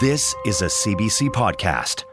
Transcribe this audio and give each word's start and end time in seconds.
This 0.00 0.32
is 0.46 0.62
a 0.62 0.66
CBC 0.66 1.30
podcast. 1.30 2.04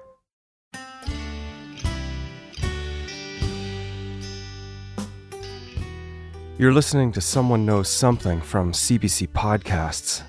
You're 6.57 6.73
listening 6.73 7.11
to 7.11 7.21
Someone 7.21 7.63
Knows 7.63 7.87
Something 7.87 8.41
from 8.41 8.71
CBC 8.71 9.27
Podcasts. 9.27 10.23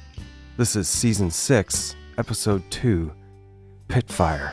This 0.59 0.77
is 0.77 0.87
Season 0.87 1.31
6, 1.31 1.97
Episode 2.19 2.63
2 2.71 3.11
Pitfire. 3.89 4.53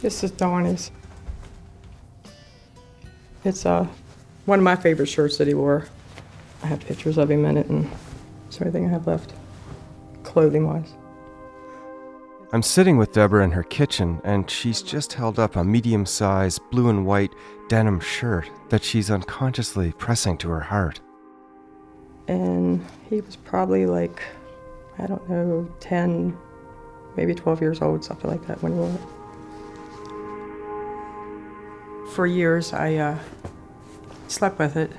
This 0.00 0.24
is 0.24 0.30
Donnie's. 0.30 0.90
It's 3.44 3.66
uh, 3.66 3.86
one 4.46 4.60
of 4.60 4.62
my 4.62 4.76
favorite 4.76 5.08
shirts 5.10 5.36
that 5.36 5.48
he 5.48 5.52
wore. 5.52 5.86
I 6.64 6.66
have 6.66 6.80
pictures 6.80 7.18
of 7.18 7.30
him 7.30 7.44
in 7.44 7.58
it, 7.58 7.66
and 7.66 7.86
it's 8.48 8.58
everything 8.58 8.86
I 8.86 8.88
have 8.88 9.06
left, 9.06 9.34
clothing 10.22 10.66
wise. 10.66 10.94
I'm 12.54 12.62
sitting 12.62 12.96
with 12.96 13.12
Deborah 13.12 13.44
in 13.44 13.50
her 13.50 13.62
kitchen, 13.62 14.18
and 14.24 14.50
she's 14.50 14.80
just 14.80 15.12
held 15.12 15.38
up 15.38 15.56
a 15.56 15.64
medium 15.64 16.06
sized 16.06 16.62
blue 16.70 16.88
and 16.88 17.04
white 17.04 17.34
denim 17.68 18.00
shirt 18.00 18.50
that 18.70 18.82
she's 18.82 19.10
unconsciously 19.10 19.92
pressing 19.98 20.38
to 20.38 20.48
her 20.48 20.60
heart. 20.60 21.02
And 22.28 22.82
he 23.10 23.20
was 23.20 23.36
probably 23.36 23.84
like, 23.84 24.22
I 24.98 25.06
don't 25.06 25.28
know, 25.28 25.68
10, 25.80 26.34
maybe 27.14 27.34
12 27.34 27.60
years 27.60 27.82
old, 27.82 28.02
something 28.02 28.30
like 28.30 28.46
that 28.46 28.62
when 28.62 28.72
he 28.72 28.78
wore 28.78 28.88
it. 28.88 29.02
For 32.14 32.26
years, 32.26 32.72
I 32.72 32.94
uh, 32.94 33.18
slept 34.28 34.58
with 34.58 34.76
it, 34.76 34.90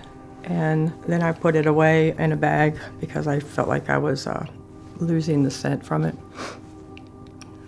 and 0.45 0.93
then 1.07 1.21
I 1.23 1.31
put 1.31 1.55
it 1.55 1.65
away 1.65 2.15
in 2.17 2.31
a 2.31 2.35
bag 2.35 2.77
because 2.99 3.27
I 3.27 3.39
felt 3.39 3.67
like 3.67 3.89
I 3.89 3.97
was 3.97 4.27
uh, 4.27 4.45
losing 4.97 5.43
the 5.43 5.51
scent 5.51 5.85
from 5.85 6.05
it. 6.05 6.15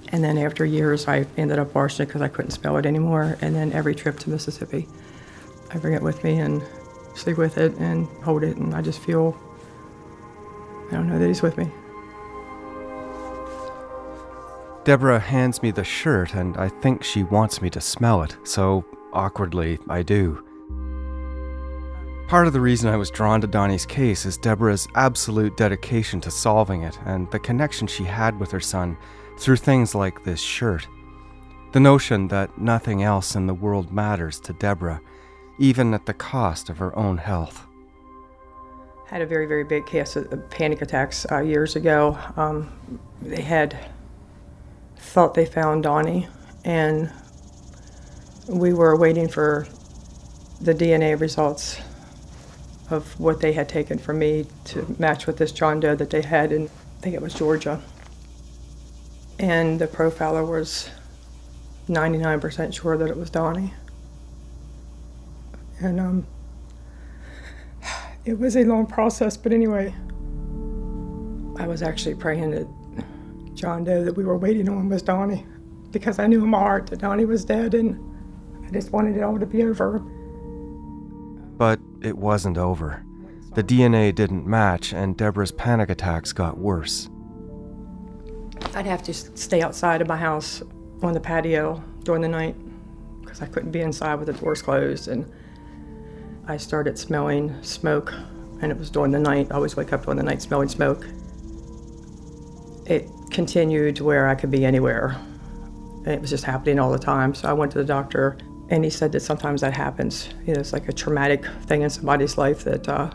And 0.09 0.23
then 0.23 0.37
after 0.37 0.63
years, 0.63 1.07
I 1.07 1.25
ended 1.35 1.59
up 1.59 1.75
washing 1.75 2.03
it 2.03 2.07
because 2.07 2.21
I 2.21 2.27
couldn't 2.29 2.51
smell 2.51 2.77
it 2.77 2.85
anymore. 2.85 3.37
And 3.41 3.55
then 3.55 3.73
every 3.73 3.93
trip 3.93 4.19
to 4.19 4.29
Mississippi, 4.29 4.87
I 5.71 5.79
bring 5.79 5.95
it 5.95 6.01
with 6.01 6.23
me 6.23 6.39
and 6.39 6.61
sleep 7.15 7.37
with 7.37 7.57
it 7.57 7.75
and 7.77 8.07
hold 8.23 8.43
it, 8.43 8.57
and 8.57 8.73
I 8.73 8.81
just 8.81 8.99
feel, 8.99 9.35
I 10.89 10.93
don't 10.93 11.09
know 11.09 11.19
that 11.19 11.27
he's 11.27 11.41
with 11.41 11.57
me. 11.57 11.69
Deborah 14.85 15.19
hands 15.19 15.61
me 15.61 15.71
the 15.71 15.83
shirt, 15.83 16.35
and 16.35 16.55
I 16.55 16.69
think 16.69 17.03
she 17.03 17.23
wants 17.23 17.61
me 17.61 17.69
to 17.71 17.81
smell 17.81 18.21
it, 18.21 18.37
so 18.43 18.85
awkwardly, 19.11 19.79
I 19.89 20.03
do. 20.03 20.46
Part 22.27 22.45
of 22.45 22.51
the 22.51 22.59
reason 22.59 22.89
I 22.89 22.97
was 22.97 23.09
drawn 23.09 23.39
to 23.39 23.47
Donnie's 23.47 23.85
case 23.85 24.25
is 24.25 24.37
Deborah's 24.37 24.85
absolute 24.95 25.55
dedication 25.55 26.19
to 26.19 26.29
solving 26.29 26.81
it 26.81 26.99
and 27.05 27.31
the 27.31 27.39
connection 27.39 27.87
she 27.87 28.03
had 28.03 28.37
with 28.37 28.51
her 28.51 28.59
son 28.59 28.97
through 29.39 29.55
things 29.55 29.95
like 29.95 30.25
this 30.25 30.41
shirt. 30.41 30.89
The 31.71 31.79
notion 31.79 32.27
that 32.27 32.57
nothing 32.57 33.01
else 33.01 33.33
in 33.35 33.47
the 33.47 33.53
world 33.53 33.93
matters 33.93 34.41
to 34.41 34.51
Deborah, 34.51 34.99
even 35.57 35.93
at 35.93 36.05
the 36.05 36.13
cost 36.13 36.69
of 36.69 36.79
her 36.79 36.93
own 36.97 37.17
health. 37.17 37.65
had 39.05 39.21
a 39.21 39.25
very, 39.25 39.45
very 39.45 39.63
big 39.63 39.85
case 39.85 40.17
of 40.17 40.33
of 40.33 40.49
panic 40.49 40.81
attacks 40.81 41.25
uh, 41.31 41.39
years 41.39 41.77
ago. 41.77 42.19
Um, 42.35 42.99
they 43.21 43.41
had 43.41 43.77
thought 44.97 45.33
they 45.33 45.45
found 45.45 45.83
Donnie, 45.83 46.27
and 46.65 47.09
we 48.49 48.73
were 48.73 48.97
waiting 48.97 49.29
for 49.29 49.65
the 50.59 50.73
DNA 50.73 51.17
results 51.17 51.79
of 52.89 53.19
what 53.19 53.41
they 53.41 53.53
had 53.53 53.67
taken 53.67 53.97
from 53.97 54.19
me 54.19 54.45
to 54.65 54.95
match 54.97 55.27
with 55.27 55.37
this 55.37 55.51
John 55.51 55.79
Doe 55.79 55.95
that 55.95 56.09
they 56.09 56.21
had 56.21 56.51
in, 56.51 56.65
I 56.65 57.01
think 57.01 57.15
it 57.15 57.21
was 57.21 57.33
Georgia. 57.33 57.81
And 59.39 59.79
the 59.79 59.87
profiler 59.87 60.47
was 60.47 60.89
99% 61.87 62.73
sure 62.73 62.97
that 62.97 63.09
it 63.09 63.17
was 63.17 63.29
Donnie. 63.29 63.73
And 65.79 65.99
um, 65.99 66.27
it 68.25 68.39
was 68.39 68.55
a 68.55 68.63
long 68.63 68.85
process, 68.85 69.37
but 69.37 69.51
anyway, 69.51 69.93
I 71.59 71.67
was 71.67 71.81
actually 71.81 72.15
praying 72.15 72.51
that 72.51 72.67
John 73.53 73.83
Doe 73.83 74.03
that 74.03 74.13
we 74.13 74.23
were 74.23 74.37
waiting 74.37 74.69
on 74.69 74.89
was 74.89 75.01
Donnie 75.01 75.45
because 75.91 76.19
I 76.19 76.27
knew 76.27 76.43
in 76.43 76.49
my 76.49 76.59
heart 76.59 76.87
that 76.87 76.99
Donnie 76.99 77.25
was 77.25 77.43
dead 77.43 77.73
and 77.73 77.99
I 78.65 78.71
just 78.71 78.91
wanted 78.91 79.17
it 79.17 79.23
all 79.23 79.39
to 79.39 79.45
be 79.45 79.63
over. 79.63 80.01
But 81.57 81.79
it 82.01 82.17
wasn't 82.17 82.57
over. 82.57 83.03
The 83.55 83.63
DNA 83.63 84.13
didn't 84.13 84.45
match, 84.45 84.93
and 84.93 85.17
Deborah's 85.17 85.51
panic 85.51 85.89
attacks 85.89 86.31
got 86.31 86.57
worse. 86.57 87.09
I'd 88.75 88.85
have 88.85 89.01
to 89.03 89.13
stay 89.13 89.61
outside 89.61 90.01
of 90.01 90.07
my 90.07 90.17
house 90.17 90.61
on 91.01 91.13
the 91.13 91.19
patio 91.19 91.83
during 92.03 92.21
the 92.21 92.27
night 92.27 92.55
because 93.21 93.41
I 93.41 93.47
couldn't 93.47 93.71
be 93.71 93.81
inside 93.81 94.15
with 94.15 94.27
the 94.27 94.33
doors 94.33 94.61
closed. 94.61 95.07
And 95.07 95.31
I 96.47 96.57
started 96.57 96.97
smelling 96.99 97.55
smoke, 97.63 98.13
and 98.61 98.71
it 98.71 98.77
was 98.77 98.89
during 98.89 99.11
the 99.11 99.19
night. 99.19 99.47
I 99.51 99.55
always 99.55 99.75
wake 99.75 99.91
up 99.91 100.03
during 100.03 100.17
the 100.17 100.23
night 100.23 100.41
smelling 100.41 100.69
smoke. 100.69 101.05
It 102.85 103.09
continued 103.31 103.95
to 103.97 104.03
where 104.03 104.29
I 104.29 104.35
could 104.35 104.51
be 104.51 104.65
anywhere. 104.65 105.19
And 106.05 106.07
it 106.07 106.21
was 106.21 106.29
just 106.29 106.43
happening 106.43 106.79
all 106.79 106.91
the 106.91 106.99
time. 106.99 107.33
So 107.33 107.49
I 107.49 107.53
went 107.53 107.71
to 107.73 107.79
the 107.79 107.83
doctor, 107.83 108.37
and 108.69 108.83
he 108.83 108.89
said 108.89 109.11
that 109.13 109.21
sometimes 109.21 109.61
that 109.61 109.73
happens. 109.73 110.29
You 110.45 110.53
know, 110.53 110.59
it's 110.59 110.73
like 110.73 110.89
a 110.89 110.93
traumatic 110.93 111.45
thing 111.65 111.83
in 111.83 111.89
somebody's 111.89 112.37
life 112.37 112.63
that 112.65 112.87
uh, 112.89 113.11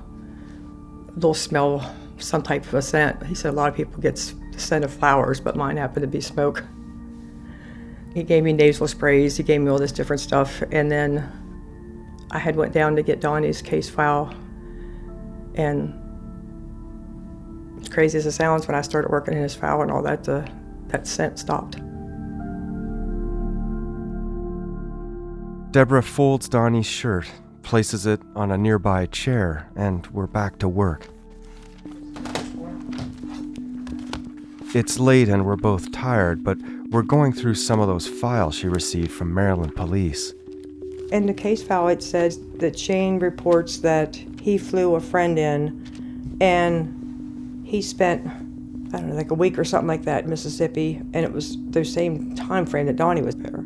they'll 1.16 1.34
smell 1.34 1.94
some 2.18 2.42
type 2.42 2.64
of 2.66 2.74
a 2.74 2.82
scent. 2.82 3.26
He 3.26 3.34
said 3.34 3.52
a 3.52 3.56
lot 3.56 3.68
of 3.68 3.74
people 3.74 4.00
get 4.00 4.16
the 4.52 4.58
scent 4.58 4.84
of 4.84 4.92
flowers, 4.92 5.40
but 5.40 5.56
mine 5.56 5.76
happened 5.76 6.02
to 6.02 6.08
be 6.08 6.20
smoke. 6.20 6.64
He 8.14 8.22
gave 8.22 8.44
me 8.44 8.52
nasal 8.52 8.88
sprays. 8.88 9.36
He 9.36 9.42
gave 9.42 9.60
me 9.60 9.70
all 9.70 9.78
this 9.78 9.92
different 9.92 10.20
stuff, 10.20 10.62
and 10.70 10.90
then 10.90 11.30
I 12.30 12.38
had 12.38 12.56
went 12.56 12.72
down 12.72 12.96
to 12.96 13.02
get 13.02 13.20
Donnie's 13.20 13.60
case 13.60 13.90
file, 13.90 14.34
and 15.54 15.98
as 17.80 17.88
crazy 17.88 18.16
as 18.19 18.26
it 18.26 18.32
sounds, 18.32 18.66
when 18.66 18.74
I 18.74 18.80
started 18.80 19.10
working 19.10 19.34
in 19.34 19.42
his 19.42 19.54
file 19.54 19.82
and 19.82 19.90
all 19.90 20.02
that, 20.02 20.24
the, 20.24 20.48
that 20.88 21.06
scent 21.06 21.38
stopped. 21.38 21.76
Deborah 25.72 26.03
folds 26.03 26.50
Donnie's 26.50 26.84
shirt, 26.84 27.33
places 27.62 28.05
it 28.05 28.21
on 28.37 28.50
a 28.50 28.59
nearby 28.59 29.06
chair, 29.06 29.71
and 29.75 30.06
we're 30.09 30.27
back 30.27 30.59
to 30.59 30.69
work. 30.69 31.06
It's 34.75 34.99
late 34.99 35.31
and 35.31 35.47
we're 35.47 35.56
both 35.56 35.91
tired, 35.91 36.44
but 36.44 36.59
we're 36.91 37.00
going 37.00 37.32
through 37.32 37.55
some 37.55 37.81
of 37.81 37.88
those 37.88 38.06
files 38.06 38.55
she 38.55 38.69
received 38.69 39.12
from 39.12 39.32
Maryland 39.32 39.75
police. 39.75 40.34
In 41.11 41.25
the 41.25 41.32
case 41.32 41.62
file, 41.62 41.88
it 41.88 42.03
says 42.03 42.38
that 42.56 42.78
Shane 42.78 43.19
reports 43.19 43.78
that 43.78 44.15
he 44.43 44.59
flew 44.59 44.96
a 44.96 45.00
friend 45.00 45.38
in 45.38 46.37
and 46.43 47.67
he 47.67 47.81
spent, 47.81 48.26
I 48.26 48.99
don't 48.99 49.08
know, 49.08 49.14
like 49.14 49.31
a 49.31 49.35
week 49.35 49.58
or 49.58 49.64
something 49.64 49.88
like 49.88 50.05
that 50.05 50.25
in 50.25 50.31
Mississippi, 50.31 51.00
and 51.14 51.25
it 51.25 51.32
was 51.32 51.56
the 51.70 51.82
same 51.82 52.35
time 52.35 52.67
frame 52.67 52.85
that 52.87 52.96
Donnie 52.96 53.23
was 53.23 53.37
there. 53.37 53.62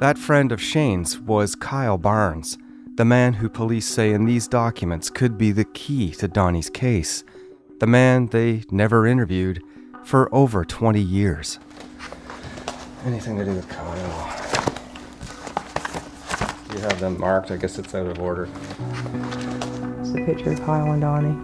That 0.00 0.16
friend 0.16 0.52
of 0.52 0.62
Shane's 0.62 1.18
was 1.18 1.56
Kyle 1.56 1.98
Barnes, 1.98 2.56
the 2.94 3.04
man 3.04 3.32
who 3.32 3.48
police 3.48 3.84
say 3.84 4.12
in 4.12 4.26
these 4.26 4.46
documents 4.46 5.10
could 5.10 5.36
be 5.36 5.50
the 5.50 5.64
key 5.64 6.12
to 6.12 6.28
Donnie's 6.28 6.70
case, 6.70 7.24
the 7.80 7.86
man 7.88 8.26
they 8.26 8.62
never 8.70 9.08
interviewed 9.08 9.60
for 10.04 10.32
over 10.32 10.64
20 10.64 11.00
years. 11.00 11.58
Anything 13.06 13.38
to 13.38 13.44
do 13.44 13.54
with 13.54 13.68
Kyle? 13.68 13.96
You 16.72 16.80
have 16.82 17.00
them 17.00 17.18
marked. 17.18 17.50
I 17.50 17.56
guess 17.56 17.76
it's 17.76 17.92
out 17.92 18.06
of 18.06 18.20
order. 18.20 18.48
It's 19.98 20.10
a 20.10 20.24
picture 20.24 20.52
of 20.52 20.60
Kyle 20.60 20.92
and 20.92 21.00
Donnie. 21.00 21.34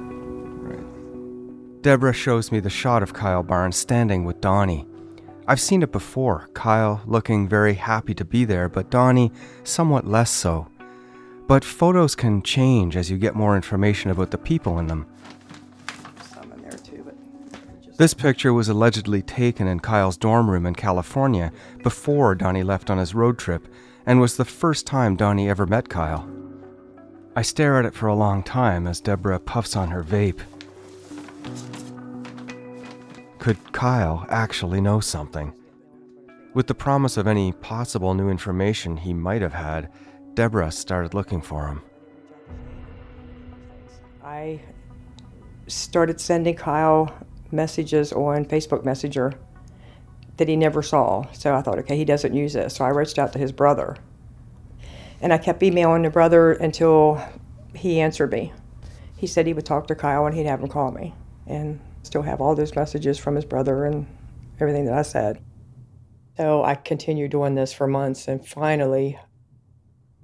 Right. 0.63 1.83
Deborah 1.83 2.13
shows 2.13 2.53
me 2.53 2.61
the 2.61 2.71
shot 2.71 3.03
of 3.03 3.15
Kyle 3.15 3.43
Barnes 3.43 3.77
standing 3.77 4.25
with 4.25 4.41
Donnie. 4.41 4.87
I've 5.47 5.61
seen 5.61 5.83
it 5.83 5.93
before, 5.93 6.49
Kyle 6.55 7.03
looking 7.05 7.47
very 7.47 7.75
happy 7.75 8.15
to 8.15 8.25
be 8.25 8.47
there, 8.47 8.69
but 8.69 8.91
Donnie 8.91 9.31
somewhat 9.63 10.07
less 10.07 10.31
so. 10.31 10.69
But 11.47 11.65
photos 11.65 12.15
can 12.15 12.43
change 12.43 12.97
as 12.97 13.11
you 13.11 13.19
get 13.19 13.35
more 13.35 13.55
information 13.55 14.11
about 14.11 14.31
the 14.31 14.39
people 14.39 14.79
in 14.79 14.87
them. 14.87 15.07
In 16.43 16.71
too, 16.79 17.03
but 17.05 17.99
This 17.99 18.15
picture 18.15 18.55
was 18.55 18.71
allegedly 18.71 19.21
taken 19.21 19.67
in 19.67 19.81
Kyle's 19.81 20.17
dorm 20.17 20.51
room 20.51 20.65
in 20.65 20.75
California 20.75 21.53
before 21.83 22.35
Donnie 22.35 22.63
left 22.63 22.89
on 22.89 22.97
his 22.97 23.15
road 23.15 23.39
trip 23.39 23.69
and 24.07 24.21
was 24.21 24.39
the 24.39 24.47
first 24.47 24.87
time 24.87 25.15
Donnie 25.15 25.51
ever 25.51 25.67
met 25.67 25.91
Kyle. 25.91 26.27
I 27.37 27.43
stare 27.43 27.79
at 27.79 27.85
it 27.85 27.95
for 27.95 28.07
a 28.07 28.15
long 28.15 28.43
time 28.43 28.87
as 28.87 29.01
Deborah 29.01 29.41
puffs 29.41 29.77
on 29.77 29.91
her 29.91 30.03
vape. 30.03 30.41
Could 33.45 33.75
Kyle 33.75 34.25
actually 34.31 34.81
know 34.81 35.01
something? 35.01 35.53
With 36.55 36.67
the 36.67 36.75
promise 36.75 37.19
of 37.19 37.27
any 37.27 37.53
possible 37.53 38.15
new 38.15 38.31
information 38.31 38.97
he 38.97 39.13
might 39.13 39.43
have 39.43 39.53
had, 39.53 39.93
Deborah 40.33 40.73
started 40.73 41.13
looking 41.13 41.43
for 41.43 41.67
him. 41.67 41.83
I 44.25 44.63
started 45.67 46.23
sending 46.23 46.55
Kyle 46.55 47.15
messages 47.53 48.15
on 48.15 48.47
Facebook 48.47 48.83
Messenger 48.83 49.35
that 50.39 50.49
he 50.49 50.57
never 50.57 50.83
saw. 50.83 51.31
So 51.33 51.55
I 51.55 51.61
thought, 51.61 51.79
okay, 51.81 51.99
he 51.99 52.07
doesn't 52.07 52.33
use 52.33 52.55
this. 52.55 52.77
So 52.77 52.87
I 52.87 52.89
reached 52.89 53.19
out 53.19 53.35
to 53.35 53.39
his 53.39 53.53
brother. 53.53 53.99
And 55.21 55.35
I 55.35 55.37
kept 55.37 55.63
emailing 55.63 56.01
the 56.01 56.09
brother 56.09 56.53
until 56.53 57.23
he 57.75 58.01
answered 58.01 58.33
me. 58.33 58.55
He 59.19 59.27
said 59.27 59.47
he 59.47 59.53
would 59.53 59.67
talk 59.67 59.87
to 59.89 59.95
Kyle 59.95 60.25
and 60.25 60.35
he'd 60.35 60.47
have 60.47 60.63
him 60.63 60.69
call 60.69 60.93
me. 60.93 61.13
And 61.47 61.79
still 62.05 62.23
have 62.23 62.41
all 62.41 62.55
those 62.55 62.77
messages 62.77 63.19
from 63.19 63.35
his 63.35 63.45
brother 63.45 63.85
and 63.85 64.07
everything 64.61 64.85
that 64.85 64.95
I 64.95 65.03
said. 65.03 65.43
So 66.37 66.63
I 66.63 66.75
continued 66.75 67.31
doing 67.31 67.55
this 67.55 67.73
for 67.73 67.87
months 67.87 68.29
and 68.29 68.47
finally 68.47 69.19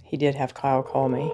he 0.02 0.16
did 0.16 0.34
have 0.34 0.54
Kyle 0.54 0.82
call 0.82 1.08
me. 1.08 1.32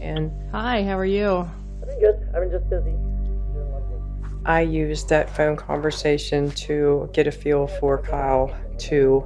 And 0.00 0.32
hi, 0.50 0.82
how 0.82 0.98
are 0.98 1.04
you? 1.04 1.48
I've 1.82 1.88
been 1.88 2.00
good. 2.00 2.28
I'm 2.34 2.50
just 2.50 2.68
busy. 2.70 2.94
I 4.46 4.62
used 4.62 5.10
that 5.10 5.28
phone 5.28 5.56
conversation 5.56 6.50
to 6.52 7.10
get 7.12 7.26
a 7.26 7.32
feel 7.32 7.66
for 7.66 8.00
Kyle 8.00 8.54
to 8.78 9.24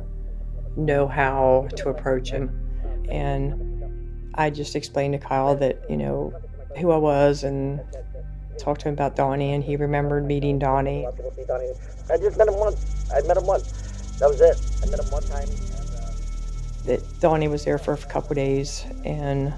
know 0.76 1.06
how 1.06 1.68
to 1.76 1.88
approach 1.88 2.30
him. 2.30 2.50
And 3.08 4.30
I 4.34 4.50
just 4.50 4.74
explained 4.74 5.12
to 5.12 5.18
Kyle 5.18 5.54
that, 5.56 5.80
you 5.88 5.96
know, 5.96 6.32
who 6.78 6.90
I 6.90 6.96
was 6.96 7.44
and 7.44 7.80
talked 8.58 8.82
to 8.82 8.88
him 8.88 8.94
about 8.94 9.16
Donnie, 9.16 9.52
and 9.52 9.62
he 9.62 9.76
remembered 9.76 10.24
meeting 10.24 10.58
Donnie. 10.58 11.06
I 11.06 12.16
just 12.18 12.36
met 12.38 12.48
him 12.48 12.56
once. 12.56 13.10
I 13.12 13.20
met 13.26 13.36
him 13.36 13.46
once. 13.46 13.70
That 14.18 14.28
was 14.28 14.40
it. 14.40 14.60
I 14.82 14.90
met 14.90 15.00
him 15.00 15.10
one 15.10 15.22
time. 15.22 15.48
Uh, 15.48 16.10
That 16.86 17.20
Donnie 17.20 17.48
was 17.48 17.64
there 17.64 17.78
for 17.78 17.94
a 17.94 17.96
couple 17.96 18.34
days, 18.34 18.84
and 19.04 19.52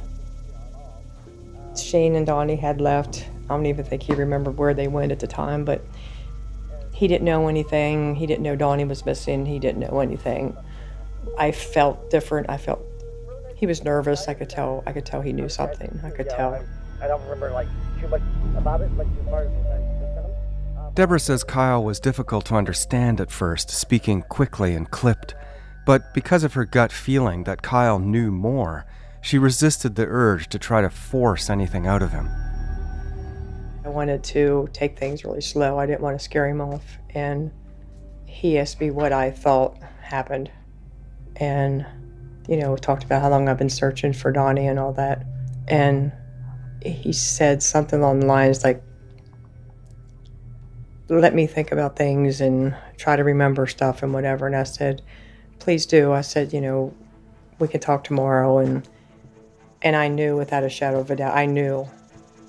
Shane 1.77 2.15
and 2.15 2.27
Donnie 2.27 2.57
had 2.57 2.81
left. 2.81 3.29
I 3.49 3.55
don't 3.55 3.67
even 3.67 3.85
think 3.85 4.03
he 4.03 4.15
remembered 4.15 4.57
where 4.57 4.75
they 4.75 4.89
went 4.89 5.13
at 5.13 5.21
the 5.21 5.27
time, 5.27 5.65
but 5.65 5.85
he 6.93 7.07
didn't 7.07 7.25
know 7.25 7.49
anything. 7.49 8.15
He 8.15 8.27
didn't 8.27 8.43
know 8.43 8.57
Donnie 8.57 8.85
was 8.85 9.05
missing. 9.05 9.47
He 9.47 9.59
didn't 9.59 9.81
know 9.81 10.01
anything. 10.01 10.57
I 11.39 11.53
felt 11.53 12.11
different. 12.11 12.49
I 12.49 12.57
felt 12.57 12.81
he 13.55 13.67
was 13.67 13.85
nervous. 13.85 14.29
I 14.29 14.35
could 14.35 14.49
tell. 14.49 14.83
I 14.87 14.93
could 14.93 15.05
tell 15.05 15.21
he 15.21 15.33
knew 15.33 15.49
something. 15.49 16.01
I 16.05 16.11
could 16.11 16.29
tell. 16.31 16.65
I 17.03 17.07
don't 17.07 17.23
remember 17.23 17.51
like 17.51 17.69
too 18.01 18.09
much 18.09 18.23
about 18.57 18.81
it, 18.81 18.91
like 18.97 19.07
as 19.21 19.29
far 19.29 19.43
as 19.43 19.49
I 19.49 19.79
just 19.79 20.01
met 20.01 20.25
him. 20.25 20.79
Um, 20.79 20.93
Deborah 20.95 21.21
says 21.21 21.45
Kyle 21.45 21.83
was 21.83 22.01
difficult 22.01 22.45
to 22.47 22.55
understand 22.55 23.21
at 23.21 23.31
first, 23.31 23.71
speaking 23.71 24.23
quickly 24.23 24.75
and 24.75 24.91
clipped. 24.91 25.35
But 25.87 26.13
because 26.15 26.43
of 26.43 26.55
her 26.55 26.65
gut 26.65 26.91
feeling 26.91 27.45
that 27.45 27.63
Kyle 27.63 27.99
knew 27.99 28.31
more, 28.31 28.87
she 29.21 29.39
resisted 29.39 29.95
the 29.95 30.07
urge 30.07 30.49
to 30.49 30.59
try 30.59 30.81
to 30.81 30.91
force 30.91 31.49
anything 31.49 31.87
out 31.87 32.03
of 32.03 32.13
him. 32.13 32.29
I 33.85 33.89
wanted 33.89 34.25
to 34.25 34.69
take 34.73 34.99
things 34.99 35.25
really 35.25 35.41
slow. 35.41 35.79
I 35.79 35.87
didn't 35.87 36.01
want 36.01 36.19
to 36.19 36.25
scare 36.25 36.49
him 36.49 36.61
off. 36.61 36.99
And 37.11 37.53
he 38.27 38.59
asked 38.59 38.81
me 38.81 38.91
what 38.91 39.13
I 39.13 39.31
thought 39.31 39.79
happened. 40.01 40.51
And, 41.37 41.87
you 42.49 42.57
know, 42.57 42.77
talked 42.77 43.05
about 43.05 43.23
how 43.23 43.31
long 43.31 43.49
I've 43.49 43.59
been 43.59 43.71
searching 43.71 44.13
for 44.13 44.33
Donnie 44.33 44.67
and 44.67 44.79
all 44.79 44.93
that. 44.95 45.25
And 45.69 46.13
he 46.85 47.13
said 47.13 47.63
something 47.63 48.01
along 48.01 48.21
the 48.21 48.27
lines 48.27 48.65
like, 48.65 48.83
let 51.09 51.35
me 51.35 51.47
think 51.47 51.73
about 51.73 51.97
things 51.97 52.41
and 52.41 52.75
try 52.97 53.17
to 53.17 53.23
remember 53.23 53.67
stuff 53.67 54.03
and 54.03 54.13
whatever. 54.13 54.47
And 54.47 54.57
I 54.57 54.65
said, 54.65 55.03
please 55.59 55.87
do. 55.87 56.13
I 56.13 56.21
said, 56.21 56.53
you 56.53 56.61
know, 56.61 56.95
we 57.59 57.69
can 57.69 57.81
talk 57.81 58.05
tomorrow. 58.05 58.59
And, 58.59 58.89
and 59.83 59.95
I 59.95 60.09
knew 60.09 60.37
without 60.37 60.65
a 60.65 60.69
shadow 60.69 61.01
of 61.01 61.11
a 61.11 61.17
doubt, 61.17 61.37
I 61.37 61.47
knew 61.47 61.89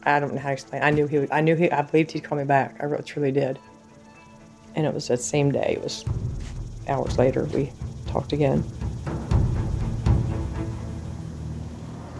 I 0.04 0.20
don't 0.20 0.34
know 0.34 0.40
how 0.40 0.50
to 0.50 0.54
explain. 0.54 0.82
I 0.84 0.90
knew 0.90 1.06
he 1.06 1.20
would. 1.20 1.32
I 1.32 1.42
knew 1.42 1.56
he. 1.56 1.70
I 1.70 1.82
believed 1.82 2.12
he'd 2.12 2.24
call 2.24 2.38
me 2.38 2.46
back. 2.46 2.78
I 2.80 2.86
really, 2.86 3.04
truly 3.04 3.32
did. 3.32 3.60
And 4.76 4.86
it 4.86 4.94
was 4.94 5.08
that 5.10 5.20
same 5.20 5.52
day. 5.52 5.74
It 5.78 5.84
was 5.84 6.06
hours 6.88 7.18
later. 7.18 7.44
We 7.46 7.72
talked 8.08 8.32
again. 8.32 8.64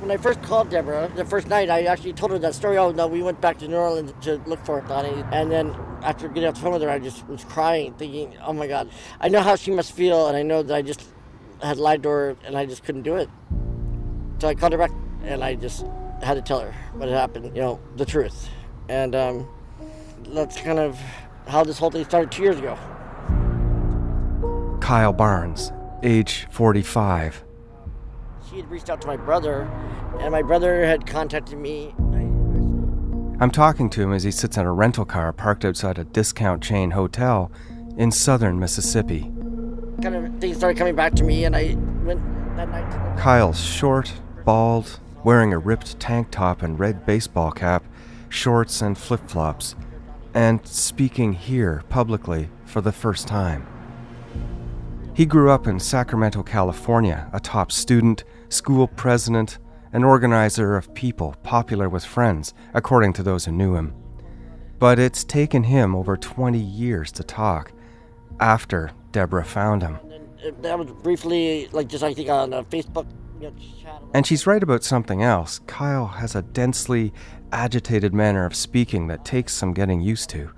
When 0.08 0.18
I 0.18 0.24
first 0.24 0.42
called 0.42 0.70
Deborah, 0.70 1.12
the 1.18 1.26
first 1.26 1.50
night, 1.50 1.70
I 1.70 1.82
actually 1.82 2.14
told 2.14 2.32
her 2.32 2.40
that 2.40 2.56
story. 2.56 2.78
Oh, 2.78 2.94
no, 2.94 3.08
we 3.08 3.22
went 3.22 3.42
back 3.42 3.58
to 3.58 3.68
New 3.68 3.76
Orleans 3.76 4.14
to 4.22 4.38
look 4.46 4.64
for 4.64 4.80
Donnie. 4.80 5.22
And 5.34 5.52
then 5.52 5.76
after 6.02 6.30
getting 6.30 6.48
off 6.48 6.56
the 6.56 6.62
phone 6.62 6.72
with 6.72 6.82
her, 6.82 6.90
I 6.90 6.98
just 6.98 7.28
was 7.28 7.44
crying, 7.44 7.94
thinking, 7.96 8.34
oh 8.42 8.54
my 8.54 8.68
God, 8.68 8.90
I 9.20 9.28
know 9.28 9.42
how 9.42 9.58
she 9.58 9.70
must 9.70 9.92
feel, 9.92 10.28
and 10.30 10.38
I 10.38 10.44
know 10.44 10.64
that 10.64 10.74
I 10.74 10.82
just 10.82 11.04
had 11.62 11.76
lied 11.76 12.04
to 12.04 12.10
her, 12.10 12.38
and 12.46 12.58
I 12.58 12.66
just 12.66 12.86
couldn't 12.86 13.02
do 13.02 13.18
it. 13.18 13.30
So 14.40 14.48
I 14.48 14.56
called 14.56 14.72
her 14.72 14.78
back, 14.78 14.92
and 15.24 15.44
I 15.44 15.56
just 15.56 15.86
had 16.24 16.36
to 16.36 16.42
tell 16.42 16.62
her 16.62 16.74
what 16.94 17.10
had 17.10 17.18
happened, 17.18 17.54
you 17.54 17.62
know, 17.62 17.78
the 17.98 18.06
truth. 18.06 18.48
And 18.88 19.14
um, 19.14 19.46
that's 20.30 20.56
kind 20.62 20.80
of 20.80 20.98
how 21.50 21.66
this 21.66 21.80
whole 21.80 21.92
thing 21.92 22.06
started 22.06 22.32
two 22.32 22.44
years 22.44 22.60
ago. 22.60 22.78
Kyle 24.80 25.12
Barnes, 25.12 25.74
age 26.02 26.48
45. 26.50 27.44
She 28.58 28.62
had 28.62 28.72
reached 28.72 28.90
out 28.90 29.02
to 29.02 29.08
my 29.08 29.18
brother, 29.18 29.70
and 30.20 30.32
my 30.32 30.42
brother 30.42 30.84
had 30.84 31.06
contacted 31.06 31.60
me. 31.60 31.94
I'm 33.40 33.52
talking 33.52 33.88
to 33.92 34.02
him 34.02 34.12
as 34.12 34.24
he 34.24 34.32
sits 34.32 34.58
in 34.58 34.66
a 34.66 34.74
rental 34.74 35.06
car 35.06 35.32
parked 35.32 35.64
outside 35.64 36.00
a 36.00 36.06
discount 36.06 36.64
chain 36.64 36.90
hotel 36.90 37.52
in 37.98 38.10
southern 38.12 38.58
Mississippi. 38.58 39.32
kind 40.02 40.16
of 40.16 40.42
things 40.42 40.58
started 40.58 40.76
coming 40.76 40.96
back 40.96 41.14
to 41.18 41.24
me, 41.24 41.46
and 41.46 41.56
I 41.56 41.76
went 42.04 42.20
that 42.56 42.72
night 42.72 42.90
to 42.90 42.98
the 42.98 43.22
Kyle's 43.22 43.64
short, 43.64 44.12
bald, 44.44 45.02
wearing 45.24 45.54
a 45.54 45.60
ripped 45.60 46.00
tank 46.00 46.30
top 46.32 46.64
and 46.64 46.80
red 46.80 47.06
baseball 47.06 47.52
cap, 47.52 47.86
shorts 48.28 48.82
and 48.82 48.98
flip 48.98 49.30
flops, 49.30 49.76
and 50.34 50.66
speaking 50.66 51.34
here 51.34 51.84
publicly 51.90 52.50
for 52.66 52.82
the 52.82 52.92
first 52.92 53.28
time. 53.28 53.68
He 55.14 55.28
grew 55.28 55.52
up 55.52 55.68
in 55.68 55.80
Sacramento, 55.80 56.42
California, 56.42 57.30
a 57.32 57.40
top 57.40 57.72
student, 57.72 58.24
school 58.50 58.88
president, 58.88 59.60
an 59.94 60.04
organizer 60.04 60.76
of 60.76 60.94
people 60.94 61.36
popular 61.44 61.90
with 61.90 62.06
friends, 62.06 62.54
according 62.74 63.14
to 63.14 63.24
those 63.24 63.46
who 63.46 63.52
knew 63.52 63.76
him. 63.76 63.94
But 64.80 65.00
it's 65.00 65.24
taken 65.24 65.64
him 65.64 65.96
over 65.96 66.18
20 66.18 66.60
years 66.60 67.12
to 67.14 67.24
talk 67.24 67.72
after 68.40 68.92
Deborah 69.12 69.46
found 69.46 69.82
him. 69.82 70.00
That 70.62 70.78
was 70.78 70.92
briefly, 71.04 71.68
like, 71.72 71.88
just 71.88 72.04
I 72.04 72.14
think 72.14 72.30
on 72.30 72.54
uh, 72.54 72.64
Facebook, 72.64 73.08
you 73.42 73.48
know, 73.48 73.54
chat. 73.82 74.02
And 74.14 74.26
she's 74.26 74.46
right 74.46 74.62
about 74.62 74.84
something 74.84 75.24
else. 75.24 75.60
Kyle 75.68 76.08
has 76.08 76.36
a 76.36 76.42
densely 76.42 77.12
agitated 77.52 78.14
manner 78.14 78.46
of 78.46 78.56
speaking 78.56 79.08
that 79.08 79.26
takes 79.26 79.54
some 79.54 79.74
getting 79.74 80.00
used 80.02 80.30
to. 80.30 80.52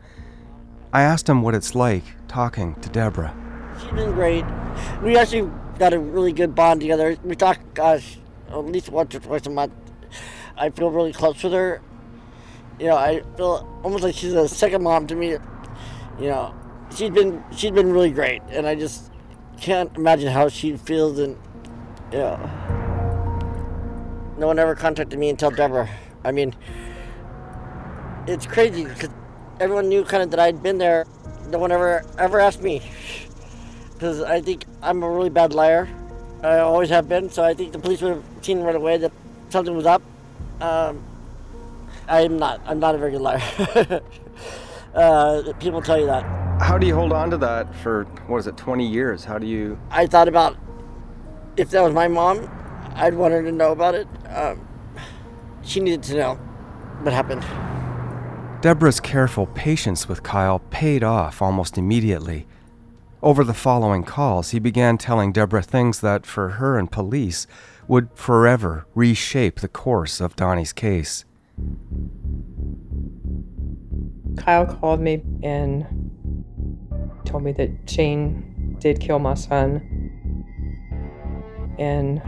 I 0.91 1.03
asked 1.03 1.29
him 1.29 1.41
what 1.41 1.55
it's 1.55 1.75
like 1.75 2.03
talking 2.27 2.75
to 2.81 2.89
Deborah. 2.89 3.35
She's 3.79 3.91
been 3.91 4.11
great. 4.11 4.43
We 5.01 5.17
actually 5.17 5.49
got 5.79 5.93
a 5.93 5.99
really 5.99 6.33
good 6.33 6.53
bond 6.53 6.81
together. 6.81 7.17
We 7.23 7.35
talk, 7.35 7.59
at 7.79 8.03
least 8.51 8.89
once 8.89 9.15
or 9.15 9.19
twice 9.19 9.47
a 9.47 9.49
month. 9.49 9.73
I 10.57 10.69
feel 10.69 10.91
really 10.91 11.13
close 11.13 11.41
with 11.41 11.53
her. 11.53 11.81
You 12.79 12.87
know, 12.87 12.97
I 12.97 13.23
feel 13.37 13.81
almost 13.83 14.03
like 14.03 14.13
she's 14.13 14.33
a 14.33 14.47
second 14.47 14.83
mom 14.83 15.07
to 15.07 15.15
me. 15.15 15.29
You 16.19 16.27
know, 16.27 16.53
she's 16.93 17.09
been 17.09 17.43
she's 17.55 17.71
been 17.71 17.91
really 17.91 18.11
great, 18.11 18.41
and 18.49 18.67
I 18.67 18.75
just 18.75 19.11
can't 19.61 19.95
imagine 19.95 20.31
how 20.31 20.49
she 20.49 20.75
feels. 20.75 21.17
And 21.17 21.37
you 22.11 22.19
know, 22.19 22.37
no 24.37 24.47
one 24.47 24.59
ever 24.59 24.75
contacted 24.75 25.17
me 25.17 25.29
until 25.29 25.49
Deborah. 25.49 25.89
I 26.25 26.31
mean, 26.31 26.53
it's 28.27 28.45
crazy 28.45 28.83
because 28.83 29.09
everyone 29.61 29.87
knew 29.87 30.03
kind 30.03 30.23
of 30.23 30.31
that 30.31 30.39
I'd 30.39 30.61
been 30.61 30.77
there. 30.77 31.05
No 31.47 31.57
one 31.57 31.71
ever 31.71 32.03
ever 32.17 32.39
asked 32.39 32.61
me 32.61 32.81
because 33.99 34.21
I 34.21 34.39
think 34.39 34.63
I'm 34.81 35.03
a 35.03 35.09
really 35.09 35.29
bad 35.29 35.53
liar. 35.53 35.89
I 36.41 36.59
always 36.59 36.89
have 36.89 37.09
been, 37.09 37.29
so 37.29 37.43
I 37.43 37.53
think 37.53 37.73
the 37.73 37.79
police 37.79 38.01
would 38.01 38.13
have 38.13 38.23
seen 38.41 38.61
right 38.61 38.75
away 38.75 38.95
that 38.95 39.11
something 39.49 39.75
was 39.75 39.85
up. 39.85 40.01
Um, 40.61 41.03
I'm 42.07 42.39
not. 42.39 42.61
I'm 42.65 42.79
not 42.79 42.95
a 42.95 42.97
very 42.97 43.11
good 43.11 43.21
liar. 43.21 43.41
uh, 44.95 45.51
people 45.59 45.81
tell 45.81 45.99
you 45.99 46.05
that. 46.05 46.23
How 46.61 46.77
do 46.77 46.87
you 46.87 46.95
hold 46.95 47.11
on 47.11 47.29
to 47.31 47.37
that 47.39 47.75
for, 47.75 48.05
what 48.27 48.37
is 48.37 48.47
it, 48.47 48.55
20 48.55 48.87
years? 48.87 49.25
How 49.25 49.37
do 49.37 49.45
you. 49.45 49.77
I 49.91 50.07
thought 50.07 50.29
about 50.29 50.55
if 51.57 51.69
that 51.71 51.81
was 51.81 51.93
my 51.93 52.07
mom, 52.07 52.49
I'd 52.95 53.15
want 53.15 53.33
her 53.33 53.43
to 53.43 53.51
know 53.51 53.73
about 53.73 53.95
it. 53.95 54.07
Um, 54.29 54.65
she 55.61 55.81
needed 55.81 56.03
to 56.03 56.15
know 56.15 56.35
what 57.01 57.13
happened. 57.13 57.43
Deborah's 58.61 59.01
careful 59.01 59.47
patience 59.47 60.07
with 60.07 60.23
Kyle 60.23 60.59
paid 60.69 61.03
off 61.03 61.41
almost 61.41 61.77
immediately. 61.77 62.47
Over 63.21 63.43
the 63.43 63.53
following 63.53 64.03
calls, 64.03 64.51
he 64.51 64.59
began 64.59 64.97
telling 64.97 65.33
Deborah 65.33 65.61
things 65.61 65.99
that, 65.99 66.25
for 66.25 66.51
her 66.51 66.77
and 66.77 66.89
police, 66.89 67.47
would 67.85 68.09
forever 68.13 68.85
reshape 68.95 69.59
the 69.59 69.67
course 69.67 70.21
of 70.21 70.37
Donnie's 70.37 70.71
case. 70.71 71.25
Kyle 74.37 74.65
called 74.65 75.01
me 75.01 75.21
and 75.43 75.85
told 77.25 77.43
me 77.43 77.51
that 77.53 77.71
Shane 77.87 78.77
did 78.79 79.01
kill 79.01 79.19
my 79.19 79.33
son. 79.33 79.81
And 81.77 82.21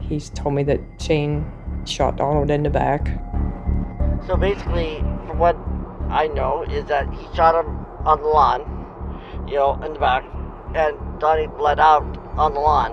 he's 0.00 0.28
told 0.28 0.54
me 0.54 0.62
that 0.64 0.80
Shane 1.00 1.50
shot 1.86 2.16
Donald 2.16 2.50
in 2.50 2.64
the 2.64 2.70
back. 2.70 3.06
So 4.26 4.36
basically, 4.36 4.98
from 5.26 5.38
what 5.38 5.56
I 6.10 6.26
know, 6.28 6.64
is 6.64 6.84
that 6.86 7.08
he 7.14 7.26
shot 7.34 7.64
him 7.64 7.86
on 8.04 8.20
the 8.20 8.28
lawn, 8.28 8.77
you 9.48 9.56
know, 9.56 9.80
in 9.82 9.94
the 9.94 9.98
back, 9.98 10.24
and 10.74 10.96
Donnie 11.18 11.46
bled 11.46 11.80
out 11.80 12.02
on 12.36 12.54
the 12.54 12.60
lawn. 12.60 12.92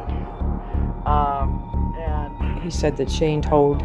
Um, 1.05 1.93
and 1.97 2.63
He 2.63 2.69
said 2.69 2.97
that 2.97 3.11
Shane 3.11 3.41
told 3.41 3.81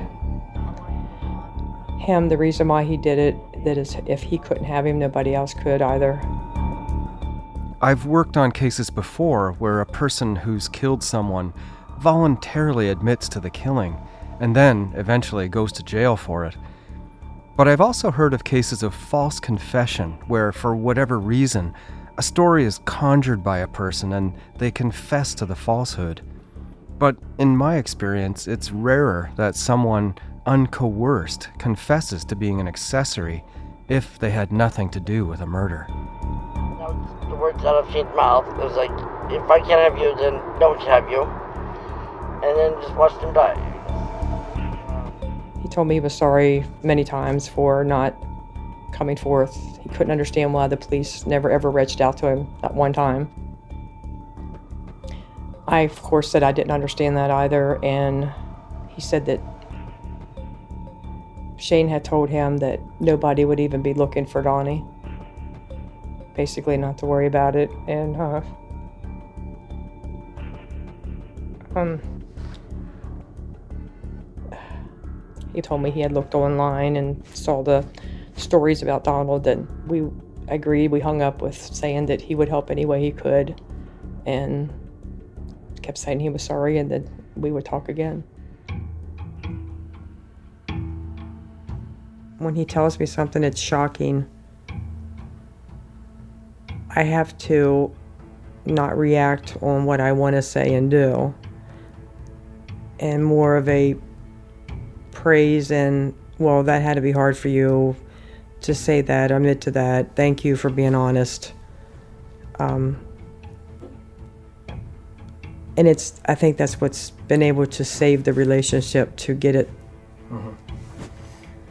him 1.98 2.28
the 2.28 2.38
reason 2.38 2.68
why 2.68 2.84
he 2.84 2.96
did 2.96 3.18
it, 3.18 3.64
that 3.64 3.76
is 3.76 3.96
if 4.06 4.22
he 4.22 4.38
couldn't 4.38 4.64
have 4.64 4.86
him, 4.86 4.98
nobody 4.98 5.34
else 5.34 5.52
could 5.52 5.82
either. 5.82 6.20
I've 7.82 8.06
worked 8.06 8.36
on 8.36 8.52
cases 8.52 8.90
before 8.90 9.52
where 9.52 9.80
a 9.80 9.86
person 9.86 10.36
who's 10.36 10.68
killed 10.68 11.02
someone 11.02 11.52
voluntarily 11.98 12.88
admits 12.88 13.28
to 13.30 13.40
the 13.40 13.50
killing 13.50 13.96
and 14.38 14.56
then 14.56 14.92
eventually 14.96 15.48
goes 15.48 15.72
to 15.72 15.82
jail 15.82 16.16
for 16.16 16.44
it. 16.46 16.56
But 17.56 17.68
I've 17.68 17.80
also 17.80 18.10
heard 18.10 18.32
of 18.32 18.44
cases 18.44 18.82
of 18.82 18.94
false 18.94 19.38
confession 19.38 20.12
where, 20.26 20.52
for 20.52 20.74
whatever 20.74 21.18
reason, 21.18 21.74
a 22.18 22.22
story 22.22 22.64
is 22.64 22.80
conjured 22.84 23.42
by 23.42 23.58
a 23.58 23.68
person 23.68 24.12
and 24.12 24.34
they 24.58 24.70
confess 24.70 25.34
to 25.34 25.46
the 25.46 25.54
falsehood. 25.54 26.20
But 26.98 27.16
in 27.38 27.56
my 27.56 27.76
experience, 27.76 28.46
it's 28.46 28.70
rarer 28.70 29.30
that 29.36 29.56
someone 29.56 30.16
uncoerced 30.46 31.58
confesses 31.58 32.24
to 32.26 32.36
being 32.36 32.60
an 32.60 32.68
accessory 32.68 33.44
if 33.88 34.18
they 34.18 34.30
had 34.30 34.52
nothing 34.52 34.88
to 34.90 35.00
do 35.00 35.24
with 35.26 35.40
a 35.40 35.46
murder. 35.46 35.86
that 35.88 37.28
the 37.28 37.36
words 37.36 37.64
out 37.64 37.76
of 37.76 37.90
Shane's 37.92 38.14
mouth. 38.14 38.46
It 38.48 38.56
was 38.56 38.76
like, 38.76 38.90
if 39.32 39.50
I 39.50 39.58
can't 39.60 39.80
have 39.80 39.98
you, 39.98 40.14
then 40.16 40.34
no 40.58 40.70
one 40.70 40.78
can 40.78 40.88
have 40.88 41.10
you. 41.10 41.22
And 42.46 42.58
then 42.58 42.82
just 42.82 42.94
watched 42.94 43.20
him 43.20 43.32
die. 43.32 43.56
He 45.62 45.68
told 45.68 45.88
me 45.88 45.94
he 45.94 46.00
was 46.00 46.14
sorry 46.14 46.64
many 46.82 47.04
times 47.04 47.48
for 47.48 47.84
not 47.84 48.14
coming 48.92 49.16
forth. 49.16 49.56
He 49.82 49.88
couldn't 49.90 50.10
understand 50.10 50.52
why 50.52 50.66
the 50.68 50.76
police 50.76 51.26
never 51.26 51.50
ever 51.50 51.70
reached 51.70 52.00
out 52.00 52.16
to 52.18 52.26
him, 52.26 52.48
not 52.62 52.74
one 52.74 52.92
time. 52.92 53.30
I, 55.66 55.80
of 55.80 56.02
course, 56.02 56.30
said 56.30 56.42
I 56.42 56.52
didn't 56.52 56.72
understand 56.72 57.16
that 57.16 57.30
either, 57.30 57.82
and 57.84 58.32
he 58.88 59.00
said 59.00 59.26
that 59.26 59.40
Shane 61.58 61.88
had 61.88 62.04
told 62.04 62.28
him 62.28 62.56
that 62.58 62.80
nobody 63.00 63.44
would 63.44 63.60
even 63.60 63.82
be 63.82 63.94
looking 63.94 64.26
for 64.26 64.42
Donnie. 64.42 64.84
Basically, 66.34 66.76
not 66.76 66.98
to 66.98 67.06
worry 67.06 67.26
about 67.26 67.54
it, 67.54 67.70
and 67.86 68.16
uh, 68.16 68.40
um, 71.76 72.00
he 75.54 75.60
told 75.60 75.82
me 75.82 75.90
he 75.90 76.00
had 76.00 76.12
looked 76.12 76.34
online 76.34 76.96
and 76.96 77.24
saw 77.34 77.62
the 77.62 77.84
stories 78.40 78.82
about 78.82 79.04
Donald 79.04 79.44
that 79.44 79.58
we 79.86 80.06
agreed 80.48 80.90
we 80.90 81.00
hung 81.00 81.22
up 81.22 81.42
with 81.42 81.56
saying 81.56 82.06
that 82.06 82.20
he 82.20 82.34
would 82.34 82.48
help 82.48 82.70
any 82.70 82.84
way 82.84 83.00
he 83.00 83.12
could 83.12 83.60
and 84.26 84.72
kept 85.82 85.96
saying 85.96 86.20
he 86.20 86.28
was 86.28 86.42
sorry 86.42 86.78
and 86.78 86.90
that 86.90 87.02
we 87.36 87.52
would 87.52 87.64
talk 87.64 87.88
again. 87.88 88.24
When 92.38 92.54
he 92.54 92.64
tells 92.64 92.98
me 92.98 93.06
something 93.06 93.44
it's 93.44 93.60
shocking, 93.60 94.26
I 96.90 97.02
have 97.02 97.36
to 97.38 97.94
not 98.66 98.96
react 98.96 99.56
on 99.62 99.84
what 99.84 100.00
I 100.00 100.12
want 100.12 100.36
to 100.36 100.42
say 100.42 100.74
and 100.74 100.90
do 100.90 101.34
and 102.98 103.24
more 103.24 103.56
of 103.56 103.68
a 103.68 103.96
praise 105.10 105.70
and 105.70 106.14
well 106.38 106.62
that 106.62 106.82
had 106.82 106.94
to 106.94 107.00
be 107.00 107.12
hard 107.12 107.36
for 107.36 107.48
you 107.48 107.96
to 108.62 108.74
say 108.74 109.00
that 109.02 109.30
admit 109.30 109.60
to 109.62 109.70
that. 109.72 110.16
Thank 110.16 110.44
you 110.44 110.56
for 110.56 110.70
being 110.70 110.94
honest. 110.94 111.52
Um, 112.58 112.98
and 115.76 115.88
it's 115.88 116.20
i 116.26 116.34
think 116.34 116.58
that's 116.58 116.78
what's 116.80 117.10
been 117.10 117.42
able 117.42 117.66
to 117.66 117.84
save 117.84 118.24
the 118.24 118.32
relationship 118.32 119.16
to 119.16 119.34
get 119.34 119.54
it. 119.54 119.70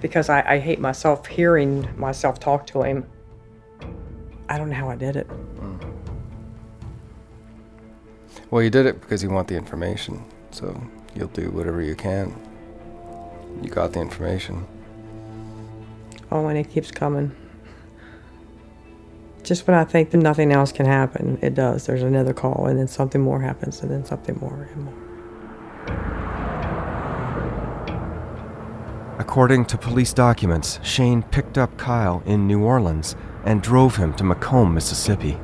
Because 0.02 0.30
I, 0.30 0.42
I 0.54 0.60
hate 0.60 0.80
myself 0.80 1.28
hearing 1.28 1.88
myself 1.98 2.40
talk 2.40 2.66
to 2.68 2.82
him. 2.84 3.06
I 4.48 4.58
don't 4.58 4.70
know 4.70 4.76
how 4.76 4.90
i 4.90 4.96
did 4.96 5.16
it. 5.16 5.30
Well, 8.50 8.64
you 8.64 8.70
did 8.70 8.86
it 8.88 9.00
because 9.00 9.22
you 9.22 9.30
want 9.30 9.48
the 9.48 9.56
information, 9.56 10.24
so 10.52 10.82
you'll 11.14 11.28
do 11.28 11.52
whatever 11.52 11.82
you 11.82 11.96
can. 11.96 12.34
You 13.62 13.70
got 13.70 13.94
the 13.94 14.00
information. 14.00 14.66
Oh 16.32 16.48
and 16.48 16.58
it 16.58 16.70
keeps 16.70 16.92
coming. 16.92 17.36
Just 19.42 19.66
when 19.66 19.76
i 19.76 19.84
think 19.84 20.12
that 20.12 20.18
nothing 20.18 20.52
else 20.52 20.72
can 20.72 20.86
happen 20.86 21.40
it 21.42 21.56
does. 21.56 21.86
There's 21.86 22.04
another 22.04 22.34
call 22.34 22.68
and 22.68 22.78
then 22.78 22.88
something 22.88 23.22
more 23.22 23.42
happens 23.42 23.82
and 23.82 23.90
then 23.90 24.06
something 24.06 24.38
more 24.40 24.70
and 24.74 24.84
more. 24.84 25.10
According 29.20 29.66
to 29.66 29.78
police 29.78 30.14
documents, 30.14 30.80
Shane 30.82 31.24
picked 31.24 31.58
up 31.58 31.78
Kyle 31.78 32.24
in 32.26 32.48
New 32.48 32.64
Orleans 32.64 33.16
and 33.44 33.62
drove 33.62 33.98
him 33.98 34.14
to 34.14 34.24
McComb, 34.24 34.74
Mississippi. 34.74 35.38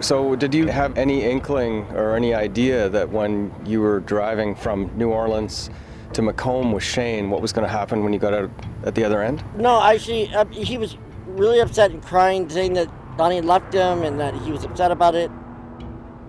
So, 0.00 0.36
did 0.36 0.54
you 0.54 0.66
have 0.66 0.96
any 0.98 1.24
inkling 1.24 1.84
or 1.92 2.14
any 2.14 2.34
idea 2.34 2.88
that 2.90 3.08
when 3.08 3.50
you 3.64 3.80
were 3.80 4.00
driving 4.00 4.54
from 4.54 4.90
New 4.96 5.08
Orleans 5.08 5.70
to 6.16 6.22
McComb 6.22 6.72
with 6.72 6.82
Shane, 6.82 7.28
what 7.28 7.42
was 7.42 7.52
going 7.52 7.66
to 7.66 7.72
happen 7.72 8.02
when 8.02 8.12
you 8.12 8.18
got 8.18 8.32
out 8.32 8.50
at 8.84 8.94
the 8.94 9.04
other 9.04 9.22
end? 9.22 9.44
No, 9.56 9.82
actually, 9.82 10.34
uh, 10.34 10.46
he 10.46 10.78
was 10.78 10.96
really 11.26 11.60
upset 11.60 11.90
and 11.90 12.02
crying, 12.02 12.48
saying 12.48 12.72
that 12.72 12.88
Donnie 13.18 13.42
left 13.42 13.74
him 13.74 14.02
and 14.02 14.18
that 14.18 14.34
he 14.34 14.50
was 14.50 14.64
upset 14.64 14.90
about 14.90 15.14
it. 15.14 15.30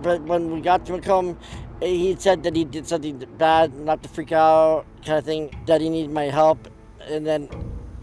But 0.02 0.20
when 0.22 0.50
we 0.50 0.60
got 0.60 0.84
to 0.86 0.92
McComb, 0.92 1.36
eh, 1.80 1.86
he 1.86 2.16
said 2.16 2.42
that 2.42 2.54
he 2.54 2.64
did 2.64 2.86
something 2.86 3.24
bad, 3.38 3.74
not 3.74 4.02
to 4.02 4.10
freak 4.10 4.30
out, 4.30 4.84
kind 5.06 5.18
of 5.18 5.24
thing, 5.24 5.54
that 5.66 5.80
he 5.80 5.88
needed 5.88 6.10
my 6.10 6.24
help. 6.24 6.68
And 7.00 7.26
then 7.26 7.48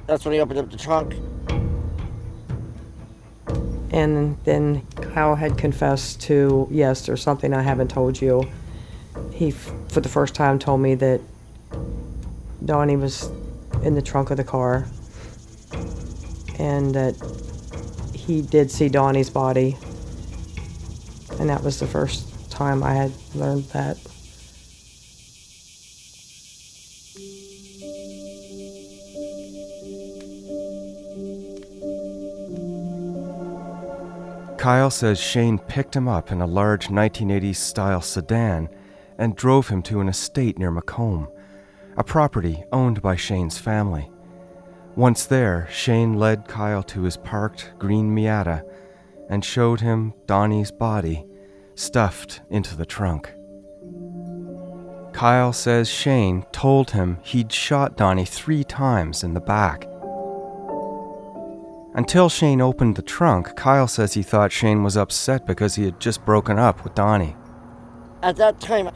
that's 0.08 0.26
when 0.26 0.34
he 0.34 0.40
opened 0.40 0.60
up 0.60 0.72
the 0.72 0.78
trunk. 0.78 1.14
And 3.92 4.38
then 4.44 4.86
Kyle 5.14 5.36
had 5.36 5.58
confessed 5.60 6.20
to, 6.24 6.68
yes, 6.72 7.06
there's 7.06 7.22
something 7.22 7.54
I 7.54 7.62
haven't 7.62 7.92
told 7.92 8.20
you. 8.20 8.50
He, 9.32 9.50
f- 9.50 9.72
for 9.90 10.02
the 10.02 10.10
first 10.10 10.34
time, 10.34 10.58
told 10.58 10.82
me 10.82 10.96
that 10.96 11.22
Donnie 12.64 12.96
was 12.96 13.30
in 13.84 13.96
the 13.96 14.02
trunk 14.02 14.32
of 14.32 14.38
the 14.38 14.44
car 14.44 14.88
and 16.58 16.96
that 16.96 17.16
he 18.14 18.42
did 18.42 18.72
see 18.72 18.90
Donnie's 18.90 19.30
body. 19.30 19.78
And 21.40 21.50
that 21.50 21.64
was 21.64 21.80
the 21.80 21.88
first 21.88 22.50
time 22.50 22.84
I 22.84 22.94
had 22.94 23.12
learned 23.36 23.66
that. 23.66 23.98
Kyle 34.66 34.90
says 34.90 35.20
Shane 35.20 35.60
picked 35.60 35.96
him 35.96 36.08
up 36.08 36.32
in 36.32 36.42
a 36.42 36.48
large 36.48 36.88
1980s 36.88 37.58
style 37.58 38.02
sedan 38.02 38.68
and 39.16 39.36
drove 39.36 39.68
him 39.68 39.84
to 39.84 40.00
an 40.00 40.10
estate 40.10 40.58
near 40.58 40.72
McComb, 40.72 41.28
a 41.98 42.04
property 42.04 42.64
owned 42.72 43.02
by 43.02 43.16
Shane's 43.16 43.58
family. 43.58 44.12
Once 44.96 45.26
there, 45.26 45.68
Shane 45.72 46.14
led 46.14 46.48
Kyle 46.48 46.84
to 46.84 47.04
his 47.04 47.18
parked 47.18 47.74
green 47.78 48.16
Miata 48.16 48.64
and 49.30 49.44
showed 49.44 49.82
him 49.82 50.14
Donnie's 50.26 50.72
body 50.72 51.26
stuffed 51.76 52.42
into 52.50 52.76
the 52.76 52.86
trunk. 52.86 53.34
Kyle 55.14 55.54
says 55.54 55.90
Shane 55.90 56.46
told 56.52 56.92
him 56.92 57.18
he'd 57.24 57.52
shot 57.52 57.98
Donnie 57.98 58.26
three 58.26 58.64
times 58.64 59.24
in 59.24 59.34
the 59.34 59.40
back. 59.40 59.88
Until 61.94 62.28
Shane 62.28 62.60
opened 62.60 62.98
the 62.98 63.02
trunk, 63.02 63.56
Kyle 63.56 63.88
says 63.88 64.14
he 64.14 64.24
thought 64.24 64.52
Shane 64.52 64.84
was 64.84 64.98
upset 64.98 65.46
because 65.48 65.76
he 65.76 65.86
had 65.86 66.02
just 66.02 66.26
broken 66.26 66.60
up 66.60 66.84
with 66.84 66.94
Donnie. 66.94 67.38
At 68.22 68.36
that 68.36 68.60
time, 68.60 68.90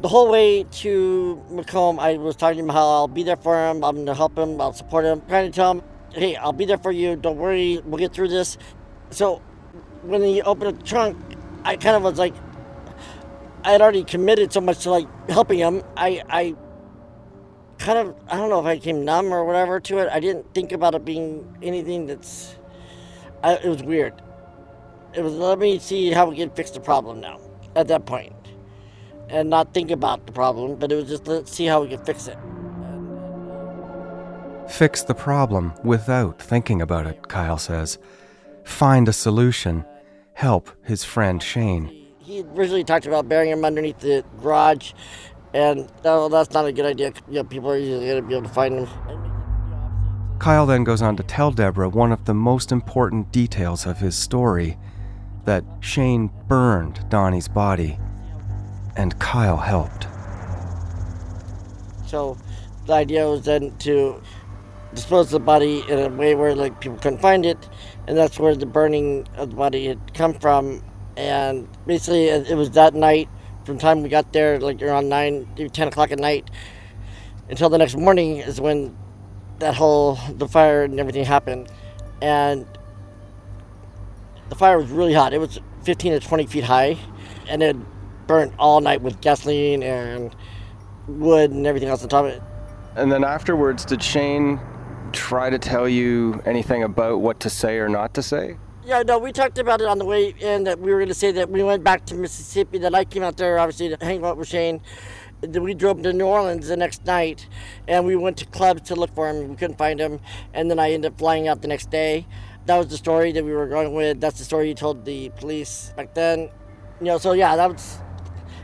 the 0.00 0.08
whole 0.08 0.30
way 0.30 0.62
to 0.62 1.42
McComb, 1.50 1.98
I 1.98 2.16
was 2.18 2.36
talking 2.36 2.58
to 2.58 2.64
him 2.64 2.68
how 2.68 2.86
I'll 2.88 3.08
be 3.08 3.22
there 3.24 3.36
for 3.36 3.56
him. 3.56 3.82
I'm 3.82 3.96
going 3.96 4.06
to 4.06 4.14
help 4.14 4.38
him. 4.38 4.60
I'll 4.60 4.72
support 4.72 5.04
him. 5.04 5.22
trying 5.28 5.50
to 5.50 5.54
tell 5.54 5.72
him, 5.72 5.82
hey, 6.12 6.36
I'll 6.36 6.52
be 6.52 6.64
there 6.64 6.78
for 6.78 6.92
you. 6.92 7.16
Don't 7.16 7.36
worry. 7.36 7.80
We'll 7.84 7.98
get 7.98 8.12
through 8.12 8.28
this. 8.28 8.58
So 9.10 9.42
when 10.02 10.22
he 10.22 10.40
opened 10.42 10.78
the 10.78 10.82
trunk, 10.84 11.18
I 11.64 11.76
kind 11.76 11.96
of 11.96 12.02
was 12.02 12.18
like, 12.18 12.34
I 13.64 13.72
had 13.72 13.82
already 13.82 14.04
committed 14.04 14.52
so 14.52 14.60
much 14.60 14.80
to 14.84 14.90
like 14.90 15.28
helping 15.28 15.58
him. 15.58 15.82
I, 15.96 16.22
I 16.28 16.54
kind 17.78 17.98
of, 17.98 18.14
I 18.28 18.36
don't 18.36 18.50
know 18.50 18.60
if 18.60 18.66
I 18.66 18.76
became 18.76 19.04
numb 19.04 19.32
or 19.32 19.44
whatever 19.44 19.80
to 19.80 19.98
it. 19.98 20.08
I 20.12 20.20
didn't 20.20 20.54
think 20.54 20.70
about 20.70 20.94
it 20.94 21.04
being 21.04 21.56
anything 21.60 22.06
that's, 22.06 22.56
I, 23.42 23.54
it 23.54 23.68
was 23.68 23.82
weird. 23.82 24.14
It 25.12 25.22
was 25.22 25.32
let 25.32 25.58
me 25.58 25.78
see 25.80 26.12
how 26.12 26.30
we 26.30 26.36
can 26.36 26.50
fix 26.50 26.70
the 26.70 26.80
problem 26.80 27.20
now 27.20 27.40
at 27.74 27.88
that 27.88 28.06
point 28.06 28.37
and 29.30 29.50
not 29.50 29.74
think 29.74 29.90
about 29.90 30.26
the 30.26 30.32
problem, 30.32 30.76
but 30.76 30.90
it 30.92 30.96
was 30.96 31.08
just 31.08 31.26
let's 31.26 31.52
see 31.52 31.66
how 31.66 31.82
we 31.82 31.88
can 31.88 32.04
fix 32.04 32.28
it. 32.28 32.38
Fix 34.68 35.02
the 35.02 35.14
problem 35.14 35.72
without 35.82 36.40
thinking 36.40 36.82
about 36.82 37.06
it, 37.06 37.28
Kyle 37.28 37.58
says. 37.58 37.98
Find 38.64 39.08
a 39.08 39.12
solution. 39.12 39.84
Help 40.34 40.70
his 40.84 41.04
friend 41.04 41.42
Shane. 41.42 42.06
He 42.18 42.42
originally 42.42 42.84
talked 42.84 43.06
about 43.06 43.28
burying 43.28 43.52
him 43.52 43.64
underneath 43.64 43.98
the 44.00 44.24
garage, 44.42 44.92
and 45.54 45.90
oh, 46.04 46.28
that's 46.28 46.52
not 46.52 46.66
a 46.66 46.72
good 46.72 46.84
idea. 46.84 47.12
You 47.28 47.36
know, 47.36 47.44
people 47.44 47.70
are 47.70 47.78
usually 47.78 48.06
going 48.06 48.22
to 48.22 48.28
be 48.28 48.34
able 48.34 48.46
to 48.46 48.54
find 48.54 48.74
him. 48.74 48.88
Kyle 50.38 50.66
then 50.66 50.84
goes 50.84 51.02
on 51.02 51.16
to 51.16 51.22
tell 51.22 51.50
Deborah 51.50 51.88
one 51.88 52.12
of 52.12 52.26
the 52.26 52.34
most 52.34 52.70
important 52.70 53.32
details 53.32 53.86
of 53.86 53.98
his 53.98 54.16
story 54.16 54.78
that 55.46 55.64
Shane 55.80 56.30
burned 56.46 57.08
Donnie's 57.08 57.48
body 57.48 57.98
and 58.98 59.18
Kyle 59.20 59.56
helped. 59.56 60.06
So 62.06 62.36
the 62.86 62.92
idea 62.94 63.26
was 63.26 63.44
then 63.44 63.74
to 63.78 64.20
dispose 64.92 65.30
the 65.30 65.38
body 65.38 65.84
in 65.88 65.98
a 65.98 66.08
way 66.08 66.34
where 66.34 66.54
like 66.54 66.80
people 66.80 66.98
couldn't 66.98 67.20
find 67.20 67.46
it, 67.46 67.68
and 68.06 68.18
that's 68.18 68.38
where 68.38 68.54
the 68.54 68.66
burning 68.66 69.26
of 69.36 69.50
the 69.50 69.56
body 69.56 69.86
had 69.86 70.14
come 70.14 70.34
from. 70.34 70.82
And 71.16 71.68
basically, 71.86 72.26
it 72.26 72.56
was 72.56 72.72
that 72.72 72.94
night 72.94 73.28
from 73.64 73.76
the 73.76 73.80
time 73.80 74.02
we 74.02 74.08
got 74.08 74.32
there, 74.32 74.58
like 74.58 74.82
around 74.82 75.08
nine, 75.08 75.48
ten 75.72 75.88
o'clock 75.88 76.10
at 76.10 76.18
night, 76.18 76.50
until 77.48 77.68
the 77.68 77.78
next 77.78 77.96
morning 77.96 78.38
is 78.38 78.60
when 78.60 78.96
that 79.60 79.74
whole 79.74 80.18
the 80.34 80.48
fire 80.48 80.84
and 80.84 80.98
everything 80.98 81.24
happened, 81.24 81.70
and 82.20 82.66
the 84.48 84.56
fire 84.56 84.78
was 84.78 84.90
really 84.90 85.14
hot. 85.14 85.32
It 85.32 85.38
was 85.38 85.60
15 85.84 86.12
to 86.12 86.20
20 86.20 86.46
feet 86.46 86.64
high, 86.64 86.98
and 87.48 87.62
it 87.62 87.76
burnt 88.28 88.52
all 88.60 88.80
night 88.80 89.02
with 89.02 89.20
gasoline 89.20 89.82
and 89.82 90.36
wood 91.08 91.50
and 91.50 91.66
everything 91.66 91.88
else 91.88 92.04
on 92.04 92.08
top 92.08 92.26
of 92.26 92.30
it. 92.30 92.42
And 92.94 93.10
then 93.10 93.24
afterwards, 93.24 93.84
did 93.84 94.02
Shane 94.02 94.60
try 95.12 95.50
to 95.50 95.58
tell 95.58 95.88
you 95.88 96.40
anything 96.44 96.84
about 96.84 97.20
what 97.20 97.40
to 97.40 97.50
say 97.50 97.78
or 97.78 97.88
not 97.88 98.14
to 98.14 98.22
say? 98.22 98.56
Yeah, 98.84 99.02
no, 99.02 99.18
we 99.18 99.32
talked 99.32 99.58
about 99.58 99.80
it 99.80 99.86
on 99.86 99.98
the 99.98 100.04
way 100.04 100.34
in 100.38 100.64
that 100.64 100.78
we 100.78 100.92
were 100.92 100.98
going 100.98 101.08
to 101.08 101.14
say 101.14 101.32
that 101.32 101.50
we 101.50 101.62
went 101.62 101.84
back 101.84 102.06
to 102.06 102.14
Mississippi, 102.14 102.78
that 102.78 102.94
I 102.94 103.04
came 103.04 103.22
out 103.22 103.36
there, 103.36 103.58
obviously, 103.58 103.90
to 103.90 103.98
hang 104.00 104.24
out 104.24 104.36
with 104.36 104.48
Shane. 104.48 104.80
Then 105.40 105.62
we 105.62 105.74
drove 105.74 106.02
to 106.02 106.12
New 106.12 106.26
Orleans 106.26 106.68
the 106.68 106.76
next 106.76 107.04
night 107.06 107.48
and 107.86 108.04
we 108.04 108.16
went 108.16 108.36
to 108.38 108.46
clubs 108.46 108.82
to 108.88 108.96
look 108.96 109.14
for 109.14 109.28
him. 109.28 109.48
We 109.48 109.56
couldn't 109.56 109.78
find 109.78 110.00
him. 110.00 110.20
And 110.52 110.70
then 110.70 110.78
I 110.78 110.92
ended 110.92 111.12
up 111.12 111.18
flying 111.18 111.46
out 111.46 111.62
the 111.62 111.68
next 111.68 111.90
day. 111.90 112.26
That 112.66 112.76
was 112.76 112.88
the 112.88 112.96
story 112.96 113.30
that 113.32 113.44
we 113.44 113.52
were 113.52 113.68
going 113.68 113.94
with. 113.94 114.20
That's 114.20 114.38
the 114.38 114.44
story 114.44 114.68
you 114.68 114.74
told 114.74 115.04
the 115.04 115.30
police 115.36 115.92
back 115.96 116.14
then. 116.14 116.50
You 117.00 117.06
know, 117.06 117.18
so 117.18 117.32
yeah, 117.32 117.54
that 117.54 117.70
was 117.70 117.98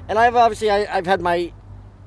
and 0.08 0.18
I've 0.18 0.36
obviously 0.36 0.70
I, 0.70 0.84
have 0.86 1.06
had 1.06 1.20
my 1.20 1.52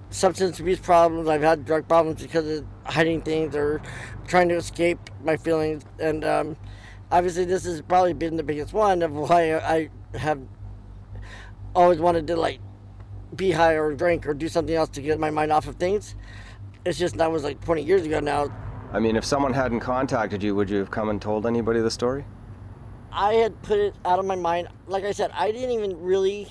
substance 0.09 0.59
abuse 0.59 0.79
problems. 0.79 1.27
I've 1.27 1.41
had 1.41 1.65
drug 1.65 1.87
problems 1.87 2.21
because 2.21 2.59
of 2.59 2.65
hiding 2.85 3.21
things 3.21 3.55
or 3.55 3.81
trying 4.27 4.49
to 4.49 4.55
escape 4.55 4.99
my 5.23 5.37
feelings. 5.37 5.83
And 5.99 6.23
um, 6.23 6.57
obviously, 7.11 7.45
this 7.45 7.65
has 7.65 7.81
probably 7.81 8.13
been 8.13 8.35
the 8.35 8.43
biggest 8.43 8.73
one 8.73 9.01
of 9.01 9.13
why 9.13 9.55
I 9.55 9.89
have 10.17 10.39
always 11.75 11.99
wanted 11.99 12.27
to 12.27 12.35
like 12.35 12.59
be 13.35 13.51
high 13.51 13.73
or 13.73 13.93
drink 13.93 14.25
or 14.25 14.33
do 14.33 14.47
something 14.47 14.75
else 14.75 14.89
to 14.89 15.01
get 15.01 15.19
my 15.19 15.29
mind 15.29 15.51
off 15.51 15.67
of 15.67 15.75
things. 15.75 16.15
It's 16.85 16.97
just 16.97 17.17
that 17.17 17.31
was 17.31 17.43
like 17.43 17.63
20 17.63 17.83
years 17.83 18.05
ago 18.05 18.19
now. 18.19 18.47
I 18.93 18.99
mean, 18.99 19.17
if 19.17 19.25
someone 19.25 19.53
hadn't 19.53 19.81
contacted 19.81 20.41
you, 20.41 20.55
would 20.55 20.69
you 20.69 20.77
have 20.77 20.91
come 20.91 21.09
and 21.09 21.21
told 21.21 21.45
anybody 21.45 21.81
the 21.81 21.91
story? 21.91 22.25
I 23.11 23.33
had 23.33 23.61
put 23.61 23.79
it 23.79 23.95
out 24.05 24.19
of 24.19 24.25
my 24.25 24.35
mind. 24.35 24.69
Like 24.87 25.03
I 25.03 25.11
said, 25.11 25.31
I 25.33 25.51
didn't 25.51 25.71
even 25.71 25.99
really 26.01 26.47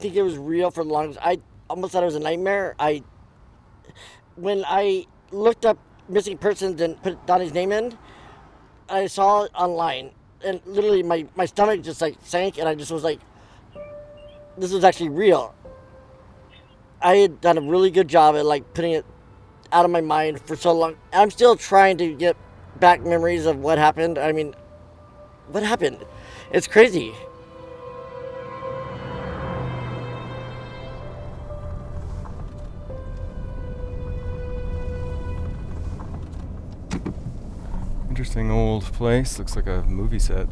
think 0.00 0.16
it 0.16 0.22
was 0.22 0.38
real 0.38 0.70
for 0.70 0.82
the 0.82 0.90
longest. 0.90 1.18
I 1.22 1.38
almost 1.68 1.92
thought 1.92 2.02
it 2.02 2.06
was 2.06 2.16
a 2.16 2.20
nightmare. 2.20 2.74
I 2.78 3.02
when 4.36 4.64
I 4.66 5.06
looked 5.30 5.66
up 5.66 5.78
missing 6.08 6.38
persons 6.38 6.80
and 6.80 7.00
put 7.02 7.24
Donnie's 7.26 7.52
name 7.52 7.70
in, 7.70 7.96
I 8.88 9.06
saw 9.06 9.44
it 9.44 9.52
online, 9.54 10.10
and 10.44 10.60
literally 10.64 11.02
my 11.02 11.26
my 11.36 11.44
stomach 11.44 11.82
just 11.82 12.00
like 12.00 12.16
sank, 12.22 12.58
and 12.58 12.68
I 12.68 12.74
just 12.74 12.90
was 12.90 13.04
like, 13.04 13.20
this 14.56 14.72
was 14.72 14.84
actually 14.84 15.10
real. 15.10 15.54
I 17.02 17.16
had 17.16 17.40
done 17.40 17.56
a 17.58 17.62
really 17.62 17.90
good 17.90 18.08
job 18.08 18.36
at 18.36 18.44
like 18.44 18.74
putting 18.74 18.92
it 18.92 19.04
out 19.72 19.84
of 19.84 19.90
my 19.90 20.00
mind 20.00 20.40
for 20.40 20.56
so 20.56 20.72
long. 20.72 20.96
I'm 21.12 21.30
still 21.30 21.56
trying 21.56 21.98
to 21.98 22.14
get 22.14 22.36
back 22.78 23.02
memories 23.02 23.46
of 23.46 23.58
what 23.58 23.78
happened. 23.78 24.18
I 24.18 24.32
mean, 24.32 24.54
what 25.48 25.62
happened? 25.62 26.04
It's 26.52 26.66
crazy. 26.66 27.12
Interesting 38.30 38.52
old 38.52 38.84
place. 38.84 39.40
Looks 39.40 39.56
like 39.56 39.66
a 39.66 39.82
movie 39.88 40.20
set. 40.20 40.46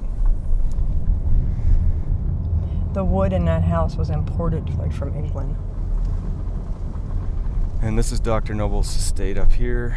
The 2.93 3.05
wood 3.05 3.33
in 3.33 3.45
that 3.45 3.63
house 3.63 3.95
was 3.95 4.11
imported 4.11 4.77
like 4.81 4.93
from 4.93 5.15
England. 5.15 5.55
And 7.81 7.97
this 7.97 8.11
is 8.11 8.19
Dr. 8.19 8.53
Noble's 8.53 8.89
estate 8.97 9.39
up 9.39 9.53
here, 9.53 9.97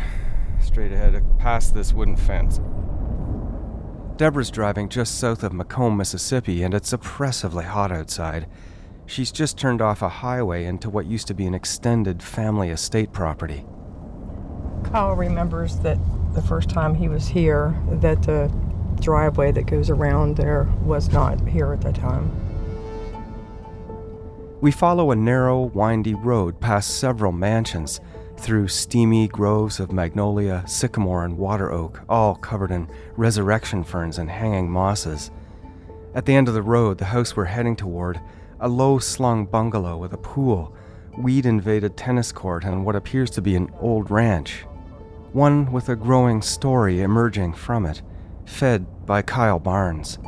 straight 0.60 0.92
ahead 0.92 1.24
past 1.40 1.74
this 1.74 1.92
wooden 1.92 2.16
fence. 2.16 2.60
Deborah's 4.16 4.52
driving 4.52 4.88
just 4.88 5.18
south 5.18 5.42
of 5.42 5.52
McComb, 5.52 5.98
Mississippi, 5.98 6.62
and 6.62 6.76
it's 6.76 6.94
oppressively 6.94 7.66
hot 7.66 7.92
outside. 7.92 8.46
She's 9.08 9.32
just 9.32 9.58
turned 9.58 9.82
off 9.82 10.04
a 10.04 10.10
highway 10.10 10.66
into 10.66 10.92
what 10.92 11.08
used 11.08 11.26
to 11.30 11.34
be 11.34 11.48
an 11.48 11.56
extended 11.56 12.22
family 12.22 12.70
estate 12.70 13.12
property. 13.12 13.66
Kyle 14.84 15.16
remembers 15.16 15.78
that 15.80 15.98
the 16.34 16.42
first 16.42 16.70
time 16.70 16.96
he 16.96 17.08
was 17.08 17.28
here 17.28 17.76
that 17.90 18.24
the 18.24 18.52
driveway 19.00 19.52
that 19.52 19.66
goes 19.66 19.90
around 19.90 20.38
there 20.38 20.64
was 20.84 21.12
not 21.12 21.48
here 21.48 21.74
at 21.74 21.82
the 21.82 21.92
time. 21.92 22.32
We 24.62 24.72
follow 24.72 25.12
a 25.12 25.16
narrow, 25.16 25.62
windy 25.62 26.14
road 26.14 26.60
past 26.60 27.00
several 27.00 27.32
mansions, 27.32 28.00
through 28.38 28.68
steamy 28.68 29.28
groves 29.28 29.80
of 29.80 29.92
magnolia, 29.92 30.64
sycamore, 30.68 31.24
and 31.26 31.38
water 31.38 31.72
oak, 31.72 32.02
all 32.10 32.36
covered 32.36 32.72
in 32.72 32.88
resurrection 33.16 33.84
ferns 33.84 34.18
and 34.18 34.30
hanging 34.30 34.70
mosses. 34.70 35.30
At 36.16 36.26
the 36.26 36.34
end 36.34 36.48
of 36.48 36.56
the 36.56 36.64
road, 36.64 36.98
the 36.98 37.06
house 37.06 37.36
we're 37.36 37.46
heading 37.46 37.76
toward, 37.76 38.20
a 38.60 38.68
low 38.68 39.00
slung 39.00 39.46
bungalow 39.46 39.98
with 39.98 40.14
a 40.14 40.18
pool, 40.18 40.76
weed 41.18 41.46
invaded 41.46 41.98
tennis 41.98 42.32
court, 42.32 42.64
and 42.64 42.86
what 42.86 42.96
appears 42.96 43.30
to 43.32 43.42
be 43.42 43.56
an 43.56 43.70
old 43.80 44.10
ranch 44.10 44.66
one 45.34 45.72
with 45.72 45.90
a 45.90 45.96
growing 45.96 46.42
story 46.42 47.02
emerging 47.02 47.54
from 47.54 47.86
it, 47.86 48.02
fed 48.46 49.06
by 49.06 49.22
Kyle 49.22 49.60
Barnes. 49.60 50.20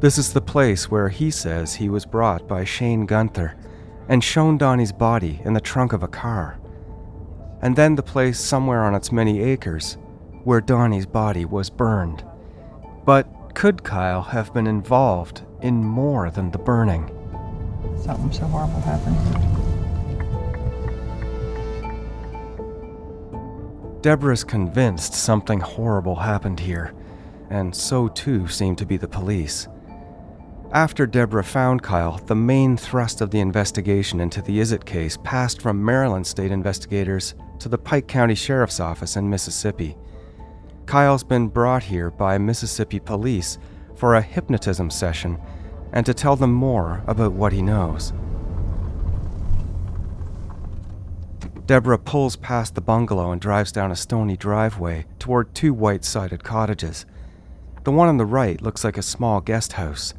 This 0.00 0.18
is 0.18 0.32
the 0.32 0.40
place 0.40 0.90
where 0.90 1.08
he 1.08 1.30
says 1.30 1.74
he 1.74 1.88
was 1.88 2.06
brought 2.06 2.48
by 2.48 2.64
Shane 2.64 3.06
Gunther 3.06 3.56
and 4.08 4.24
shown 4.24 4.58
Donnie's 4.58 4.92
body 4.92 5.40
in 5.44 5.52
the 5.52 5.60
trunk 5.60 5.92
of 5.92 6.02
a 6.02 6.08
car. 6.08 6.58
And 7.62 7.76
then 7.76 7.94
the 7.94 8.02
place 8.02 8.40
somewhere 8.40 8.82
on 8.82 8.94
its 8.94 9.12
many 9.12 9.42
acres 9.42 9.98
where 10.44 10.60
Donnie's 10.60 11.06
body 11.06 11.44
was 11.44 11.68
burned. 11.68 12.24
But 13.04 13.54
could 13.54 13.84
Kyle 13.84 14.22
have 14.22 14.54
been 14.54 14.66
involved 14.66 15.42
in 15.60 15.84
more 15.84 16.30
than 16.30 16.50
the 16.50 16.58
burning? 16.58 17.10
Something 18.02 18.32
so 18.32 18.46
horrible 18.46 18.80
happened. 18.80 19.59
Deborah's 24.02 24.44
convinced 24.44 25.12
something 25.12 25.60
horrible 25.60 26.16
happened 26.16 26.58
here, 26.58 26.94
and 27.50 27.74
so 27.74 28.08
too 28.08 28.48
seem 28.48 28.74
to 28.76 28.86
be 28.86 28.96
the 28.96 29.08
police. 29.08 29.68
After 30.72 31.06
Deborah 31.06 31.44
found 31.44 31.82
Kyle, 31.82 32.18
the 32.26 32.34
main 32.34 32.76
thrust 32.76 33.20
of 33.20 33.30
the 33.30 33.40
investigation 33.40 34.20
into 34.20 34.40
the 34.40 34.60
Izzett 34.60 34.86
case 34.86 35.18
passed 35.22 35.60
from 35.60 35.84
Maryland 35.84 36.26
state 36.26 36.50
investigators 36.50 37.34
to 37.58 37.68
the 37.68 37.76
Pike 37.76 38.06
County 38.06 38.34
Sheriff's 38.34 38.80
Office 38.80 39.16
in 39.16 39.28
Mississippi. 39.28 39.96
Kyle's 40.86 41.24
been 41.24 41.48
brought 41.48 41.82
here 41.82 42.10
by 42.10 42.38
Mississippi 42.38 43.00
police 43.00 43.58
for 43.96 44.14
a 44.14 44.22
hypnotism 44.22 44.88
session 44.90 45.38
and 45.92 46.06
to 46.06 46.14
tell 46.14 46.36
them 46.36 46.52
more 46.52 47.02
about 47.06 47.32
what 47.32 47.52
he 47.52 47.60
knows. 47.60 48.12
Deborah 51.70 52.00
pulls 52.00 52.34
past 52.34 52.74
the 52.74 52.80
bungalow 52.80 53.30
and 53.30 53.40
drives 53.40 53.70
down 53.70 53.92
a 53.92 53.94
stony 53.94 54.36
driveway 54.36 55.06
toward 55.20 55.54
two 55.54 55.72
white 55.72 56.04
sided 56.04 56.42
cottages. 56.42 57.06
The 57.84 57.92
one 57.92 58.08
on 58.08 58.16
the 58.16 58.26
right 58.26 58.60
looks 58.60 58.82
like 58.82 58.98
a 58.98 59.02
small 59.02 59.40
guest 59.40 59.74
house. 59.74 60.12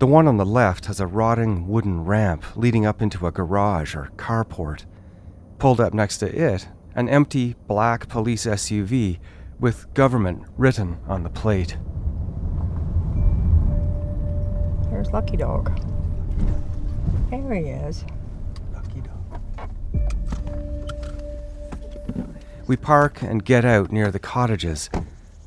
The 0.00 0.08
one 0.08 0.26
on 0.26 0.36
the 0.36 0.44
left 0.44 0.86
has 0.86 0.98
a 0.98 1.06
rotting 1.06 1.68
wooden 1.68 2.04
ramp 2.04 2.44
leading 2.56 2.86
up 2.86 3.00
into 3.00 3.24
a 3.24 3.30
garage 3.30 3.94
or 3.94 4.10
carport. 4.16 4.84
Pulled 5.60 5.80
up 5.80 5.94
next 5.94 6.18
to 6.18 6.26
it, 6.26 6.66
an 6.96 7.08
empty 7.08 7.54
black 7.68 8.08
police 8.08 8.44
SUV 8.44 9.20
with 9.60 9.94
government 9.94 10.42
written 10.56 10.98
on 11.06 11.22
the 11.22 11.30
plate. 11.30 11.76
There's 14.90 15.10
Lucky 15.12 15.36
Dog. 15.36 15.70
There 17.30 17.54
he 17.54 17.68
is. 17.68 18.04
We 22.70 22.76
park 22.76 23.20
and 23.20 23.44
get 23.44 23.64
out 23.64 23.90
near 23.90 24.12
the 24.12 24.20
cottages. 24.20 24.90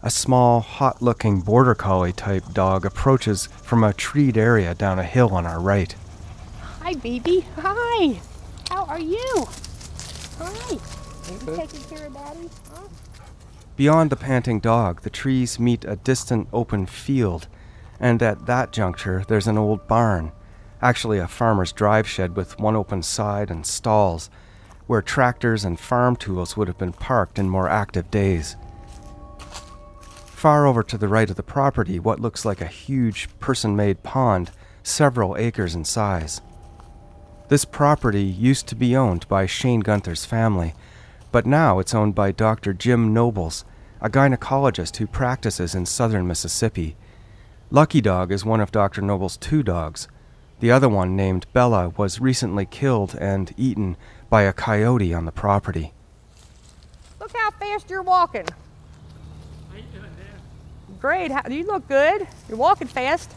A 0.01 0.11
small, 0.11 0.59
hot 0.59 1.01
looking 1.01 1.39
border 1.39 1.73
collie 1.73 2.11
type 2.11 2.43
dog 2.51 2.85
approaches 2.85 3.45
from 3.45 3.81
a 3.81 3.93
treed 3.93 4.35
area 4.35 4.75
down 4.75 4.99
a 4.99 5.05
hill 5.05 5.29
on 5.33 5.45
our 5.45 5.61
right. 5.61 5.95
Hi, 6.81 6.95
baby. 6.95 7.45
Hi. 7.55 8.19
How 8.69 8.83
are 8.87 8.99
you? 8.99 9.47
Hi. 10.37 10.73
You 10.73 11.55
taking 11.55 11.83
care 11.83 12.07
of 12.07 12.13
Daddy? 12.13 12.49
Huh? 12.69 12.89
Beyond 13.77 14.09
the 14.09 14.17
panting 14.17 14.59
dog, 14.59 15.03
the 15.03 15.09
trees 15.09 15.57
meet 15.57 15.85
a 15.85 15.95
distant 15.95 16.49
open 16.51 16.85
field, 16.85 17.47
and 18.01 18.21
at 18.21 18.47
that 18.47 18.73
juncture, 18.73 19.23
there's 19.29 19.47
an 19.47 19.57
old 19.57 19.87
barn. 19.87 20.33
Actually, 20.81 21.19
a 21.19 21.27
farmer's 21.29 21.71
drive 21.71 22.05
shed 22.05 22.35
with 22.35 22.59
one 22.59 22.75
open 22.75 23.01
side 23.01 23.49
and 23.49 23.65
stalls, 23.65 24.29
where 24.87 25.01
tractors 25.01 25.63
and 25.63 25.79
farm 25.79 26.15
tools 26.15 26.57
would 26.57 26.67
have 26.67 26.77
been 26.77 26.93
parked 26.93 27.39
in 27.39 27.49
more 27.49 27.69
active 27.69 28.09
days. 28.11 28.55
Far 30.43 30.65
over 30.67 30.83
to 30.83 30.97
the 30.97 31.07
right 31.07 31.29
of 31.29 31.37
the 31.37 31.43
property, 31.43 31.99
what 31.99 32.19
looks 32.19 32.43
like 32.43 32.59
a 32.59 32.65
huge 32.65 33.29
person 33.39 33.75
made 33.75 34.03
pond, 34.03 34.51
several 34.83 35.37
acres 35.37 35.73
in 35.73 35.85
size. 35.85 36.41
This 37.47 37.65
property 37.65 38.23
used 38.23 38.67
to 38.67 38.75
be 38.75 38.95
owned 38.95 39.27
by 39.29 39.45
Shane 39.45 39.79
Gunther's 39.79 40.25
family, 40.25 40.73
but 41.31 41.45
now 41.45 41.79
it's 41.79 41.95
owned 41.95 42.15
by 42.15 42.31
Dr. 42.31 42.73
Jim 42.73 43.13
Nobles, 43.13 43.63
a 44.01 44.09
gynecologist 44.09 44.97
who 44.97 45.07
practices 45.07 45.73
in 45.73 45.85
southern 45.85 46.27
Mississippi. 46.27 46.97
Lucky 47.71 48.01
Dog 48.01 48.31
is 48.31 48.43
one 48.43 48.59
of 48.59 48.71
Dr. 48.71 49.01
Noble's 49.01 49.37
two 49.37 49.63
dogs. 49.63 50.07
The 50.59 50.71
other 50.71 50.89
one, 50.89 51.15
named 51.15 51.45
Bella, 51.53 51.89
was 51.89 52.19
recently 52.19 52.65
killed 52.65 53.15
and 53.19 53.53
eaten 53.57 53.97
by 54.33 54.41
a 54.41 54.51
coyote 54.51 55.13
on 55.13 55.25
the 55.25 55.31
property. 55.31 55.93
Look 57.19 57.37
how 57.37 57.51
fast 57.51 57.87
you're 57.87 58.01
walking. 58.01 58.47
Great. 60.99 61.29
How, 61.29 61.47
you 61.47 61.67
look 61.67 61.87
good. 61.87 62.27
You're 62.49 62.57
walking 62.57 62.87
fast. 62.87 63.31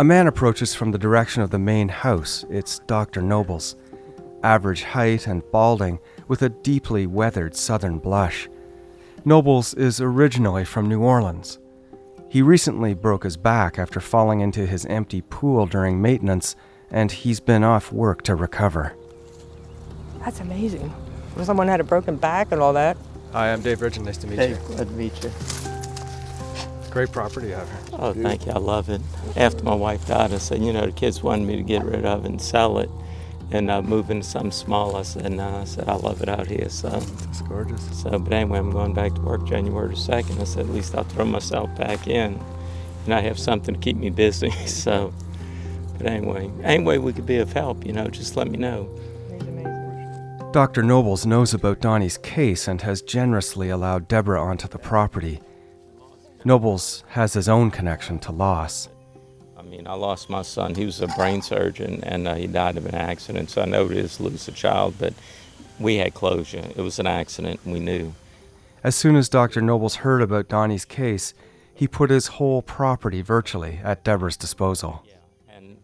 A 0.00 0.02
man 0.02 0.26
approaches 0.26 0.74
from 0.74 0.90
the 0.90 0.98
direction 0.98 1.40
of 1.40 1.50
the 1.50 1.58
main 1.60 1.88
house. 1.88 2.44
It's 2.50 2.80
Dr. 2.80 3.22
Noble's. 3.22 3.76
Average 4.42 4.82
height 4.82 5.28
and 5.28 5.48
balding, 5.52 6.00
with 6.26 6.42
a 6.42 6.48
deeply 6.48 7.06
weathered 7.06 7.54
southern 7.54 8.00
blush. 8.00 8.48
Nobles 9.24 9.72
is 9.74 10.00
originally 10.00 10.64
from 10.64 10.88
New 10.88 11.02
Orleans. 11.02 11.60
He 12.28 12.42
recently 12.42 12.94
broke 12.94 13.22
his 13.22 13.36
back 13.36 13.78
after 13.78 14.00
falling 14.00 14.40
into 14.40 14.66
his 14.66 14.84
empty 14.86 15.20
pool 15.20 15.64
during 15.66 16.02
maintenance, 16.02 16.56
and 16.90 17.10
he's 17.12 17.40
been 17.40 17.64
off 17.64 17.92
work 17.92 18.22
to 18.22 18.34
recover. 18.34 18.94
That's 20.20 20.40
amazing. 20.40 20.92
Someone 21.42 21.68
had 21.68 21.80
a 21.80 21.84
broken 21.84 22.16
back 22.16 22.50
and 22.52 22.60
all 22.60 22.72
that. 22.72 22.96
Hi, 23.32 23.52
I'm 23.52 23.60
Dave 23.60 23.78
Ridgen. 23.78 24.04
Nice 24.04 24.16
to 24.18 24.26
meet 24.26 24.38
Hey, 24.38 24.50
you. 24.50 24.56
glad 24.66 24.88
to 24.88 24.94
meet 24.94 25.22
you. 25.22 25.30
Great 26.90 27.12
property 27.12 27.54
out 27.54 27.66
here. 27.66 27.78
Oh, 27.98 28.12
thank 28.14 28.46
you. 28.46 28.52
I 28.52 28.58
love 28.58 28.88
it. 28.88 29.00
After 29.36 29.62
my 29.62 29.74
wife 29.74 30.06
died, 30.06 30.32
I 30.32 30.38
said, 30.38 30.62
you 30.62 30.72
know, 30.72 30.86
the 30.86 30.92
kids 30.92 31.22
wanted 31.22 31.46
me 31.46 31.56
to 31.56 31.62
get 31.62 31.84
rid 31.84 32.04
of 32.06 32.24
it 32.24 32.28
and 32.28 32.40
sell 32.40 32.78
it 32.78 32.90
and 33.50 33.70
uh, 33.70 33.80
move 33.82 34.10
into 34.10 34.26
something 34.26 34.50
small. 34.50 34.96
I 34.96 35.02
said, 35.02 35.30
no, 35.32 35.58
I 35.58 35.64
said, 35.64 35.88
I 35.88 35.94
love 35.94 36.22
it 36.22 36.28
out 36.28 36.46
here. 36.46 36.68
So, 36.70 36.88
It's 37.28 37.42
gorgeous. 37.42 38.02
so, 38.02 38.18
but 38.18 38.32
anyway, 38.32 38.58
I'm 38.58 38.70
going 38.70 38.94
back 38.94 39.14
to 39.14 39.20
work 39.20 39.46
January 39.46 39.88
the 39.90 39.94
2nd. 39.94 40.40
I 40.40 40.44
said, 40.44 40.66
at 40.66 40.72
least 40.72 40.94
I'll 40.94 41.04
throw 41.04 41.24
myself 41.26 41.74
back 41.76 42.08
in 42.08 42.40
and 43.04 43.14
I 43.14 43.20
have 43.20 43.38
something 43.38 43.74
to 43.74 43.80
keep 43.80 43.96
me 43.96 44.10
busy. 44.10 44.50
so, 44.66 45.12
but 45.98 46.06
anyway, 46.06 46.50
any 46.62 46.82
way 46.82 46.98
we 46.98 47.12
could 47.12 47.26
be 47.26 47.36
of 47.36 47.52
help, 47.52 47.84
you 47.84 47.92
know, 47.92 48.08
just 48.08 48.36
let 48.36 48.48
me 48.48 48.56
know. 48.56 48.88
Dr. 50.52 50.82
Nobles 50.82 51.26
knows 51.26 51.52
about 51.52 51.80
Donnie's 51.80 52.16
case 52.16 52.68
and 52.68 52.80
has 52.80 53.02
generously 53.02 53.68
allowed 53.68 54.08
Deborah 54.08 54.42
onto 54.42 54.66
the 54.66 54.78
property. 54.78 55.40
Nobles 56.44 57.04
has 57.08 57.34
his 57.34 57.48
own 57.48 57.70
connection 57.70 58.18
to 58.20 58.32
loss. 58.32 58.88
I 59.58 59.62
mean, 59.62 59.86
I 59.86 59.92
lost 59.92 60.30
my 60.30 60.42
son. 60.42 60.74
He 60.74 60.86
was 60.86 61.02
a 61.02 61.08
brain 61.08 61.42
surgeon, 61.42 62.02
and 62.04 62.26
uh, 62.26 62.34
he 62.34 62.46
died 62.46 62.78
of 62.78 62.86
an 62.86 62.94
accident. 62.94 63.50
So 63.50 63.60
I 63.60 63.66
know 63.66 63.84
it 63.86 63.96
is 63.98 64.16
to 64.16 64.22
lose 64.22 64.48
a 64.48 64.52
child, 64.52 64.94
but 64.98 65.12
we 65.78 65.96
had 65.96 66.14
closure. 66.14 66.64
It 66.74 66.80
was 66.80 66.98
an 66.98 67.06
accident, 67.06 67.60
and 67.64 67.74
we 67.74 67.80
knew. 67.80 68.14
As 68.82 68.94
soon 68.94 69.16
as 69.16 69.28
Dr. 69.28 69.60
Nobles 69.60 69.96
heard 69.96 70.22
about 70.22 70.48
Donnie's 70.48 70.86
case, 70.86 71.34
he 71.74 71.86
put 71.86 72.08
his 72.08 72.28
whole 72.28 72.62
property 72.62 73.20
virtually 73.20 73.80
at 73.84 74.02
Deborah's 74.02 74.36
disposal. 74.36 75.04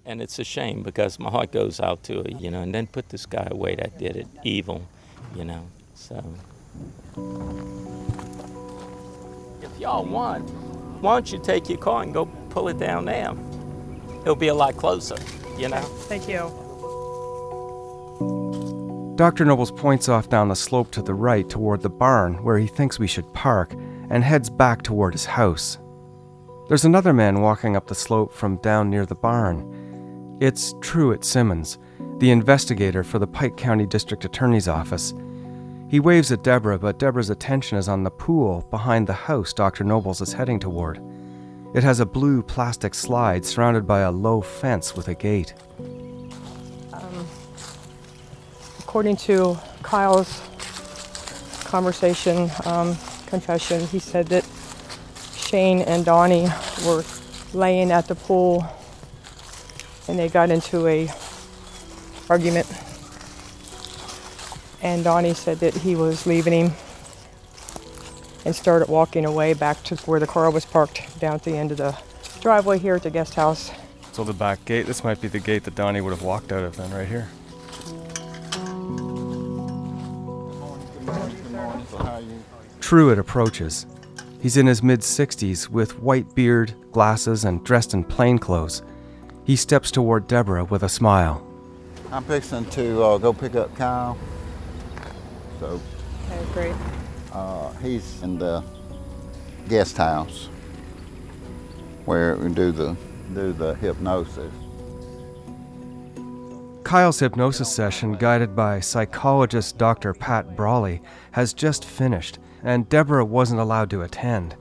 And 0.06 0.14
and 0.14 0.22
it's 0.22 0.38
a 0.38 0.44
shame 0.44 0.82
because 0.82 1.18
my 1.18 1.30
heart 1.30 1.50
goes 1.50 1.80
out 1.80 2.02
to 2.04 2.20
it, 2.20 2.40
you 2.40 2.50
know. 2.50 2.60
And 2.60 2.74
then 2.74 2.86
put 2.86 3.08
this 3.08 3.26
guy 3.26 3.48
away 3.50 3.74
that 3.74 3.98
did 3.98 4.16
it, 4.16 4.28
evil, 4.44 4.86
you 5.34 5.44
know. 5.44 5.66
So. 5.94 6.22
If 9.62 9.80
y'all 9.80 10.04
want, 10.04 10.48
why 11.00 11.14
don't 11.14 11.32
you 11.32 11.40
take 11.40 11.68
your 11.68 11.78
car 11.78 12.02
and 12.02 12.14
go 12.14 12.26
pull 12.50 12.68
it 12.68 12.78
down 12.78 13.06
there? 13.06 13.34
It'll 14.20 14.36
be 14.36 14.48
a 14.48 14.54
lot 14.54 14.76
closer, 14.76 15.16
you 15.58 15.68
know. 15.68 15.80
Thank 15.80 16.28
you. 16.28 16.60
Dr. 19.16 19.44
Nobles 19.44 19.72
points 19.72 20.08
off 20.08 20.28
down 20.28 20.48
the 20.48 20.56
slope 20.56 20.90
to 20.92 21.02
the 21.02 21.14
right 21.14 21.48
toward 21.48 21.82
the 21.82 21.90
barn 21.90 22.42
where 22.42 22.58
he 22.58 22.66
thinks 22.66 22.98
we 22.98 23.06
should 23.06 23.32
park 23.32 23.72
and 24.10 24.22
heads 24.24 24.50
back 24.50 24.82
toward 24.82 25.12
his 25.12 25.24
house. 25.24 25.78
There's 26.68 26.84
another 26.84 27.12
man 27.12 27.40
walking 27.40 27.76
up 27.76 27.86
the 27.86 27.94
slope 27.94 28.32
from 28.32 28.56
down 28.58 28.90
near 28.90 29.06
the 29.06 29.14
barn. 29.14 29.73
It's 30.40 30.74
Truett 30.80 31.24
Simmons, 31.24 31.78
the 32.18 32.32
investigator 32.32 33.04
for 33.04 33.20
the 33.20 33.26
Pike 33.26 33.56
County 33.56 33.86
District 33.86 34.24
Attorney's 34.24 34.66
Office. 34.66 35.14
He 35.88 36.00
waves 36.00 36.32
at 36.32 36.42
Deborah, 36.42 36.76
but 36.76 36.98
Deborah's 36.98 37.30
attention 37.30 37.78
is 37.78 37.88
on 37.88 38.02
the 38.02 38.10
pool 38.10 38.66
behind 38.68 39.06
the 39.06 39.12
house 39.12 39.52
Dr. 39.52 39.84
Nobles 39.84 40.20
is 40.20 40.32
heading 40.32 40.58
toward. 40.58 41.00
It 41.72 41.84
has 41.84 42.00
a 42.00 42.06
blue 42.06 42.42
plastic 42.42 42.94
slide 42.94 43.44
surrounded 43.44 43.86
by 43.86 44.00
a 44.00 44.10
low 44.10 44.40
fence 44.40 44.96
with 44.96 45.06
a 45.06 45.14
gate. 45.14 45.54
According 48.80 49.16
to 49.18 49.56
Kyle's 49.84 50.40
conversation, 51.64 52.50
um, 52.64 52.96
confession, 53.26 53.86
he 53.86 54.00
said 54.00 54.26
that 54.28 54.44
Shane 55.36 55.82
and 55.82 56.04
Donnie 56.04 56.48
were 56.84 57.04
laying 57.52 57.92
at 57.92 58.08
the 58.08 58.16
pool 58.16 58.68
and 60.08 60.18
they 60.18 60.28
got 60.28 60.50
into 60.50 60.86
a 60.86 61.08
argument. 62.28 62.66
And 64.82 65.02
Donnie 65.02 65.34
said 65.34 65.60
that 65.60 65.74
he 65.74 65.96
was 65.96 66.26
leaving 66.26 66.52
him 66.52 66.72
and 68.44 68.54
started 68.54 68.88
walking 68.88 69.24
away 69.24 69.54
back 69.54 69.82
to 69.84 69.96
where 70.04 70.20
the 70.20 70.26
car 70.26 70.50
was 70.50 70.64
parked 70.66 71.18
down 71.18 71.34
at 71.34 71.42
the 71.42 71.56
end 71.56 71.70
of 71.70 71.78
the 71.78 71.96
driveway 72.40 72.78
here 72.78 72.94
at 72.94 73.02
the 73.02 73.10
guest 73.10 73.34
house. 73.34 73.70
So 74.12 74.22
the 74.22 74.34
back 74.34 74.64
gate, 74.64 74.86
this 74.86 75.02
might 75.02 75.20
be 75.20 75.28
the 75.28 75.40
gate 75.40 75.64
that 75.64 75.74
Donnie 75.74 76.00
would 76.00 76.10
have 76.10 76.22
walked 76.22 76.52
out 76.52 76.62
of 76.62 76.76
then, 76.76 76.90
right 76.92 77.08
here. 77.08 77.28
Truett 82.80 83.18
approaches. 83.18 83.86
He's 84.40 84.58
in 84.58 84.66
his 84.66 84.82
mid 84.82 85.00
60s 85.00 85.70
with 85.70 85.98
white 86.00 86.34
beard, 86.34 86.74
glasses, 86.92 87.46
and 87.46 87.64
dressed 87.64 87.94
in 87.94 88.04
plain 88.04 88.38
clothes. 88.38 88.82
He 89.44 89.57
steps 89.57 89.90
toward 89.90 90.26
Deborah 90.26 90.64
with 90.64 90.83
a 90.83 90.88
smile. 90.88 91.46
I'm 92.11 92.24
fixing 92.24 92.64
to 92.70 93.02
uh, 93.02 93.18
go 93.18 93.33
pick 93.33 93.54
up 93.57 93.74
Kyle. 93.76 94.16
So 95.61 95.80
Okay, 96.30 96.44
great. 96.52 96.74
uh, 97.33 97.70
he's 97.83 98.22
in 98.22 98.38
the 98.38 98.62
guest 99.68 99.96
house 99.96 100.48
where 102.04 102.37
we 102.37 102.52
do 102.52 102.72
the 102.72 102.96
do 103.35 103.52
the 103.52 103.74
hypnosis. 103.76 104.52
Kyle's 106.85 107.18
hypnosis 107.18 107.74
session, 107.74 108.12
guided 108.12 108.54
by 108.54 108.78
psychologist 108.78 109.78
Dr. 109.78 110.12
Pat 110.12 110.54
Brawley, 110.54 111.00
has 111.33 111.54
just 111.54 111.85
finished, 111.85 112.38
and 112.62 112.88
Deborah 112.90 113.24
wasn't 113.24 113.61
allowed 113.61 113.88
to 113.90 114.02
attend, 114.02 114.54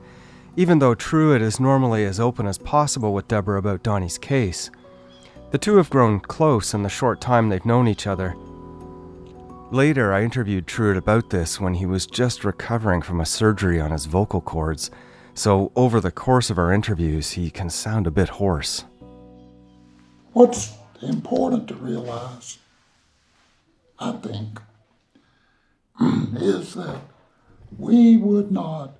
even 0.56 0.78
though 0.78 0.94
Truett 0.94 1.42
is 1.42 1.58
normally 1.58 2.04
as 2.04 2.20
open 2.20 2.46
as 2.46 2.58
possible 2.58 3.12
with 3.12 3.28
Deborah 3.28 3.58
about 3.58 3.82
Donnie's 3.82 4.18
case. 4.18 4.70
The 5.50 5.58
two 5.58 5.76
have 5.76 5.90
grown 5.90 6.20
close 6.20 6.74
in 6.74 6.82
the 6.82 6.88
short 6.88 7.20
time 7.20 7.48
they've 7.48 7.64
known 7.64 7.88
each 7.88 8.06
other. 8.06 8.36
Later, 9.70 10.12
I 10.12 10.22
interviewed 10.22 10.66
Truett 10.66 10.96
about 10.96 11.30
this 11.30 11.60
when 11.60 11.74
he 11.74 11.86
was 11.86 12.06
just 12.06 12.44
recovering 12.44 13.02
from 13.02 13.20
a 13.20 13.26
surgery 13.26 13.80
on 13.80 13.90
his 13.90 14.06
vocal 14.06 14.40
cords, 14.40 14.90
so 15.34 15.72
over 15.74 16.00
the 16.00 16.12
course 16.12 16.50
of 16.50 16.58
our 16.58 16.72
interviews, 16.72 17.32
he 17.32 17.50
can 17.50 17.68
sound 17.68 18.06
a 18.06 18.12
bit 18.12 18.28
hoarse. 18.28 18.84
What's 20.32 20.74
important 21.02 21.66
to 21.68 21.74
realize, 21.74 22.58
I 23.98 24.12
think, 24.12 24.60
is 26.40 26.74
that 26.74 27.00
we 27.76 28.16
would 28.16 28.52
not 28.52 28.96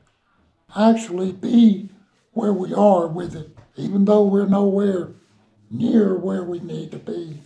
actually 0.77 1.33
be 1.33 1.91
where 2.33 2.53
we 2.53 2.73
are 2.75 3.07
with 3.07 3.35
it, 3.35 3.57
even 3.77 4.05
though 4.05 4.25
we're 4.25 4.47
nowhere 4.47 5.11
near 5.71 6.17
where 6.17 6.43
we 6.43 6.61
need 6.61 6.91
to 6.93 6.99
be, 6.99 7.41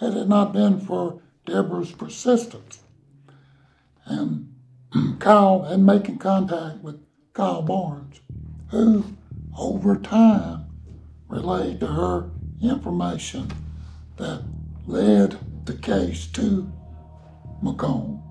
had 0.00 0.14
it 0.14 0.28
not 0.28 0.52
been 0.52 0.80
for 0.80 1.20
Deborah's 1.46 1.92
persistence 1.92 2.80
and 4.04 4.54
Kyle 5.18 5.62
and 5.64 5.84
making 5.84 6.18
contact 6.18 6.82
with 6.82 7.00
Kyle 7.32 7.62
Barnes, 7.62 8.20
who 8.70 9.04
over 9.56 9.96
time 9.96 10.66
relayed 11.28 11.80
to 11.80 11.86
her 11.86 12.30
information 12.62 13.50
that 14.16 14.42
led 14.86 15.38
the 15.64 15.74
case 15.74 16.26
to 16.28 16.70
McComb. 17.62 18.22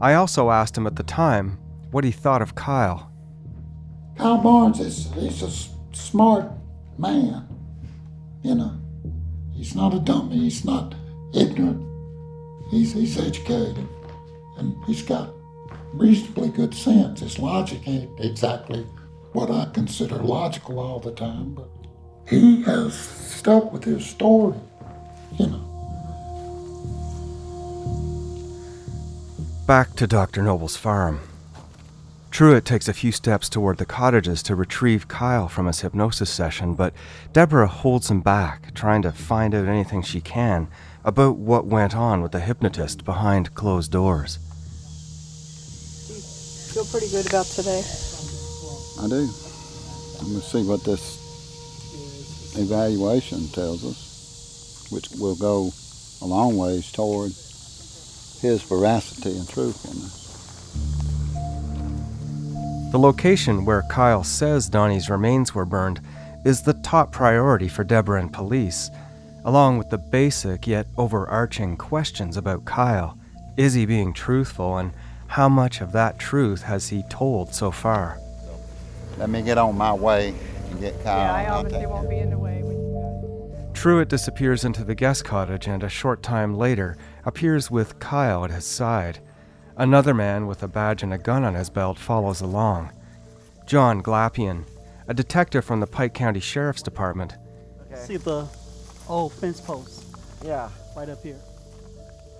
I 0.00 0.14
also 0.14 0.50
asked 0.50 0.76
him 0.76 0.86
at 0.86 0.96
the 0.96 1.02
time 1.02 1.58
what 1.90 2.04
he 2.04 2.10
thought 2.10 2.42
of 2.42 2.54
Kyle. 2.54 3.09
Kyle 4.20 4.36
Barnes 4.36 4.80
is 4.80 5.10
he's 5.14 5.42
a 5.42 5.50
smart 5.96 6.52
man, 6.98 7.48
you 8.42 8.54
know. 8.54 8.78
He's 9.54 9.74
not 9.74 9.94
a 9.94 9.98
dummy. 9.98 10.40
He's 10.40 10.62
not 10.62 10.94
ignorant. 11.32 11.82
He's 12.70 12.92
he's 12.92 13.18
educated, 13.18 13.88
and 14.58 14.76
he's 14.84 15.00
got 15.00 15.30
reasonably 15.94 16.50
good 16.50 16.74
sense. 16.74 17.20
His 17.20 17.38
logic 17.38 17.88
ain't 17.88 18.10
exactly 18.20 18.82
what 19.32 19.50
I 19.50 19.70
consider 19.72 20.16
logical 20.16 20.78
all 20.80 21.00
the 21.00 21.12
time, 21.12 21.54
but 21.54 21.70
he 22.28 22.60
has 22.64 22.92
stuck 22.92 23.72
with 23.72 23.84
his 23.84 24.04
story, 24.04 24.58
you 25.38 25.46
know. 25.46 25.66
Back 29.66 29.94
to 29.94 30.06
Dr. 30.06 30.42
Noble's 30.42 30.76
farm. 30.76 31.29
Truett 32.30 32.64
takes 32.64 32.86
a 32.88 32.92
few 32.94 33.10
steps 33.10 33.48
toward 33.48 33.78
the 33.78 33.84
cottages 33.84 34.42
to 34.44 34.54
retrieve 34.54 35.08
Kyle 35.08 35.48
from 35.48 35.66
his 35.66 35.80
hypnosis 35.80 36.30
session, 36.30 36.74
but 36.74 36.94
Deborah 37.32 37.66
holds 37.66 38.08
him 38.10 38.20
back, 38.20 38.72
trying 38.72 39.02
to 39.02 39.10
find 39.12 39.54
out 39.54 39.66
anything 39.66 40.00
she 40.00 40.20
can 40.20 40.68
about 41.04 41.36
what 41.36 41.66
went 41.66 41.94
on 41.94 42.22
with 42.22 42.32
the 42.32 42.40
hypnotist 42.40 43.04
behind 43.04 43.54
closed 43.54 43.90
doors. 43.90 44.38
Feel 46.72 46.84
pretty 46.84 47.10
good 47.10 47.26
about 47.26 47.46
today. 47.46 47.82
I 49.00 49.08
do. 49.08 49.28
I'm 50.20 50.28
going 50.28 50.40
to 50.40 50.46
see 50.46 50.62
what 50.62 50.84
this 50.84 51.18
evaluation 52.56 53.48
tells 53.48 53.84
us, 53.84 54.86
which 54.90 55.08
will 55.18 55.34
go 55.34 55.72
a 56.22 56.26
long 56.26 56.56
ways 56.56 56.92
toward 56.92 57.32
his 58.40 58.62
veracity 58.62 59.36
and 59.36 59.48
truthfulness. 59.48 60.19
The 62.90 62.98
location 62.98 63.64
where 63.64 63.82
Kyle 63.82 64.24
says 64.24 64.68
Donnie's 64.68 65.08
remains 65.08 65.54
were 65.54 65.64
burned 65.64 66.00
is 66.44 66.62
the 66.62 66.74
top 66.74 67.12
priority 67.12 67.68
for 67.68 67.84
Deborah 67.84 68.20
and 68.20 68.32
police, 68.32 68.90
along 69.44 69.78
with 69.78 69.90
the 69.90 69.98
basic 69.98 70.66
yet 70.66 70.88
overarching 70.98 71.76
questions 71.76 72.36
about 72.36 72.64
Kyle. 72.64 73.16
Is 73.56 73.74
he 73.74 73.86
being 73.86 74.12
truthful, 74.12 74.76
and 74.76 74.92
how 75.28 75.48
much 75.48 75.80
of 75.80 75.92
that 75.92 76.18
truth 76.18 76.62
has 76.62 76.88
he 76.88 77.04
told 77.04 77.54
so 77.54 77.70
far? 77.70 78.18
Let 79.18 79.30
me 79.30 79.42
get 79.42 79.56
on 79.56 79.78
my 79.78 79.92
way 79.92 80.34
and 80.70 80.80
get 80.80 81.00
Kyle. 81.04 81.16
Yeah, 81.16 81.32
I 81.32 81.48
obviously 81.48 81.86
won't 81.86 82.10
be 82.10 82.18
in 82.18 82.30
the 82.30 82.38
way 82.38 82.60
when 82.64 82.72
you 82.72 83.70
Truett 83.72 84.08
disappears 84.08 84.64
into 84.64 84.82
the 84.82 84.96
guest 84.96 85.24
cottage 85.24 85.68
and 85.68 85.84
a 85.84 85.88
short 85.88 86.24
time 86.24 86.56
later 86.56 86.96
appears 87.24 87.70
with 87.70 88.00
Kyle 88.00 88.44
at 88.44 88.50
his 88.50 88.64
side. 88.64 89.20
Another 89.80 90.12
man 90.12 90.46
with 90.46 90.62
a 90.62 90.68
badge 90.68 91.02
and 91.02 91.14
a 91.14 91.16
gun 91.16 91.42
on 91.42 91.54
his 91.54 91.70
belt 91.70 91.98
follows 91.98 92.42
along. 92.42 92.90
John 93.64 94.02
Glapian, 94.02 94.64
a 95.08 95.14
detective 95.14 95.64
from 95.64 95.80
the 95.80 95.86
Pike 95.86 96.12
County 96.12 96.38
Sheriff's 96.38 96.82
Department. 96.82 97.38
See 97.94 98.18
the 98.18 98.46
old 99.08 99.32
fence 99.32 99.58
post 99.58 100.04
Yeah. 100.44 100.68
right 100.94 101.08
up 101.08 101.22
here. 101.22 101.38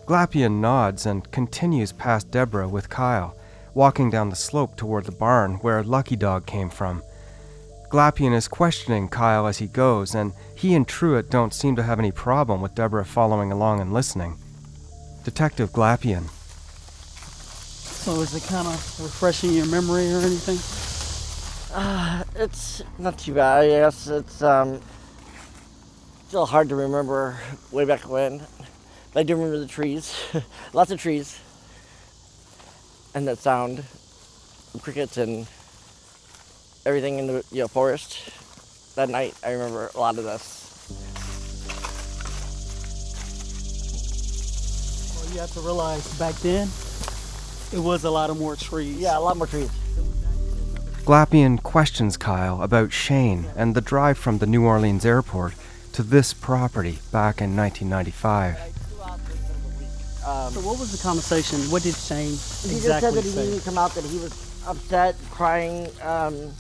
Glapian 0.05 0.61
nods 0.61 1.07
and 1.07 1.31
continues 1.33 1.92
past 1.92 2.31
Deborah 2.31 2.68
with 2.68 2.90
Kyle, 2.90 3.35
walking 3.72 4.11
down 4.11 4.29
the 4.29 4.37
slope 4.37 4.76
toward 4.76 5.07
the 5.07 5.12
barn 5.12 5.55
where 5.62 5.83
Lucky 5.83 6.16
Dog 6.16 6.44
came 6.44 6.68
from. 6.68 7.03
Glapian 7.88 8.35
is 8.35 8.48
questioning 8.48 9.09
Kyle 9.09 9.46
as 9.46 9.57
he 9.57 9.66
goes, 9.66 10.14
and 10.14 10.35
he 10.55 10.74
and 10.74 10.87
Truett 10.87 11.31
don't 11.31 11.55
seem 11.55 11.74
to 11.76 11.85
have 11.85 11.98
any 11.98 12.12
problem 12.12 12.61
with 12.61 12.74
Deborah 12.74 13.07
following 13.07 13.50
along 13.50 13.81
and 13.81 13.94
listening. 13.94 14.37
Detective 15.24 15.70
Glapian. 15.72 16.29
So 18.00 18.18
is 18.22 18.34
it 18.34 18.42
kind 18.44 18.66
of 18.66 19.00
refreshing 19.00 19.52
your 19.52 19.66
memory 19.66 20.10
or 20.10 20.20
anything? 20.20 20.56
Uh, 21.76 22.24
it's 22.34 22.82
not 22.98 23.18
too 23.18 23.34
bad, 23.34 23.64
I 23.64 23.68
guess. 23.68 24.06
It's 24.06 24.42
um, 24.42 24.80
still 26.26 26.46
hard 26.46 26.70
to 26.70 26.76
remember 26.76 27.38
way 27.70 27.84
back 27.84 28.08
when. 28.08 28.38
But 29.12 29.20
I 29.20 29.22
do 29.22 29.36
remember 29.36 29.58
the 29.58 29.66
trees, 29.66 30.16
lots 30.72 30.90
of 30.90 30.98
trees, 30.98 31.38
and 33.14 33.28
that 33.28 33.36
sound, 33.36 33.80
of 33.80 34.80
crickets 34.80 35.18
and 35.18 35.46
everything 36.86 37.18
in 37.18 37.26
the 37.26 37.44
you 37.52 37.60
know, 37.60 37.68
forest. 37.68 38.30
That 38.96 39.10
night, 39.10 39.34
I 39.44 39.52
remember 39.52 39.90
a 39.94 40.00
lot 40.00 40.16
of 40.16 40.24
this. 40.24 40.88
Well, 45.16 45.34
you 45.34 45.40
have 45.40 45.52
to 45.52 45.60
realize 45.60 46.18
back 46.18 46.34
then, 46.36 46.70
it 47.72 47.78
was 47.78 48.04
a 48.04 48.11
lot 48.11 48.30
of 48.30 48.38
more 48.38 48.56
trees. 48.56 48.98
Yeah, 48.98 49.18
a 49.18 49.20
lot 49.20 49.37
more 49.37 49.46
trees. 49.46 49.70
Glapian 51.04 51.62
questions 51.62 52.16
Kyle 52.16 52.62
about 52.62 52.92
Shane 52.92 53.46
and 53.56 53.74
the 53.74 53.80
drive 53.80 54.18
from 54.18 54.38
the 54.38 54.46
New 54.46 54.64
Orleans 54.64 55.04
airport 55.06 55.54
to 55.92 56.02
this 56.02 56.33
property 56.33 56.98
back 57.11 57.40
in 57.40 57.56
1995. 57.56 58.56
Um, 60.26 60.52
So 60.52 60.61
what 60.61 60.78
was 60.78 60.92
the 60.92 61.02
conversation? 61.02 61.59
What 61.70 61.83
did 61.83 61.94
Shane 61.96 62.33
exactly 62.33 62.70
He 62.70 62.80
just 62.80 63.00
said 63.00 63.14
exactly 63.14 63.14
that 63.14 63.24
he 63.24 63.30
say? 63.30 63.46
didn't 63.46 63.64
come 63.64 63.78
out, 63.78 63.94
that 63.94 64.04
he 64.04 64.18
was 64.18 64.62
upset, 64.68 65.16
crying. 65.30 65.88
Um, 66.02 66.52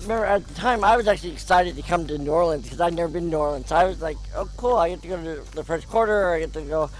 remember, 0.00 0.24
at 0.24 0.46
the 0.48 0.54
time, 0.54 0.82
I 0.82 0.96
was 0.96 1.06
actually 1.06 1.32
excited 1.32 1.76
to 1.76 1.82
come 1.82 2.06
to 2.06 2.16
New 2.18 2.30
Orleans 2.32 2.64
because 2.64 2.80
I'd 2.80 2.94
never 2.94 3.12
been 3.12 3.24
to 3.24 3.30
New 3.30 3.36
Orleans. 3.36 3.70
I 3.70 3.84
was 3.84 4.00
like, 4.00 4.16
oh, 4.34 4.48
cool, 4.56 4.76
I 4.76 4.88
get 4.88 5.02
to 5.02 5.08
go 5.08 5.16
to 5.22 5.54
the 5.54 5.62
French 5.62 5.86
Quarter, 5.86 6.32
I 6.32 6.38
get 6.40 6.52
to 6.54 6.62
go 6.62 6.90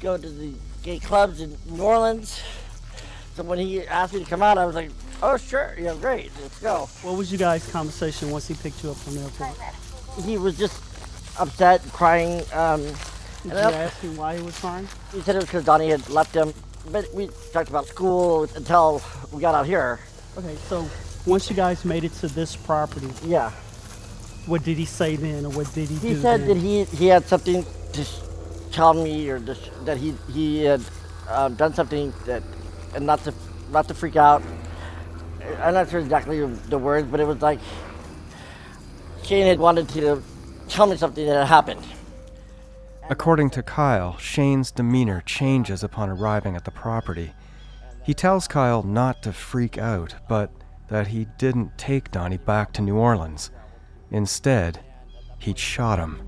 go 0.00 0.18
to 0.18 0.28
the 0.28 0.52
gay 0.82 0.98
clubs 0.98 1.40
in 1.40 1.56
New 1.70 1.82
Orleans. 1.82 2.40
So 3.34 3.42
when 3.42 3.58
he 3.58 3.86
asked 3.86 4.14
me 4.14 4.22
to 4.22 4.30
come 4.30 4.42
out, 4.42 4.58
I 4.58 4.64
was 4.66 4.74
like, 4.74 4.90
oh, 5.22 5.36
sure, 5.36 5.74
yeah, 5.78 5.94
great, 6.00 6.30
let's 6.40 6.60
go. 6.60 6.88
What 7.02 7.16
was 7.16 7.32
you 7.32 7.38
guys' 7.38 7.68
conversation 7.70 8.30
once 8.30 8.46
he 8.46 8.54
picked 8.54 8.82
you 8.84 8.90
up 8.92 8.96
from 8.96 9.14
the 9.16 9.22
airport? 9.22 10.24
He 10.24 10.38
was 10.38 10.56
just 10.56 10.80
upset, 11.40 11.82
crying. 11.92 12.42
Um, 12.52 12.82
Did 13.42 13.52
you 13.52 13.58
ask 13.58 13.98
him 14.00 14.16
why 14.16 14.36
he 14.36 14.42
was 14.42 14.56
crying? 14.58 14.86
He 15.12 15.20
said 15.22 15.34
it 15.34 15.38
was 15.38 15.46
because 15.46 15.64
Donnie 15.64 15.88
had 15.90 16.08
left 16.08 16.34
him. 16.34 16.54
But 16.92 17.12
we 17.14 17.28
talked 17.52 17.70
about 17.70 17.86
school 17.86 18.44
until 18.54 19.02
we 19.32 19.40
got 19.40 19.54
out 19.54 19.66
here. 19.66 19.98
Okay, 20.38 20.54
so 20.68 20.88
once 21.26 21.48
you 21.50 21.56
guys 21.56 21.84
made 21.84 22.04
it 22.04 22.12
to 22.20 22.28
this 22.28 22.54
property, 22.54 23.08
Yeah. 23.24 23.50
what 24.46 24.62
did 24.62 24.76
he 24.76 24.84
say 24.84 25.16
then, 25.16 25.46
or 25.46 25.50
what 25.50 25.72
did 25.74 25.88
he, 25.88 25.96
He 25.96 26.14
do? 26.14 26.20
said 26.20 26.42
then? 26.42 26.48
that 26.48 26.56
he 26.58 26.84
he 26.84 27.06
had 27.06 27.26
something 27.26 27.64
to 27.94 28.04
sh- 28.04 28.18
tell 28.70 28.92
me, 28.94 29.28
or 29.30 29.38
that 29.40 29.96
he 29.96 30.14
he 30.32 30.64
had 30.64 30.82
uh, 31.28 31.48
done 31.48 31.72
something 31.74 32.12
that, 32.26 32.42
and 32.94 33.06
not 33.06 33.22
to 33.24 33.34
not 33.70 33.88
to 33.88 33.94
freak 33.94 34.16
out. 34.16 34.42
I'm 35.60 35.74
not 35.74 35.90
sure 35.90 36.00
exactly 36.00 36.44
the 36.44 36.78
words, 36.78 37.08
but 37.10 37.20
it 37.20 37.26
was 37.26 37.42
like 37.42 37.58
Shane 39.24 39.46
had 39.46 39.58
wanted 39.58 39.88
to 39.90 40.22
tell 40.68 40.86
me 40.86 40.96
something 40.96 41.26
that 41.26 41.36
had 41.36 41.46
happened. 41.46 41.84
According 43.10 43.50
to 43.50 43.62
Kyle, 43.62 44.16
Shane's 44.16 44.70
demeanor 44.70 45.22
changes 45.26 45.84
upon 45.84 46.08
arriving 46.08 46.56
at 46.56 46.64
the 46.64 46.70
property. 46.70 47.32
He 48.02 48.14
tells 48.14 48.48
Kyle 48.48 48.82
not 48.82 49.22
to 49.22 49.32
freak 49.32 49.76
out, 49.76 50.14
but 50.28 50.50
that 50.88 51.08
he 51.08 51.26
didn't 51.38 51.76
take 51.76 52.10
Donnie 52.10 52.38
back 52.38 52.72
to 52.74 52.82
New 52.82 52.96
Orleans. 52.96 53.50
Instead, 54.10 54.80
he'd 55.38 55.58
shot 55.58 55.98
him. 55.98 56.20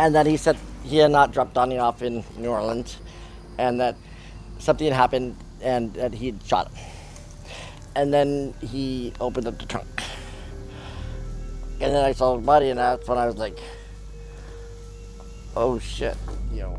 and 0.00 0.14
that 0.14 0.26
he 0.26 0.36
said 0.36 0.56
he 0.82 0.96
had 0.96 1.10
not 1.10 1.30
dropped 1.30 1.52
Donnie 1.52 1.78
off 1.78 2.02
in 2.02 2.24
New 2.36 2.48
Orleans, 2.48 2.96
and 3.58 3.78
that 3.80 3.96
something 4.60 4.86
had 4.86 4.94
happened, 4.94 5.36
and 5.60 5.92
that 5.94 6.14
he'd 6.14 6.42
shot 6.44 6.70
him. 6.72 6.86
And 7.96 8.14
then 8.14 8.54
he 8.60 9.12
opened 9.20 9.46
up 9.46 9.58
the 9.58 9.66
trunk, 9.66 10.02
and 11.80 11.92
then 11.94 12.04
I 12.04 12.12
saw 12.12 12.36
his 12.36 12.46
body, 12.46 12.70
and 12.70 12.78
that's 12.78 13.08
when 13.08 13.18
I 13.18 13.26
was 13.26 13.36
like, 13.36 13.58
"Oh 15.56 15.78
shit!" 15.78 16.16
You 16.52 16.60
know. 16.62 16.78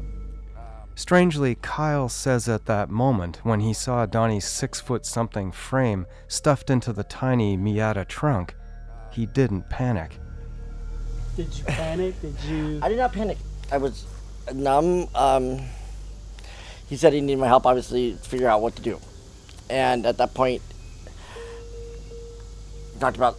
Strangely, 0.96 1.56
Kyle 1.62 2.10
says 2.10 2.48
at 2.48 2.66
that 2.68 2.90
moment, 2.90 3.40
when 3.44 3.60
he 3.62 3.74
saw 3.74 4.06
Donnie's 4.06 4.46
six 4.46 4.80
foot 4.80 5.06
something 5.06 5.52
frame 5.52 6.06
stuffed 6.28 6.70
into 6.70 6.94
the 6.94 7.04
tiny 7.04 7.58
Miata 7.58 8.08
trunk, 8.08 8.56
he 9.12 9.26
didn't 9.26 9.70
panic. 9.70 10.18
Did 11.36 11.58
you 11.58 11.64
panic? 11.66 12.22
Did 12.22 12.40
you? 12.42 12.80
I 12.84 12.90
did 12.90 12.98
not 12.98 13.14
panic. 13.14 13.38
I 13.72 13.78
was 13.78 14.06
numb. 14.54 15.08
Um, 15.16 15.60
he 16.92 16.98
said 16.98 17.14
he 17.14 17.22
needed 17.22 17.40
my 17.40 17.48
help, 17.48 17.66
obviously, 17.66 18.12
to 18.12 18.18
figure 18.18 18.50
out 18.50 18.62
what 18.62 18.76
to 18.76 18.82
do. 18.82 19.00
And 19.70 20.06
at 20.06 20.18
that 20.18 20.34
point, 20.34 20.62
talked 23.00 23.16
about 23.16 23.38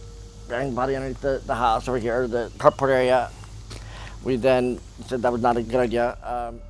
burying 0.49 0.71
the 0.71 0.75
body 0.75 0.95
underneath 0.95 1.21
the, 1.21 1.39
the 1.45 1.53
house 1.53 1.87
over 1.87 1.99
here, 1.99 2.27
the 2.27 2.51
carport 2.57 2.89
area. 2.89 3.29
We 4.23 4.37
then 4.37 4.79
said 5.05 5.21
that 5.21 5.31
was 5.31 5.43
not 5.43 5.55
a 5.55 5.61
good 5.61 5.75
idea. 5.75 6.17
Um, 6.23 6.61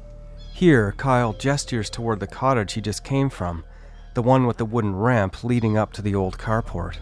Here, 0.54 0.94
Kyle 0.98 1.32
gestures 1.32 1.90
toward 1.90 2.20
the 2.20 2.28
cottage 2.28 2.74
he 2.74 2.82
just 2.82 3.06
came 3.06 3.30
from, 3.30 3.64
the 4.14 4.22
one 4.22 4.46
with 4.46 4.58
the 4.58 4.66
wooden 4.66 4.94
ramp 4.94 5.42
leading 5.42 5.78
up 5.78 5.94
to 5.94 6.02
the 6.02 6.14
old 6.14 6.38
carport. 6.38 6.98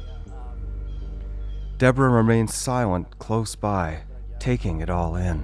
Deborah 1.80 2.12
remains 2.12 2.54
silent 2.54 3.18
close 3.18 3.56
by, 3.56 4.02
taking 4.38 4.80
it 4.80 4.92
all 4.92 5.16
in. 5.16 5.44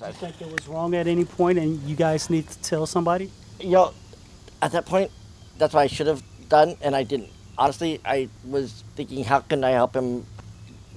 You 0.00 0.12
think 0.12 0.40
it 0.40 0.50
was 0.50 0.68
wrong 0.68 0.94
at 0.94 1.06
any 1.06 1.24
point 1.24 1.58
and 1.58 1.80
you 1.82 1.96
guys 1.96 2.30
need 2.30 2.48
to 2.48 2.58
tell 2.62 2.86
somebody? 2.86 3.30
you 3.60 3.72
know, 3.72 3.92
at 4.62 4.72
that 4.72 4.86
point, 4.86 5.10
that's 5.58 5.74
what 5.74 5.80
I 5.80 5.86
should 5.86 6.06
have 6.06 6.22
done, 6.48 6.76
and 6.80 6.94
I 6.94 7.02
didn't. 7.02 7.30
Honestly, 7.56 8.00
I 8.04 8.28
was 8.44 8.84
thinking, 8.94 9.24
how 9.24 9.40
can 9.40 9.64
I 9.64 9.70
help 9.70 9.94
him 9.94 10.24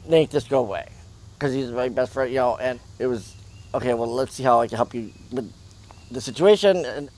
make 0.07 0.29
this 0.29 0.43
go 0.47 0.59
away? 0.59 0.87
Because 1.33 1.53
he's 1.53 1.71
my 1.71 1.89
best 1.89 2.13
friend, 2.13 2.31
you 2.31 2.37
know, 2.37 2.57
and 2.57 2.79
it 2.99 3.07
was, 3.07 3.35
okay, 3.73 3.93
well, 3.93 4.11
let's 4.11 4.35
see 4.35 4.43
how 4.43 4.61
I 4.61 4.67
can 4.67 4.77
help 4.77 4.93
you 4.93 5.11
with 5.31 5.51
the 6.11 6.21
situation. 6.21 6.85
And 6.85 7.09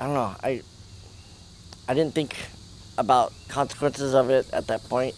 I 0.00 0.06
don't 0.06 0.14
know, 0.14 0.34
I, 0.42 0.62
I 1.88 1.94
didn't 1.94 2.14
think 2.14 2.36
about 2.98 3.32
consequences 3.48 4.14
of 4.14 4.30
it 4.30 4.46
at 4.52 4.66
that 4.66 4.82
point. 4.84 5.14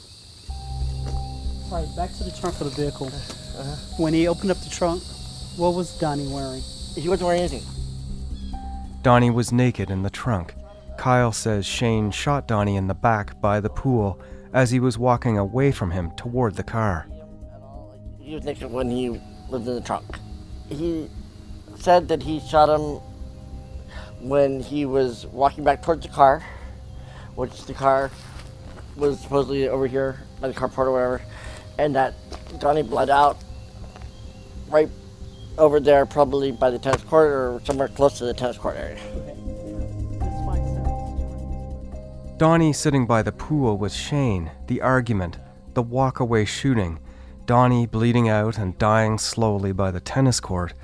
All 1.71 1.81
right, 1.81 1.97
back 1.97 2.13
to 2.19 2.25
the 2.25 2.31
trunk 2.39 2.61
of 2.61 2.75
the 2.75 2.83
vehicle. 2.83 3.07
Uh-huh. 3.07 3.77
When 3.97 4.13
he 4.13 4.29
opened 4.29 4.51
up 4.51 4.59
the 4.59 4.71
trunk, 4.71 5.03
what 5.57 5.75
was 5.75 5.97
Donnie 5.99 6.27
wearing? 6.27 6.63
He 6.97 7.09
wasn't 7.09 7.27
wearing 7.27 7.43
anything. 7.43 7.63
Donnie 9.03 9.31
was 9.31 9.53
naked 9.53 9.91
in 9.91 10.03
the 10.03 10.11
trunk. 10.11 10.55
Kyle 10.97 11.33
says 11.33 11.67
Shane 11.67 12.11
shot 12.11 12.49
Donnie 12.49 12.77
in 12.77 12.87
the 12.87 12.95
back 12.95 13.41
by 13.41 13.61
the 13.61 13.69
pool 13.69 14.21
as 14.53 14.71
he 14.71 14.81
was 14.81 14.97
walking 14.99 15.39
away 15.39 15.73
from 15.73 15.91
him 15.91 16.11
toward 16.13 16.55
the 16.57 16.63
car. 16.63 17.07
He 18.21 18.35
was 18.35 18.45
naked 18.45 18.71
when 18.71 18.91
he 18.91 19.11
was 19.51 19.67
in 19.67 19.75
the 19.75 19.81
trunk. 19.81 20.05
He 20.69 21.11
said 21.77 22.09
that 22.09 22.23
he 22.23 22.41
shot 22.41 22.69
him 22.69 23.01
when 24.27 24.61
he 24.61 24.87
was 24.87 25.27
walking 25.27 25.65
back 25.65 25.83
towards 25.83 26.07
the 26.07 26.13
car, 26.13 26.43
which 27.35 27.65
the 27.67 27.75
car 27.75 28.11
was 28.97 29.21
supposedly 29.21 29.69
over 29.69 29.87
here 29.87 30.21
by 30.41 30.49
the 30.49 30.55
carport 30.55 30.87
or 30.87 30.93
whatever, 30.93 31.23
and 31.79 31.95
that 31.95 32.15
Donnie 32.61 32.83
bled 32.83 33.11
out 33.11 33.37
right 34.69 34.89
over 35.59 35.81
there, 35.81 36.07
probably 36.07 36.53
by 36.53 36.71
the 36.71 36.79
tennis 36.79 37.03
court 37.03 37.29
or 37.29 37.61
somewhere 37.65 37.89
close 37.89 38.19
to 38.19 38.25
the 38.25 38.35
tennis 38.35 38.59
court 38.59 38.77
area. 38.77 38.99
Donnie 42.37 42.73
sitting 42.73 43.07
by 43.07 43.23
the 43.23 43.33
pool 43.33 43.79
with 43.79 43.93
Shane, 43.93 44.51
the 44.67 44.81
argument, 44.81 45.39
the 45.75 45.83
walk-away 45.83 46.45
shooting, 46.45 46.99
Donnie 47.47 47.87
bleeding 47.87 48.29
out 48.29 48.59
and 48.59 48.79
dying 48.79 49.19
slowly 49.19 49.73
by 49.73 49.91
the 49.91 50.01
tennis 50.01 50.41
court. 50.41 50.75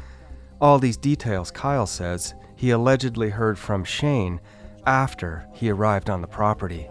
All 0.61 0.79
these 0.79 0.97
details, 0.97 1.51
Kyle 1.51 1.87
says, 1.87 2.35
he 2.55 2.71
allegedly 2.71 3.31
heard 3.31 3.59
from 3.59 3.83
Shane 3.83 4.41
after 4.87 5.47
he 5.55 5.71
arrived 5.71 6.11
on 6.11 6.21
the 6.21 6.27
property. 6.27 6.89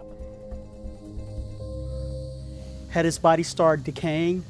Had 2.90 3.04
his 3.04 3.18
body 3.18 3.44
started 3.44 3.84
decaying? 3.84 4.44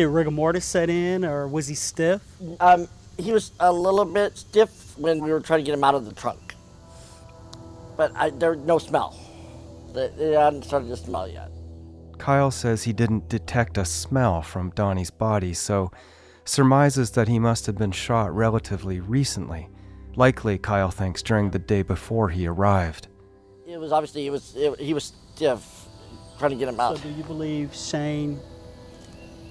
Did 0.00 0.06
rigor 0.06 0.30
mortis 0.30 0.64
set 0.64 0.88
in, 0.88 1.26
or 1.26 1.46
was 1.46 1.66
he 1.66 1.74
stiff? 1.74 2.22
Um, 2.58 2.88
he 3.18 3.32
was 3.32 3.52
a 3.60 3.70
little 3.70 4.06
bit 4.06 4.38
stiff 4.38 4.96
when 4.96 5.22
we 5.22 5.30
were 5.30 5.40
trying 5.40 5.58
to 5.58 5.62
get 5.62 5.74
him 5.74 5.84
out 5.84 5.94
of 5.94 6.06
the 6.06 6.14
trunk, 6.14 6.54
but 7.98 8.10
I, 8.16 8.30
there 8.30 8.52
was 8.52 8.60
no 8.60 8.78
smell. 8.78 9.14
It 9.94 10.14
it 10.18 10.38
hadn't 10.38 10.64
started 10.64 10.88
to 10.88 10.96
smell 10.96 11.28
yet. 11.28 11.50
Kyle 12.16 12.50
says 12.50 12.84
he 12.84 12.94
didn't 12.94 13.28
detect 13.28 13.76
a 13.76 13.84
smell 13.84 14.40
from 14.40 14.70
Donnie's 14.70 15.10
body, 15.10 15.52
so 15.52 15.90
surmises 16.46 17.10
that 17.10 17.28
he 17.28 17.38
must 17.38 17.66
have 17.66 17.76
been 17.76 17.92
shot 17.92 18.34
relatively 18.34 19.00
recently. 19.00 19.68
Likely, 20.16 20.56
Kyle 20.56 20.90
thinks, 20.90 21.20
during 21.20 21.50
the 21.50 21.58
day 21.58 21.82
before 21.82 22.30
he 22.30 22.46
arrived. 22.46 23.08
It 23.66 23.78
was 23.78 23.92
obviously 23.92 24.26
it 24.26 24.30
was 24.30 24.56
it, 24.56 24.80
he 24.80 24.94
was 24.94 25.12
stiff, 25.34 25.84
trying 26.38 26.52
to 26.52 26.56
get 26.56 26.68
him 26.68 26.80
out. 26.80 26.96
So 26.96 27.02
do 27.02 27.10
you 27.10 27.24
believe 27.24 27.74
Shane 27.74 28.40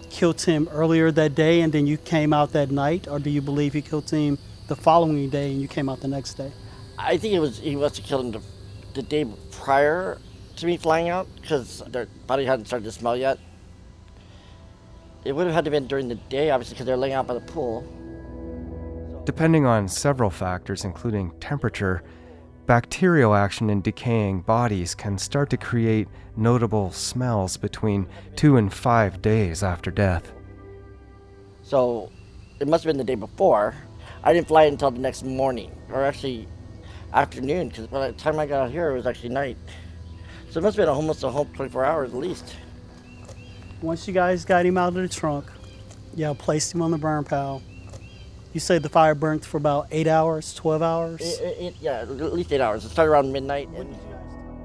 killed 0.09 0.41
him 0.41 0.67
earlier 0.71 1.11
that 1.11 1.35
day 1.35 1.61
and 1.61 1.71
then 1.71 1.87
you 1.87 1.97
came 1.97 2.33
out 2.33 2.51
that 2.53 2.71
night, 2.71 3.07
or 3.07 3.19
do 3.19 3.29
you 3.29 3.41
believe 3.41 3.73
he 3.73 3.81
killed 3.81 4.09
him 4.09 4.37
the 4.67 4.75
following 4.75 5.29
day 5.29 5.51
and 5.51 5.61
you 5.61 5.67
came 5.67 5.89
out 5.89 6.01
the 6.01 6.07
next 6.07 6.33
day? 6.35 6.51
I 6.97 7.17
think 7.17 7.33
it 7.33 7.39
was 7.39 7.59
he 7.59 7.75
must 7.75 7.97
have 7.97 8.05
killed 8.05 8.25
him 8.25 8.31
the, 8.31 8.41
the 8.95 9.01
day 9.01 9.25
prior 9.51 10.17
to 10.57 10.65
me 10.65 10.77
flying 10.77 11.09
out 11.09 11.27
because 11.41 11.81
their 11.87 12.07
body 12.27 12.45
hadn't 12.45 12.65
started 12.65 12.85
to 12.85 12.91
smell 12.91 13.15
yet. 13.15 13.39
It 15.25 15.33
would 15.33 15.45
have 15.45 15.55
had 15.55 15.65
to 15.65 15.71
been 15.71 15.87
during 15.87 16.07
the 16.07 16.15
day, 16.15 16.49
obviously, 16.49 16.75
because 16.75 16.85
they're 16.85 16.97
laying 16.97 17.13
out 17.13 17.27
by 17.27 17.33
the 17.33 17.41
pool. 17.41 17.83
Depending 19.25 19.65
on 19.65 19.87
several 19.87 20.29
factors, 20.29 20.85
including 20.85 21.31
temperature, 21.39 22.03
bacterial 22.69 23.33
action 23.33 23.67
in 23.67 23.81
decaying 23.81 24.41
bodies 24.41 24.93
can 24.93 25.17
start 25.17 25.49
to 25.49 25.57
create 25.57 26.07
notable 26.37 26.91
smells 26.91 27.57
between 27.57 28.05
two 28.35 28.57
and 28.57 28.71
five 28.71 29.23
days 29.23 29.63
after 29.63 29.89
death. 29.89 30.31
So 31.63 32.11
it 32.59 32.67
must 32.67 32.83
have 32.83 32.89
been 32.89 32.99
the 32.99 33.03
day 33.03 33.15
before. 33.15 33.73
I 34.23 34.33
didn't 34.33 34.49
fly 34.49 34.65
until 34.65 34.91
the 34.91 34.99
next 34.99 35.23
morning, 35.23 35.71
or 35.91 36.05
actually 36.05 36.47
afternoon, 37.11 37.69
because 37.69 37.87
by 37.87 38.05
the 38.05 38.13
time 38.13 38.37
I 38.37 38.45
got 38.45 38.65
out 38.65 38.71
here, 38.71 38.91
it 38.91 38.93
was 38.93 39.07
actually 39.07 39.29
night. 39.29 39.57
So 40.51 40.59
it 40.59 40.61
must 40.61 40.77
have 40.77 40.85
been 40.85 40.93
almost 40.93 41.23
a 41.23 41.29
whole 41.31 41.45
24 41.45 41.85
hours 41.85 42.11
at 42.11 42.17
least. 42.17 42.55
Once 43.81 44.07
you 44.07 44.13
guys 44.13 44.45
got 44.45 44.63
him 44.63 44.77
out 44.77 44.89
of 44.89 44.93
the 44.93 45.07
trunk, 45.07 45.47
yeah, 46.13 46.35
placed 46.37 46.75
him 46.75 46.83
on 46.83 46.91
the 46.91 46.99
burn 46.99 47.23
pile. 47.23 47.63
You 48.53 48.59
say 48.59 48.79
the 48.79 48.89
fire 48.89 49.13
burnt 49.15 49.45
for 49.45 49.57
about 49.57 49.87
eight 49.91 50.07
hours, 50.07 50.53
12 50.55 50.81
hours? 50.81 51.21
It, 51.21 51.41
it, 51.41 51.61
it- 51.65 51.75
yeah, 51.81 51.99
at 52.01 52.09
least 52.33 52.51
eight 52.51 52.61
hours. 52.61 52.83
It 52.85 52.89
started 52.89 53.11
around 53.11 53.31
midnight. 53.31 53.69
And 53.75 53.95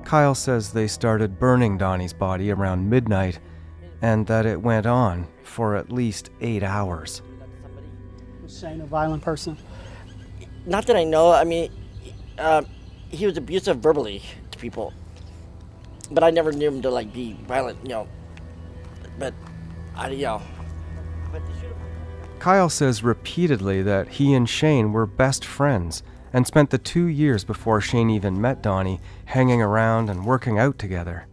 Kyle 0.04 0.34
says 0.34 0.72
they 0.72 0.86
started 0.86 1.38
burning 1.38 1.76
Donnie's 1.78 2.12
body 2.12 2.50
around 2.50 2.88
midnight 2.88 3.38
and 4.02 4.26
that 4.26 4.46
it 4.46 4.60
went 4.60 4.86
on 4.86 5.26
for 5.42 5.76
at 5.76 5.90
least 5.92 6.30
eight 6.40 6.62
hours. 6.62 7.22
Was 8.42 8.58
Shane 8.58 8.80
a 8.80 8.86
violent 8.86 9.22
person? 9.22 9.56
not 10.66 10.86
that 10.86 10.96
I 10.96 11.04
know. 11.04 11.30
I 11.30 11.44
mean, 11.44 11.70
um, 12.38 12.66
he 13.10 13.26
was 13.26 13.36
abusive 13.36 13.78
verbally 13.78 14.22
to 14.50 14.58
people, 14.58 14.92
but 16.10 16.24
I 16.24 16.30
never 16.30 16.52
knew 16.52 16.68
him 16.68 16.80
to 16.82 16.90
like 16.90 17.12
be 17.12 17.34
violent. 17.46 17.78
You 17.82 17.88
know, 17.90 18.08
but 19.18 19.34
I, 19.94 20.08
you 20.10 20.24
know, 20.24 20.42
Kyle 22.44 22.68
says 22.68 23.02
repeatedly 23.02 23.80
that 23.80 24.06
he 24.06 24.34
and 24.34 24.46
Shane 24.46 24.92
were 24.92 25.06
best 25.06 25.46
friends 25.46 26.02
and 26.34 26.46
spent 26.46 26.68
the 26.68 26.76
two 26.76 27.06
years 27.06 27.42
before 27.42 27.80
Shane 27.80 28.10
even 28.10 28.38
met 28.38 28.60
Donnie 28.60 29.00
hanging 29.24 29.62
around 29.62 30.10
and 30.10 30.26
working 30.26 30.58
out 30.58 30.78
together. 30.78 31.26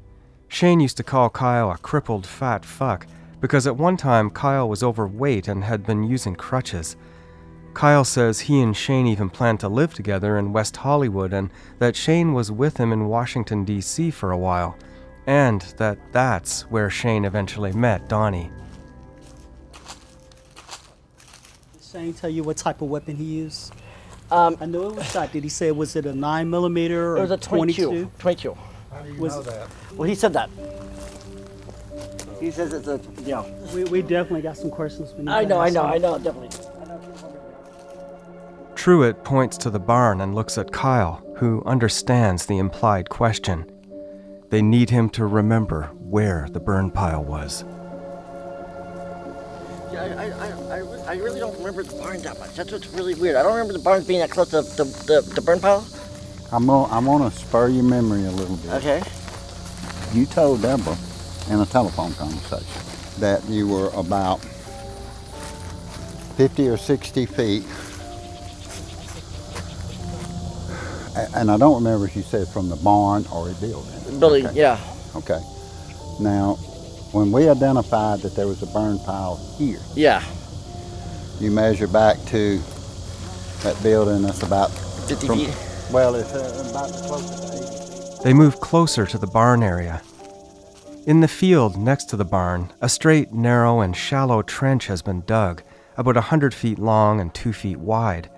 Shane 0.48 0.80
used 0.80 0.96
to 0.96 1.04
call 1.04 1.30
Kyle 1.30 1.70
a 1.70 1.78
crippled 1.78 2.26
fat 2.26 2.64
fuck 2.64 3.08
because 3.42 3.68
at 3.68 3.76
one 3.76 3.98
time 3.98 4.30
Kyle 4.30 4.70
was 4.70 4.84
overweight 4.84 5.50
and 5.50 5.66
had 5.66 5.86
been 5.86 6.04
using 6.04 6.34
crutches. 6.34 6.96
Kyle 7.74 8.06
says 8.06 8.40
he 8.40 8.62
and 8.62 8.78
Shane 8.78 9.06
even 9.06 9.30
planned 9.30 9.60
to 9.60 9.68
live 9.68 9.94
together 9.94 10.38
in 10.38 10.54
West 10.54 10.78
Hollywood 10.78 11.34
and 11.34 11.50
that 11.80 11.98
Shane 11.98 12.32
was 12.32 12.54
with 12.54 12.78
him 12.78 12.94
in 12.94 13.10
Washington, 13.10 13.66
D.C. 13.66 14.12
for 14.12 14.32
a 14.32 14.38
while, 14.38 14.78
and 15.28 15.60
that 15.76 15.98
that's 16.14 16.62
where 16.72 16.90
Shane 16.90 17.26
eventually 17.26 17.74
met 17.74 18.08
Donnie. 18.08 18.50
Shane 21.92 22.14
tell 22.14 22.30
you 22.30 22.44
what 22.44 22.58
type 22.58 22.82
of 22.82 22.90
weapon 22.90 23.16
he 23.18 23.24
used? 23.24 23.74
Um, 24.32 24.56
I 24.62 24.66
know 24.66 24.90
it 24.90 24.96
was 24.96 25.12
shot. 25.12 25.34
Did 25.34 25.44
he 25.44 25.50
say 25.50 25.72
was 25.72 25.96
it 25.96 26.06
a 26.06 26.14
nine 26.14 26.50
millimeter 26.50 27.14
or 27.14 27.18
It 27.18 27.22
was 27.22 27.32
a 27.32 27.38
22. 27.38 28.10
22. 28.18 28.58
How 28.92 29.02
do 29.02 29.12
you 29.12 29.20
know 29.20 29.42
that? 29.42 29.68
Well, 29.96 30.08
he 30.08 30.16
said 30.16 30.32
that. 30.34 30.50
He 32.40 32.50
says 32.50 32.74
it's 32.74 32.88
a, 32.88 33.00
yeah. 33.24 33.44
We, 33.74 33.84
we 33.86 34.02
definitely 34.02 34.42
got 34.42 34.58
some 34.58 34.72
questions. 34.72 35.14
we 35.14 35.26
need 35.26 35.32
I 35.32 35.44
to 35.44 35.50
know, 35.50 35.60
I 35.60 35.70
know, 35.70 35.86
him. 35.86 35.92
I 35.92 35.98
know, 35.98 36.18
definitely. 36.18 36.50
Truitt 38.76 39.24
points 39.24 39.58
to 39.58 39.70
the 39.70 39.80
barn 39.80 40.22
and 40.22 40.34
looks 40.34 40.58
at 40.58 40.72
Kyle, 40.72 41.24
who 41.38 41.62
understands 41.66 42.46
the 42.46 42.58
implied 42.58 43.10
question. 43.10 43.70
They 44.50 44.62
need 44.62 44.90
him 44.90 45.10
to 45.12 45.26
remember 45.26 45.92
where 46.00 46.48
the 46.52 46.60
burn 46.60 46.90
pile 46.90 47.24
was. 47.24 47.64
I, 50.02 50.26
I, 50.26 50.78
I, 50.78 51.14
I, 51.14 51.16
really 51.18 51.40
don't 51.40 51.56
remember 51.60 51.84
the 51.84 51.96
barn 51.96 52.22
that 52.24 52.40
much. 52.40 52.56
That's 52.56 52.72
what's 52.72 52.88
really 52.88 53.14
weird. 53.14 53.36
I 53.36 53.44
don't 53.44 53.54
remember 53.54 53.74
the 53.74 53.80
barns 53.80 54.06
being 54.08 54.20
that 54.20 54.32
close 54.32 54.50
to 54.50 54.62
the, 54.62 54.84
the, 54.84 55.22
the 55.36 55.42
burn 55.42 55.60
pile. 55.60 55.86
I'm 56.52 56.70
I'm 56.70 57.06
gonna 57.06 57.32
spur 57.32 57.70
your 57.70 57.84
memory 57.84 58.26
a 58.26 58.32
little 58.32 58.58
bit. 58.58 58.72
Okay. 58.72 59.04
You 60.14 60.26
told 60.26 60.62
Deborah 60.62 60.98
in 61.50 61.60
a 61.60 61.66
telephone 61.66 62.14
conversation 62.14 62.66
that 63.20 63.48
you 63.48 63.68
were 63.68 63.90
about 63.90 64.38
50 66.36 66.68
or 66.68 66.78
60 66.78 67.26
feet. 67.28 67.64
And 71.36 71.52
I 71.52 71.58
don't 71.58 71.76
remember 71.76 72.06
if 72.06 72.16
you 72.16 72.24
said 72.24 72.48
from 72.48 72.70
the 72.70 72.78
barn 72.78 73.26
or 73.32 73.50
a 73.50 73.54
building. 73.54 74.20
Building, 74.20 74.48
Okay. 74.48 74.60
yeah. 74.60 74.80
Okay. 75.16 75.40
Now, 76.20 76.58
when 77.12 77.32
we 77.32 77.50
identified 77.50 78.20
that 78.22 78.36
there 78.36 78.48
was 78.48 78.62
a 78.64 78.68
burn 78.68 79.00
pile 79.00 79.38
here, 79.58 79.80
Yeah. 79.96 80.24
you 81.40 81.52
measure 81.52 81.88
back 81.88 82.18
to 82.28 82.60
that 83.64 83.82
building 83.84 84.22
that's 84.24 84.44
about 84.44 84.72
50 84.72 85.28
from- 85.28 85.40
feet. 85.40 85.56
Well, 85.92 86.16
it's 86.16 86.34
uh, 86.34 86.70
about 86.70 86.90
the 86.90 87.08
closest 87.08 88.18
to 88.18 88.24
They 88.24 88.34
move 88.34 88.60
closer 88.62 89.06
to 89.06 89.18
the 89.18 89.28
barn 89.28 89.62
area. 89.62 90.02
In 91.06 91.20
the 91.20 91.28
field 91.28 91.78
next 91.78 92.06
to 92.10 92.16
the 92.16 92.24
barn, 92.26 92.72
a 92.80 92.88
straight, 92.88 93.34
narrow, 93.34 93.82
and 93.82 93.96
shallow 93.96 94.42
trench 94.42 94.88
has 94.88 95.02
been 95.02 95.24
dug, 95.26 95.64
about 95.98 96.16
a 96.16 96.22
hundred 96.22 96.54
feet 96.54 96.80
long 96.80 97.20
and 97.20 97.34
two 97.34 97.52
feet 97.52 97.78
wide. 97.80 98.30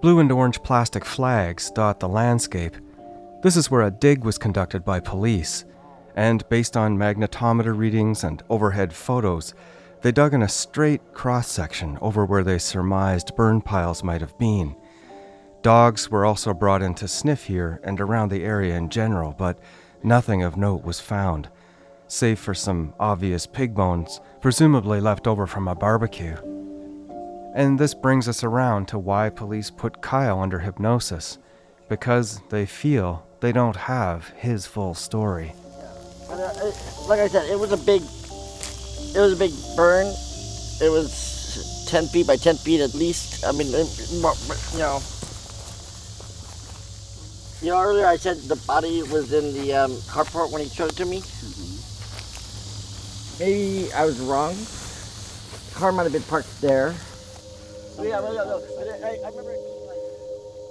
Blue 0.00 0.18
and 0.20 0.30
orange 0.30 0.62
plastic 0.62 1.04
flags 1.04 1.70
dot 1.70 1.98
the 1.98 2.08
landscape. 2.08 2.76
This 3.42 3.56
is 3.56 3.70
where 3.70 3.82
a 3.82 3.90
dig 3.90 4.24
was 4.24 4.38
conducted 4.38 4.84
by 4.84 5.00
police, 5.00 5.64
and 6.20 6.46
based 6.50 6.76
on 6.76 6.98
magnetometer 6.98 7.74
readings 7.74 8.24
and 8.24 8.42
overhead 8.50 8.92
photos, 8.92 9.54
they 10.02 10.12
dug 10.12 10.34
in 10.34 10.42
a 10.42 10.48
straight 10.50 11.14
cross 11.14 11.50
section 11.50 11.96
over 12.02 12.26
where 12.26 12.44
they 12.44 12.58
surmised 12.58 13.34
burn 13.36 13.62
piles 13.62 14.04
might 14.04 14.20
have 14.20 14.36
been. 14.36 14.76
Dogs 15.62 16.10
were 16.10 16.26
also 16.26 16.52
brought 16.52 16.82
in 16.82 16.92
to 16.96 17.08
sniff 17.08 17.44
here 17.44 17.80
and 17.82 17.98
around 18.02 18.28
the 18.28 18.44
area 18.44 18.76
in 18.76 18.90
general, 18.90 19.34
but 19.38 19.58
nothing 20.02 20.42
of 20.42 20.58
note 20.58 20.84
was 20.84 21.00
found, 21.00 21.48
save 22.06 22.38
for 22.38 22.52
some 22.52 22.92
obvious 23.00 23.46
pig 23.46 23.74
bones, 23.74 24.20
presumably 24.42 25.00
left 25.00 25.26
over 25.26 25.46
from 25.46 25.68
a 25.68 25.74
barbecue. 25.74 26.36
And 27.54 27.78
this 27.78 27.94
brings 27.94 28.28
us 28.28 28.44
around 28.44 28.88
to 28.88 28.98
why 28.98 29.30
police 29.30 29.70
put 29.70 30.02
Kyle 30.02 30.40
under 30.40 30.58
hypnosis, 30.58 31.38
because 31.88 32.42
they 32.50 32.66
feel 32.66 33.26
they 33.40 33.52
don't 33.52 33.76
have 33.76 34.28
his 34.36 34.66
full 34.66 34.92
story. 34.92 35.54
But, 36.30 36.38
uh, 36.38 36.66
it- 36.66 36.76
like 37.08 37.20
I 37.20 37.28
said, 37.28 37.50
it 37.50 37.58
was 37.58 37.72
a 37.72 37.76
big, 37.76 38.02
it 38.02 39.18
was 39.18 39.32
a 39.32 39.36
big 39.36 39.52
burn. 39.76 40.06
It 40.80 40.88
was 40.90 41.84
10 41.88 42.06
feet 42.08 42.26
by 42.26 42.36
10 42.36 42.56
feet 42.56 42.80
at 42.80 42.94
least. 42.94 43.44
I 43.44 43.52
mean, 43.52 43.66
it- 43.74 44.10
you 44.10 44.78
know. 44.78 45.02
You 47.62 47.68
know, 47.72 47.82
earlier 47.82 48.06
I 48.06 48.16
said 48.16 48.38
the 48.48 48.56
body 48.56 49.02
was 49.02 49.32
in 49.34 49.52
the 49.52 49.74
um, 49.74 49.92
carport 50.08 50.50
when 50.50 50.62
he 50.62 50.68
showed 50.70 50.92
it 50.92 50.96
to 50.96 51.04
me. 51.04 51.22
Maybe 53.38 53.92
I 53.92 54.04
was 54.06 54.18
wrong. 54.20 54.54
The 54.54 55.78
car 55.78 55.92
might 55.92 56.04
have 56.04 56.12
been 56.12 56.22
parked 56.22 56.60
there. 56.60 56.94
Remember. 57.98 58.28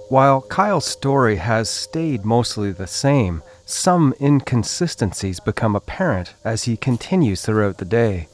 While 0.08 0.40
Kyle's 0.40 0.86
story 0.86 1.36
has 1.36 1.70
stayed 1.70 2.24
mostly 2.24 2.72
the 2.72 2.88
same, 2.88 3.42
some 3.70 4.12
inconsistencies 4.20 5.38
become 5.40 5.76
apparent 5.76 6.34
as 6.44 6.64
he 6.64 6.76
continues 6.76 7.42
throughout 7.42 7.78
the 7.78 7.84
day. 7.84 8.26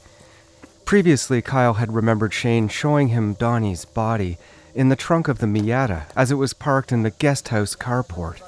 Previously, 0.83 1.41
Kyle 1.41 1.75
had 1.75 1.93
remembered 1.93 2.33
Shane 2.33 2.67
showing 2.69 3.09
him 3.09 3.33
Donnie's 3.33 3.85
body 3.85 4.37
in 4.73 4.89
the 4.89 4.95
trunk 4.95 5.27
of 5.27 5.39
the 5.39 5.45
Miata 5.45 6.03
as 6.15 6.31
it 6.31 6.35
was 6.35 6.53
parked 6.53 6.91
in 6.91 7.03
the 7.03 7.11
guest 7.11 7.49
house 7.49 7.75
carport. 7.75 8.41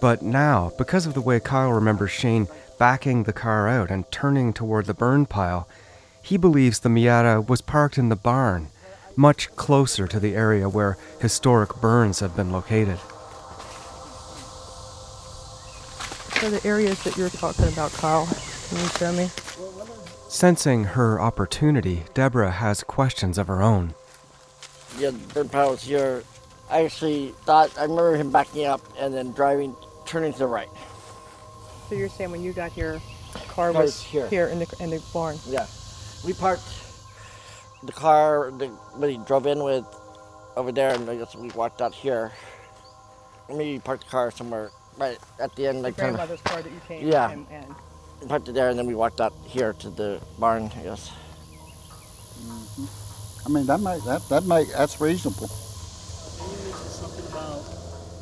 But 0.00 0.22
now, 0.22 0.72
because 0.78 1.06
of 1.06 1.14
the 1.14 1.20
way 1.20 1.38
Kyle 1.38 1.72
remembers 1.72 2.10
Shane 2.10 2.48
backing 2.78 3.22
the 3.22 3.32
car 3.32 3.68
out 3.68 3.90
and 3.90 4.10
turning 4.10 4.52
toward 4.52 4.86
the 4.86 4.94
burn 4.94 5.26
pile, 5.26 5.68
he 6.22 6.36
believes 6.36 6.80
the 6.80 6.88
Miata 6.88 7.46
was 7.48 7.60
parked 7.60 7.98
in 7.98 8.08
the 8.08 8.16
barn, 8.16 8.68
much 9.14 9.54
closer 9.56 10.08
to 10.08 10.18
the 10.18 10.34
area 10.34 10.68
where 10.68 10.96
historic 11.20 11.80
burns 11.80 12.20
have 12.20 12.34
been 12.34 12.50
located. 12.50 12.98
So 16.42 16.50
the 16.50 16.66
areas 16.66 17.00
that 17.04 17.16
you're 17.16 17.28
talking 17.28 17.68
about, 17.68 17.92
Kyle, 17.92 18.26
can 18.26 18.78
you 18.78 18.88
show 18.98 19.12
me? 19.12 19.28
Sensing 20.26 20.82
her 20.82 21.20
opportunity, 21.20 22.02
Deborah 22.14 22.50
has 22.50 22.82
questions 22.82 23.38
of 23.38 23.46
her 23.46 23.62
own. 23.62 23.94
Yeah, 24.98 25.10
the 25.10 25.18
burn 25.34 25.48
pile 25.48 25.70
was 25.70 25.82
here. 25.82 26.24
I 26.68 26.84
actually 26.84 27.28
thought, 27.44 27.70
I 27.78 27.82
remember 27.82 28.16
him 28.16 28.32
backing 28.32 28.64
up 28.66 28.80
and 28.98 29.14
then 29.14 29.30
driving, 29.30 29.76
turning 30.04 30.32
to 30.32 30.38
the 30.40 30.48
right. 30.48 30.68
So 31.88 31.94
you're 31.94 32.08
saying 32.08 32.32
when 32.32 32.42
you 32.42 32.52
got 32.52 32.72
here, 32.72 33.00
car 33.46 33.70
Car 33.70 33.72
was 33.72 33.82
was 33.84 34.02
here. 34.02 34.26
here 34.26 34.46
in 34.48 34.58
the 34.58 34.76
in 34.80 34.90
the 34.90 35.00
barn. 35.12 35.38
Yeah. 35.46 35.68
We 36.24 36.32
parked 36.32 36.68
the 37.84 37.92
car 37.92 38.50
that 38.50 38.70
that 38.98 39.08
he 39.08 39.18
drove 39.28 39.46
in 39.46 39.62
with 39.62 39.86
over 40.56 40.72
there, 40.72 40.92
and 40.92 41.08
I 41.08 41.18
guess 41.18 41.36
we 41.36 41.50
walked 41.50 41.80
out 41.80 41.94
here. 41.94 42.32
Maybe 43.48 43.74
we 43.74 43.78
parked 43.78 44.06
the 44.06 44.10
car 44.10 44.32
somewhere 44.32 44.72
right 44.98 45.18
at 45.40 45.54
the 45.56 45.66
end, 45.66 45.82
like 45.82 45.96
Your 45.96 46.06
kinda- 46.06 46.18
grandmother's 46.18 46.40
car 46.42 46.62
that 46.62 46.72
you 46.72 46.80
came 46.86 47.06
Yeah. 47.08 47.30
and, 47.30 47.46
and 47.50 48.28
parked 48.28 48.48
it 48.48 48.52
there, 48.54 48.68
and 48.70 48.78
then 48.78 48.86
we 48.86 48.94
walked 48.94 49.20
out 49.20 49.32
here 49.46 49.72
to 49.74 49.90
the 49.90 50.20
barn. 50.38 50.70
I 50.78 50.82
guess. 50.82 51.10
I 53.44 53.48
mean, 53.48 53.66
that 53.66 53.80
might 53.80 54.04
that 54.04 54.28
that 54.28 54.44
make 54.44 54.68
that's 54.72 55.00
reasonable. 55.00 55.48
something 55.48 57.26
about 57.32 57.62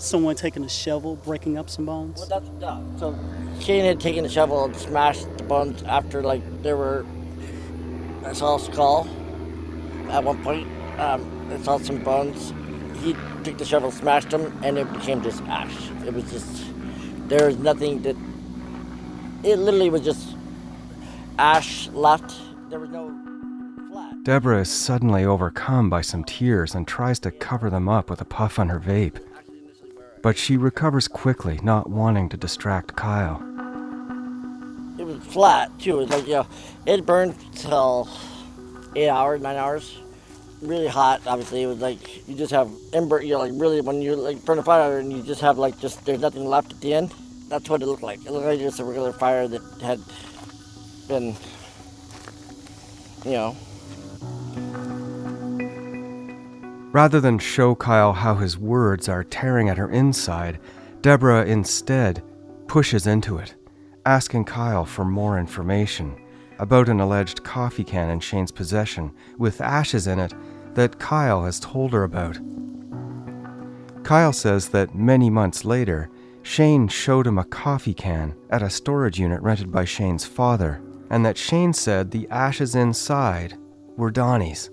Someone 0.01 0.35
taking 0.35 0.65
a 0.65 0.69
shovel, 0.69 1.17
breaking 1.17 1.59
up 1.59 1.69
some 1.69 1.85
bones. 1.85 2.19
Well, 2.21 2.41
that's 2.41 2.51
yeah. 2.61 2.81
So 2.99 3.15
Shane 3.61 3.85
had 3.85 4.01
taken 4.01 4.23
the 4.23 4.31
shovel 4.31 4.65
and 4.65 4.75
smashed 4.77 5.27
the 5.37 5.45
bones 5.45 5.83
after 5.83 6.23
like 6.23 6.43
there 6.63 6.77
were. 6.77 7.05
I 8.25 8.33
saw 8.33 8.57
a 8.57 8.61
skull 8.61 9.07
at 10.09 10.23
one 10.25 10.43
point. 10.43 10.67
Um, 10.99 11.49
I 11.53 11.59
saw 11.63 11.79
some 11.79 12.03
bones. 12.03 12.53
He 13.03 13.15
took 13.45 13.57
the 13.59 13.65
shovel, 13.65 13.91
smashed 13.91 14.31
them, 14.31 14.53
and 14.63 14.77
it 14.77 14.93
became 14.93 15.23
just 15.23 15.43
ash. 15.45 15.91
It 16.07 16.13
was 16.13 16.31
just 16.31 16.65
there 17.29 17.47
was 17.47 17.59
nothing 17.59 18.03
that. 18.03 18.17
It 19.43 19.57
literally 19.57 19.89
was 19.89 20.03
just 20.03 20.37
ash 21.39 21.89
left. 21.89 22.35
There 22.69 22.81
was 22.81 22.91
no. 22.91 23.17
Flat. 23.91 24.25
Deborah 24.25 24.61
is 24.61 24.69
suddenly 24.69 25.25
overcome 25.25 25.89
by 25.89 26.01
some 26.01 26.25
tears 26.25 26.75
and 26.75 26.87
tries 26.87 27.19
to 27.21 27.31
cover 27.31 27.71
them 27.71 27.89
up 27.89 28.11
with 28.11 28.21
a 28.21 28.25
puff 28.25 28.59
on 28.59 28.69
her 28.69 28.81
vape. 28.81 29.19
But 30.23 30.37
she 30.37 30.57
recovers 30.57 31.09
quickly, 31.09 31.61
not 31.63 31.89
wanting 31.89 32.29
to 32.31 32.37
distract 32.37 32.97
Kyle. 32.97 33.41
It 34.99 35.05
was 35.05 35.23
flat 35.25 35.71
too. 35.79 36.01
It 36.01 36.03
was 36.03 36.11
like 36.11 36.27
you 36.27 36.35
know, 36.35 36.47
it 36.85 37.07
burned 37.07 37.37
till 37.55 38.09
eight 38.97 39.09
hours, 39.09 39.41
nine 39.41 39.57
hours. 39.57 40.00
Really 40.63 40.89
hot. 40.89 41.23
Obviously, 41.27 41.63
it 41.63 41.67
was 41.67 41.79
like 41.79 42.29
you 42.29 42.35
just 42.35 42.53
have 42.53 42.71
ember. 42.93 43.23
You 43.23 43.35
know, 43.35 43.39
like 43.39 43.53
really 43.55 43.81
when 43.81 44.03
you 44.03 44.15
like 44.15 44.45
burn 44.45 44.59
a 44.59 44.63
fire 44.63 44.99
and 44.99 45.13
you 45.13 45.23
just 45.23 45.41
have 45.41 45.59
like 45.59 45.79
just 45.81 46.05
there's 46.05 46.21
nothing 46.21 46.45
left 46.45 46.73
at 46.73 46.81
the 46.81 46.93
end. 46.93 47.15
That's 47.49 47.69
what 47.69 47.83
it 47.83 47.87
looked 47.87 48.03
like. 48.03 48.25
It 48.27 48.31
looked 48.31 48.47
like 48.47 48.59
just 48.59 48.79
a 48.79 48.85
regular 48.85 49.13
fire 49.13 49.49
that 49.49 49.63
had 49.81 50.01
been, 51.09 51.35
you 53.25 53.33
know, 53.33 53.57
Rather 56.93 57.21
than 57.21 57.39
show 57.39 57.77
Kyle 57.77 58.13
how 58.13 58.35
his 58.35 58.59
words 58.59 59.09
are 59.09 59.23
tearing 59.23 59.69
at 59.69 59.79
her 59.79 59.91
inside, 59.91 60.59
Deborah 61.03 61.45
instead 61.45 62.21
pushes 62.67 63.07
into 63.07 63.39
it, 63.39 63.55
asking 64.05 64.45
Kyle 64.45 64.85
for 64.85 65.05
more 65.05 65.39
information 65.39 66.17
about 66.59 66.89
an 66.89 66.99
alleged 66.99 67.45
coffee 67.45 67.85
can 67.85 68.11
in 68.11 68.19
Shane's 68.19 68.51
possession 68.51 69.13
with 69.39 69.61
ashes 69.61 70.09
in 70.09 70.19
it 70.19 70.35
that 70.75 70.99
Kyle 70.99 71.45
has 71.45 71.61
told 71.61 71.93
her 71.93 72.05
about. 72.05 72.39
Kyle 74.05 74.33
says 74.33 74.71
that 74.71 74.95
many 74.95 75.31
months 75.31 75.65
later, 75.65 76.11
Shane 76.43 76.89
showed 76.89 77.27
him 77.27 77.39
a 77.39 77.45
coffee 77.45 77.95
can 77.95 78.35
at 78.51 78.63
a 78.63 78.71
storage 78.71 79.19
unit 79.19 79.41
rented 79.43 79.71
by 79.71 79.85
Shane's 79.85 80.25
father, 80.25 80.81
and 81.11 81.25
that 81.25 81.37
Shane 81.37 81.73
said 81.73 82.11
the 82.11 82.27
ashes 82.31 82.75
inside 82.75 83.57
were 83.97 84.11
Donnie's. 84.11 84.71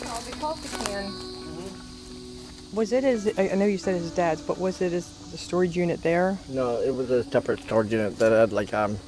Coffee 0.00 0.84
can. 0.84 1.04
Mm-hmm. 1.04 2.76
Was 2.76 2.92
it 2.92 3.04
his? 3.04 3.32
I 3.38 3.54
know 3.54 3.66
you 3.66 3.78
said 3.78 3.94
his 3.94 4.10
dad's, 4.10 4.42
but 4.42 4.58
was 4.58 4.80
it 4.82 4.92
his 4.92 5.06
storage 5.06 5.76
unit 5.76 6.02
there? 6.02 6.36
No, 6.48 6.80
it 6.80 6.94
was 6.94 7.10
a 7.10 7.22
separate 7.24 7.60
storage 7.60 7.92
unit 7.92 8.18
that 8.18 8.32
had 8.32 8.52
like 8.52 8.74
um, 8.74 8.98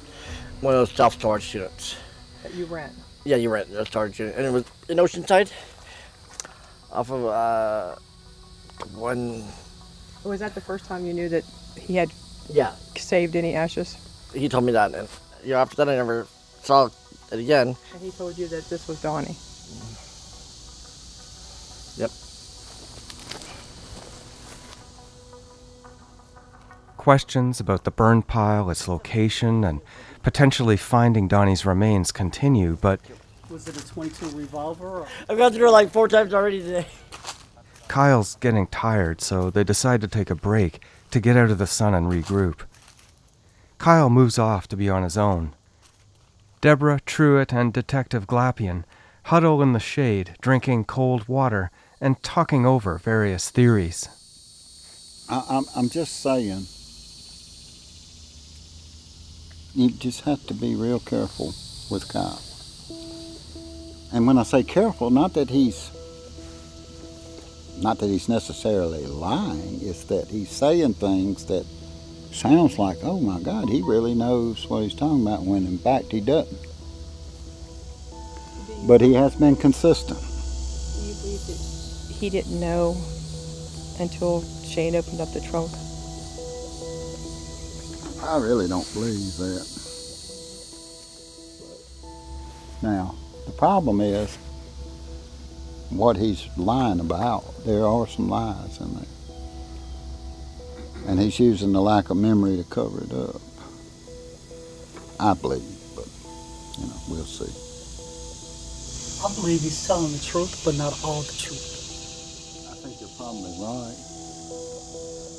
one 0.61 0.73
of 0.73 0.79
those 0.79 0.91
self 0.91 1.15
storage 1.15 1.53
units. 1.53 1.97
That 2.43 2.53
you 2.53 2.65
rent. 2.65 2.93
Yeah, 3.23 3.35
you 3.37 3.49
rent 3.49 3.69
a 3.71 3.85
storage 3.85 4.19
unit, 4.19 4.35
and 4.35 4.45
it 4.45 4.51
was 4.51 4.65
in 4.89 4.97
Oceanside, 4.97 5.51
off 6.91 7.11
of 7.11 7.25
uh 7.25 7.95
one. 8.95 9.43
Was 10.23 10.39
that 10.39 10.55
the 10.55 10.61
first 10.61 10.85
time 10.85 11.05
you 11.05 11.13
knew 11.13 11.29
that 11.29 11.43
he 11.79 11.95
had 11.95 12.11
Yeah. 12.49 12.73
saved 12.97 13.35
any 13.35 13.55
ashes? 13.55 13.95
He 14.33 14.49
told 14.49 14.63
me 14.63 14.71
that, 14.71 14.93
and 14.93 15.07
you 15.43 15.51
know, 15.51 15.57
after 15.59 15.75
that 15.77 15.89
I 15.89 15.95
never 15.95 16.27
saw 16.63 16.85
it 16.87 16.93
again. 17.31 17.75
And 17.93 18.01
he 18.01 18.11
told 18.11 18.37
you 18.37 18.47
that 18.47 18.67
this 18.69 18.87
was 18.87 19.01
Donnie. 19.01 19.37
Yep. 21.97 22.11
Questions 26.97 27.59
about 27.59 27.83
the 27.83 27.91
burn 27.91 28.21
pile, 28.21 28.69
its 28.69 28.87
location, 28.87 29.63
and 29.63 29.81
potentially 30.23 30.77
finding 30.77 31.27
Donnie's 31.27 31.65
remains 31.65 32.11
continue, 32.11 32.77
but 32.79 32.99
Was 33.49 33.67
it 33.67 33.77
a 33.77 33.87
22 33.87 34.37
revolver? 34.37 35.01
Or? 35.01 35.07
I've 35.29 35.37
gone 35.37 35.53
through 35.53 35.67
it 35.67 35.71
like 35.71 35.91
four 35.91 36.07
times 36.07 36.33
already 36.33 36.61
today. 36.61 36.87
Kyle's 37.87 38.35
getting 38.35 38.67
tired, 38.67 39.21
so 39.21 39.49
they 39.49 39.63
decide 39.63 40.01
to 40.01 40.07
take 40.07 40.29
a 40.29 40.35
break 40.35 40.81
to 41.11 41.19
get 41.19 41.35
out 41.35 41.51
of 41.51 41.57
the 41.57 41.67
sun 41.67 41.93
and 41.93 42.07
regroup. 42.07 42.61
Kyle 43.77 44.09
moves 44.09 44.39
off 44.39 44.67
to 44.69 44.77
be 44.77 44.89
on 44.89 45.03
his 45.03 45.17
own. 45.17 45.53
Deborah, 46.61 47.01
Truitt, 47.05 47.51
and 47.51 47.73
Detective 47.73 48.27
Glapian 48.27 48.83
huddle 49.25 49.61
in 49.61 49.73
the 49.73 49.79
shade, 49.79 50.35
drinking 50.41 50.85
cold 50.85 51.27
water 51.27 51.71
and 51.99 52.21
talking 52.23 52.65
over 52.65 52.97
various 52.97 53.49
theories. 53.49 54.07
I, 55.29 55.43
I'm, 55.49 55.65
I'm 55.75 55.89
just 55.89 56.21
saying, 56.21 56.65
you 59.75 59.89
just 59.89 60.21
have 60.21 60.45
to 60.47 60.53
be 60.53 60.75
real 60.75 60.99
careful 60.99 61.53
with 61.89 62.07
Kyle. 62.07 62.41
And 64.13 64.27
when 64.27 64.37
I 64.37 64.43
say 64.43 64.63
careful, 64.63 65.09
not 65.09 65.33
that 65.33 65.49
he's 65.49 65.89
not 67.77 67.97
that 67.99 68.07
he's 68.07 68.29
necessarily 68.29 69.05
lying, 69.05 69.79
it's 69.81 70.03
that 70.05 70.27
he's 70.27 70.49
saying 70.49 70.93
things 70.95 71.45
that 71.45 71.65
sounds 72.31 72.77
like, 72.77 72.97
oh 73.01 73.19
my 73.19 73.39
God, 73.39 73.69
he 73.69 73.81
really 73.81 74.13
knows 74.13 74.69
what 74.69 74.83
he's 74.83 74.93
talking 74.93 75.21
about 75.21 75.43
when 75.43 75.65
in 75.65 75.77
fact 75.77 76.11
he 76.11 76.21
doesn't. 76.21 76.67
But 78.87 79.01
he 79.01 79.13
has 79.13 79.35
been 79.35 79.55
consistent. 79.55 80.19
He 82.19 82.29
didn't 82.29 82.59
know 82.59 82.95
until 83.99 84.43
Shane 84.63 84.95
opened 84.95 85.21
up 85.21 85.31
the 85.33 85.41
trunk? 85.41 85.71
I 88.23 88.37
really 88.37 88.67
don't 88.67 88.93
believe 88.93 89.35
that. 89.37 89.67
Now, 92.83 93.15
the 93.45 93.51
problem 93.51 93.99
is 94.01 94.37
what 95.89 96.17
he's 96.17 96.47
lying 96.55 96.99
about. 96.99 97.43
There 97.65 97.85
are 97.85 98.07
some 98.07 98.29
lies 98.29 98.79
in 98.79 98.93
there. 98.95 99.05
And 101.07 101.19
he's 101.19 101.39
using 101.39 101.73
the 101.73 101.81
lack 101.81 102.09
of 102.09 102.17
memory 102.17 102.57
to 102.57 102.63
cover 102.63 103.03
it 103.03 103.11
up. 103.11 103.41
I 105.19 105.33
believe, 105.33 105.61
but, 105.95 106.07
you 106.79 106.87
know, 106.87 106.99
we'll 107.09 107.25
see. 107.25 107.51
I 109.25 109.29
believe 109.35 109.61
he's 109.61 109.85
telling 109.85 110.11
the 110.11 110.19
truth, 110.19 110.61
but 110.65 110.75
not 110.77 110.97
all 111.03 111.21
the 111.21 111.33
truth. 111.33 112.69
I 112.71 112.75
think 112.75 112.99
you're 112.99 113.09
probably 113.17 113.51
right. 113.59 113.97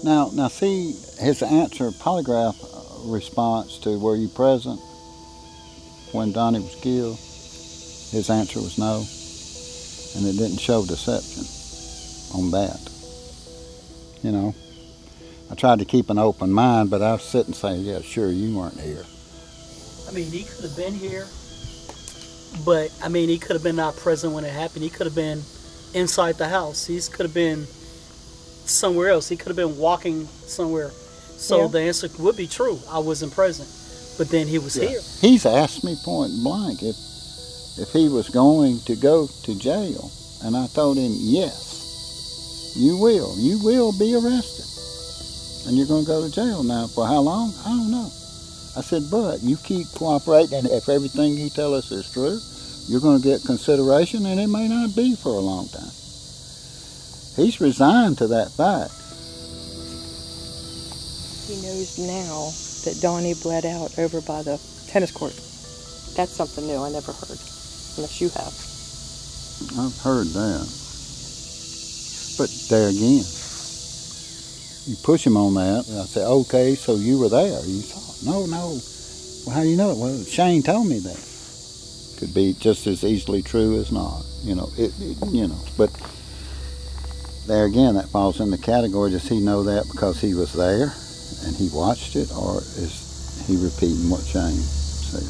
Now, 0.04 0.30
now, 0.34 0.48
see 0.48 0.94
his 1.18 1.42
answer 1.42 1.90
polygraph 1.90 2.56
response 3.04 3.78
to 3.78 3.98
"Were 3.98 4.16
you 4.16 4.28
present 4.28 4.80
when 6.12 6.32
Donnie 6.32 6.60
was 6.60 6.74
killed?" 6.76 7.18
His 8.10 8.28
answer 8.28 8.60
was 8.60 8.78
no, 8.78 9.06
and 10.16 10.26
it 10.26 10.38
didn't 10.38 10.58
show 10.58 10.84
deception 10.84 11.44
on 12.38 12.50
that. 12.50 12.80
You 14.22 14.32
know, 14.32 14.54
I 15.50 15.54
tried 15.54 15.78
to 15.78 15.84
keep 15.84 16.10
an 16.10 16.18
open 16.18 16.52
mind, 16.52 16.90
but 16.90 17.02
I 17.02 17.12
was 17.12 17.22
sitting 17.22 17.54
saying, 17.54 17.84
"Yeah, 17.84 18.00
sure, 18.02 18.30
you 18.30 18.56
weren't 18.56 18.80
here." 18.80 19.04
I 20.08 20.12
mean, 20.12 20.30
he 20.30 20.44
could 20.44 20.64
have 20.64 20.76
been 20.76 20.94
here, 20.94 21.26
but 22.64 22.90
I 23.02 23.08
mean, 23.08 23.28
he 23.28 23.38
could 23.38 23.56
have 23.56 23.62
been 23.62 23.76
not 23.76 23.96
present 23.96 24.34
when 24.34 24.44
it 24.44 24.52
happened. 24.52 24.84
He 24.84 24.90
could 24.90 25.06
have 25.06 25.14
been 25.14 25.42
inside 25.94 26.36
the 26.36 26.48
house. 26.48 26.86
He 26.86 27.00
could 27.00 27.24
have 27.24 27.34
been 27.34 27.66
somewhere 28.64 29.08
else. 29.08 29.28
He 29.28 29.36
could 29.36 29.48
have 29.48 29.56
been 29.56 29.78
walking 29.78 30.28
somewhere. 30.46 30.90
So 31.42 31.62
Yeah. 31.62 31.66
the 31.68 31.80
answer 31.80 32.08
would 32.18 32.36
be 32.36 32.46
true. 32.46 32.78
I 32.88 33.00
wasn't 33.00 33.32
present, 33.32 33.68
but 34.16 34.28
then 34.30 34.46
he 34.46 34.58
was 34.58 34.76
Yeah. 34.76 34.88
here. 34.88 35.02
He's 35.20 35.44
asked 35.44 35.82
me 35.82 35.96
point 36.04 36.32
blank 36.42 36.82
if 36.82 36.96
if 37.78 37.90
he 37.92 38.08
was 38.08 38.28
going 38.28 38.78
to 38.80 38.94
go 38.94 39.28
to 39.44 39.54
jail, 39.54 40.10
and 40.44 40.56
I 40.56 40.66
told 40.68 40.98
him 40.98 41.12
yes, 41.18 42.74
you 42.76 42.96
will. 42.98 43.34
You 43.38 43.58
will 43.58 43.92
be 43.98 44.14
arrested, 44.14 44.66
and 45.66 45.76
you're 45.76 45.86
going 45.86 46.04
to 46.04 46.10
go 46.10 46.22
to 46.22 46.30
jail. 46.30 46.62
Now 46.62 46.86
for 46.86 47.06
how 47.06 47.20
long? 47.20 47.52
I 47.64 47.70
don't 47.70 47.90
know. 47.90 48.10
I 48.76 48.82
said, 48.82 49.10
but 49.10 49.42
you 49.42 49.56
keep 49.56 49.86
cooperating, 49.94 50.58
and 50.58 50.66
if 50.68 50.88
everything 50.88 51.36
you 51.36 51.50
tell 51.50 51.74
us 51.74 51.90
is 51.90 52.08
true, 52.10 52.38
you're 52.88 53.00
going 53.00 53.20
to 53.20 53.28
get 53.28 53.44
consideration, 53.44 54.26
and 54.26 54.38
it 54.40 54.48
may 54.48 54.68
not 54.68 54.94
be 54.94 55.14
for 55.16 55.34
a 55.34 55.40
long 55.40 55.68
time. 55.68 55.90
He's 57.36 57.60
resigned 57.60 58.18
to 58.18 58.26
that 58.28 58.52
fact. 58.52 58.92
He 61.46 61.60
knows 61.60 61.98
now 61.98 62.50
that 62.84 63.00
Donnie 63.02 63.34
bled 63.34 63.66
out 63.66 63.98
over 63.98 64.20
by 64.20 64.42
the 64.42 64.60
tennis 64.86 65.10
court. 65.10 65.34
That's 66.14 66.30
something 66.30 66.66
new 66.66 66.76
I 66.76 66.90
never 66.90 67.10
heard, 67.12 67.38
unless 67.96 68.20
you 68.20 68.28
have. 68.30 68.54
I've 69.78 69.98
heard 69.98 70.28
that. 70.28 70.68
But 72.38 72.48
there 72.70 72.88
again, 72.88 73.24
you 74.86 74.96
push 75.02 75.26
him 75.26 75.36
on 75.36 75.54
that. 75.54 75.88
And 75.88 75.98
I 75.98 76.04
say, 76.04 76.24
okay, 76.24 76.74
so 76.76 76.94
you 76.94 77.18
were 77.18 77.28
there. 77.28 77.60
You 77.66 77.80
it. 77.80 78.24
No, 78.24 78.46
no. 78.46 78.78
Well, 79.44 79.56
how 79.56 79.62
do 79.62 79.68
you 79.68 79.76
know 79.76 79.90
it? 79.90 79.98
Well, 79.98 80.22
Shane 80.24 80.62
told 80.62 80.86
me 80.86 81.00
that. 81.00 81.28
Could 82.18 82.34
be 82.34 82.54
just 82.54 82.86
as 82.86 83.02
easily 83.02 83.42
true 83.42 83.80
as 83.80 83.90
not. 83.90 84.22
You 84.44 84.54
know, 84.54 84.70
it, 84.78 84.92
it 85.00 85.16
you 85.32 85.48
know, 85.48 85.58
but 85.76 85.90
there 87.48 87.64
again, 87.64 87.94
that 87.96 88.08
falls 88.10 88.38
in 88.38 88.50
the 88.50 88.58
category. 88.58 89.10
Does 89.10 89.28
he 89.28 89.40
know 89.40 89.64
that 89.64 89.88
because 89.90 90.20
he 90.20 90.34
was 90.34 90.52
there 90.52 90.94
and 91.44 91.56
he 91.56 91.68
watched 91.72 92.16
it, 92.16 92.30
or 92.32 92.58
is 92.58 93.44
he 93.46 93.56
repeating 93.56 94.08
what 94.10 94.22
Shane 94.22 94.52
said? 94.52 95.24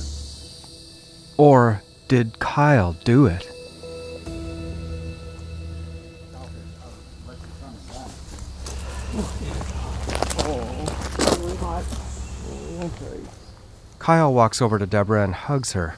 Or 1.38 1.82
did 2.08 2.38
Kyle 2.38 2.94
do 3.04 3.26
it? 3.26 3.48
Kyle 13.98 14.34
walks 14.34 14.60
over 14.60 14.80
to 14.80 14.86
Deborah 14.86 15.22
and 15.22 15.34
hugs 15.34 15.72
her. 15.72 15.96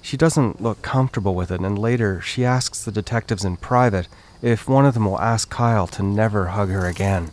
She 0.00 0.16
doesn't 0.16 0.62
look 0.62 0.80
comfortable 0.80 1.34
with 1.34 1.50
it, 1.50 1.60
and 1.60 1.78
later 1.78 2.20
she 2.20 2.44
asks 2.44 2.82
the 2.82 2.90
detectives 2.90 3.44
in 3.44 3.58
private 3.58 4.08
if 4.40 4.68
one 4.68 4.86
of 4.86 4.94
them 4.94 5.04
will 5.04 5.20
ask 5.20 5.50
Kyle 5.50 5.86
to 5.88 6.02
never 6.02 6.46
hug 6.48 6.70
her 6.70 6.86
again. 6.86 7.30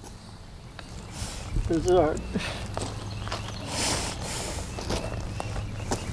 This 1.67 1.85
is 1.85 1.91
hard. 1.91 2.19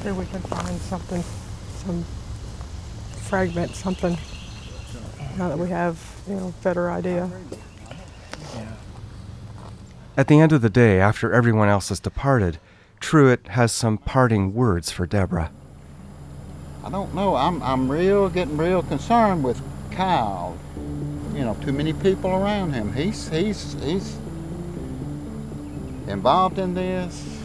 Here 0.03 0.15
we 0.15 0.25
can 0.27 0.41
find 0.43 0.81
something, 0.81 1.23
some 1.75 2.05
fragment, 3.25 3.75
something. 3.75 4.17
Now 5.37 5.49
that 5.49 5.59
we 5.59 5.69
have, 5.69 6.01
you 6.29 6.35
know, 6.37 6.55
better 6.63 6.91
idea. 6.91 7.31
At 10.17 10.29
the 10.29 10.41
end 10.41 10.53
of 10.53 10.63
the 10.63 10.71
day, 10.71 11.01
after 11.01 11.33
everyone 11.33 11.69
else 11.69 11.91
has 11.91 12.01
departed, 12.01 12.59
Truitt 13.01 13.49
has 13.49 13.71
some 13.71 13.99
parting 13.99 14.55
words 14.55 14.91
for 14.91 15.07
Deborah. 15.07 15.53
I 16.85 16.91
don't 16.91 17.15
know. 17.15 17.37
I'm 17.37 17.63
I'm 17.63 17.91
real 17.91 18.29
getting 18.29 18.57
real 18.57 18.83
concerned 18.83 19.45
with 19.45 19.61
Kyle. 19.91 20.57
You 21.35 21.45
know, 21.45 21.57
too 21.63 21.73
many 21.73 21.93
people 21.93 22.31
around 22.31 22.73
him. 22.73 22.93
He's 22.95 23.29
he's 23.29 23.75
he's 23.83 24.17
involved 26.09 26.59
in 26.59 26.75
this. 26.75 27.39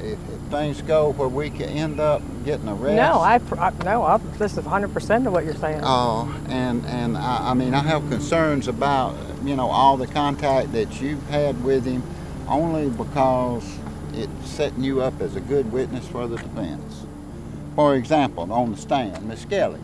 If, 0.00 0.12
if 0.12 0.40
things 0.50 0.82
go 0.82 1.12
where 1.12 1.28
we 1.28 1.50
can 1.50 1.68
end 1.68 2.00
up 2.00 2.22
getting 2.44 2.68
arrested. 2.68 2.96
No, 2.96 3.20
I, 3.20 3.40
I 3.58 3.70
no, 3.84 4.02
I 4.02 4.16
listen 4.38 4.64
100% 4.64 5.26
of 5.26 5.32
what 5.32 5.44
you're 5.44 5.54
saying. 5.54 5.80
Oh, 5.82 6.34
and 6.48 6.84
and 6.86 7.16
I, 7.16 7.50
I 7.50 7.54
mean 7.54 7.74
I 7.74 7.82
have 7.82 8.08
concerns 8.10 8.68
about 8.68 9.14
you 9.44 9.56
know 9.56 9.68
all 9.68 9.96
the 9.96 10.06
contact 10.06 10.72
that 10.72 11.00
you've 11.00 11.26
had 11.28 11.62
with 11.62 11.84
him, 11.84 12.02
only 12.48 12.90
because 12.90 13.64
it's 14.12 14.50
setting 14.50 14.82
you 14.82 15.00
up 15.02 15.20
as 15.20 15.36
a 15.36 15.40
good 15.40 15.70
witness 15.72 16.06
for 16.06 16.26
the 16.26 16.36
defense. 16.36 17.06
For 17.76 17.94
example, 17.94 18.52
on 18.52 18.72
the 18.72 18.76
stand, 18.76 19.26
Miss 19.26 19.44
Kelly, 19.44 19.80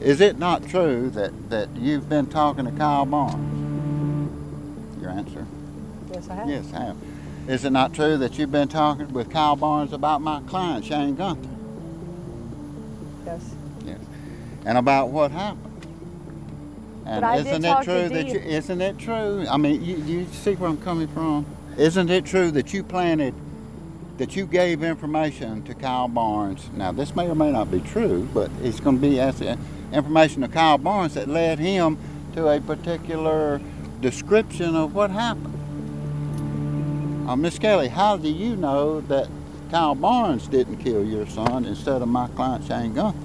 is 0.00 0.20
it 0.20 0.38
not 0.38 0.68
true 0.68 1.10
that 1.10 1.50
that 1.50 1.68
you've 1.76 2.08
been 2.08 2.26
talking 2.26 2.66
to 2.66 2.72
Kyle 2.72 3.06
Barnes? 3.06 4.30
Your 5.00 5.10
answer. 5.10 5.46
Yes, 6.12 6.28
I 6.28 6.34
have. 6.34 6.48
Yes, 6.48 6.72
I 6.74 6.84
have. 6.84 6.96
Is 7.48 7.64
it 7.64 7.70
not 7.70 7.92
true 7.92 8.16
that 8.18 8.38
you've 8.38 8.52
been 8.52 8.68
talking 8.68 9.12
with 9.12 9.30
Kyle 9.30 9.56
Barnes 9.56 9.92
about 9.92 10.20
my 10.20 10.40
client, 10.46 10.84
Shane 10.84 11.16
Gunther? 11.16 11.48
Yes. 13.26 13.54
Yes. 13.84 13.98
And 14.64 14.78
about 14.78 15.08
what 15.08 15.30
happened? 15.30 15.68
And 17.04 17.24
isn't 17.46 17.64
it 17.64 17.78
to 17.78 17.84
true 17.84 18.08
that 18.08 18.26
you 18.28 18.38
isn't 18.38 18.80
it 18.80 18.98
true? 18.98 19.44
I 19.50 19.56
mean, 19.56 19.84
you, 19.84 19.96
you 19.96 20.26
see 20.26 20.54
where 20.54 20.70
I'm 20.70 20.80
coming 20.80 21.08
from? 21.08 21.46
Isn't 21.76 22.10
it 22.10 22.24
true 22.24 22.50
that 22.52 22.72
you 22.72 22.84
planted 22.84 23.34
that 24.18 24.36
you 24.36 24.46
gave 24.46 24.84
information 24.84 25.62
to 25.64 25.74
Kyle 25.74 26.06
Barnes? 26.06 26.70
Now 26.74 26.92
this 26.92 27.16
may 27.16 27.28
or 27.28 27.34
may 27.34 27.50
not 27.50 27.70
be 27.70 27.80
true, 27.80 28.28
but 28.32 28.50
it's 28.62 28.78
gonna 28.78 28.98
be 28.98 29.18
as 29.18 29.40
the 29.40 29.58
information 29.92 30.42
to 30.42 30.48
Kyle 30.48 30.78
Barnes 30.78 31.14
that 31.14 31.28
led 31.28 31.58
him 31.58 31.98
to 32.34 32.48
a 32.48 32.60
particular 32.60 33.60
description 34.00 34.76
of 34.76 34.94
what 34.94 35.10
happened. 35.10 35.51
Uh, 37.32 37.36
Miss 37.36 37.58
Kelly, 37.58 37.88
how 37.88 38.18
do 38.18 38.28
you 38.28 38.56
know 38.56 39.00
that 39.00 39.26
Kyle 39.70 39.94
Barnes 39.94 40.46
didn't 40.48 40.76
kill 40.76 41.02
your 41.02 41.26
son 41.26 41.64
instead 41.64 42.02
of 42.02 42.08
my 42.08 42.28
client 42.28 42.66
Shane 42.66 42.92
Gunther? 42.92 43.18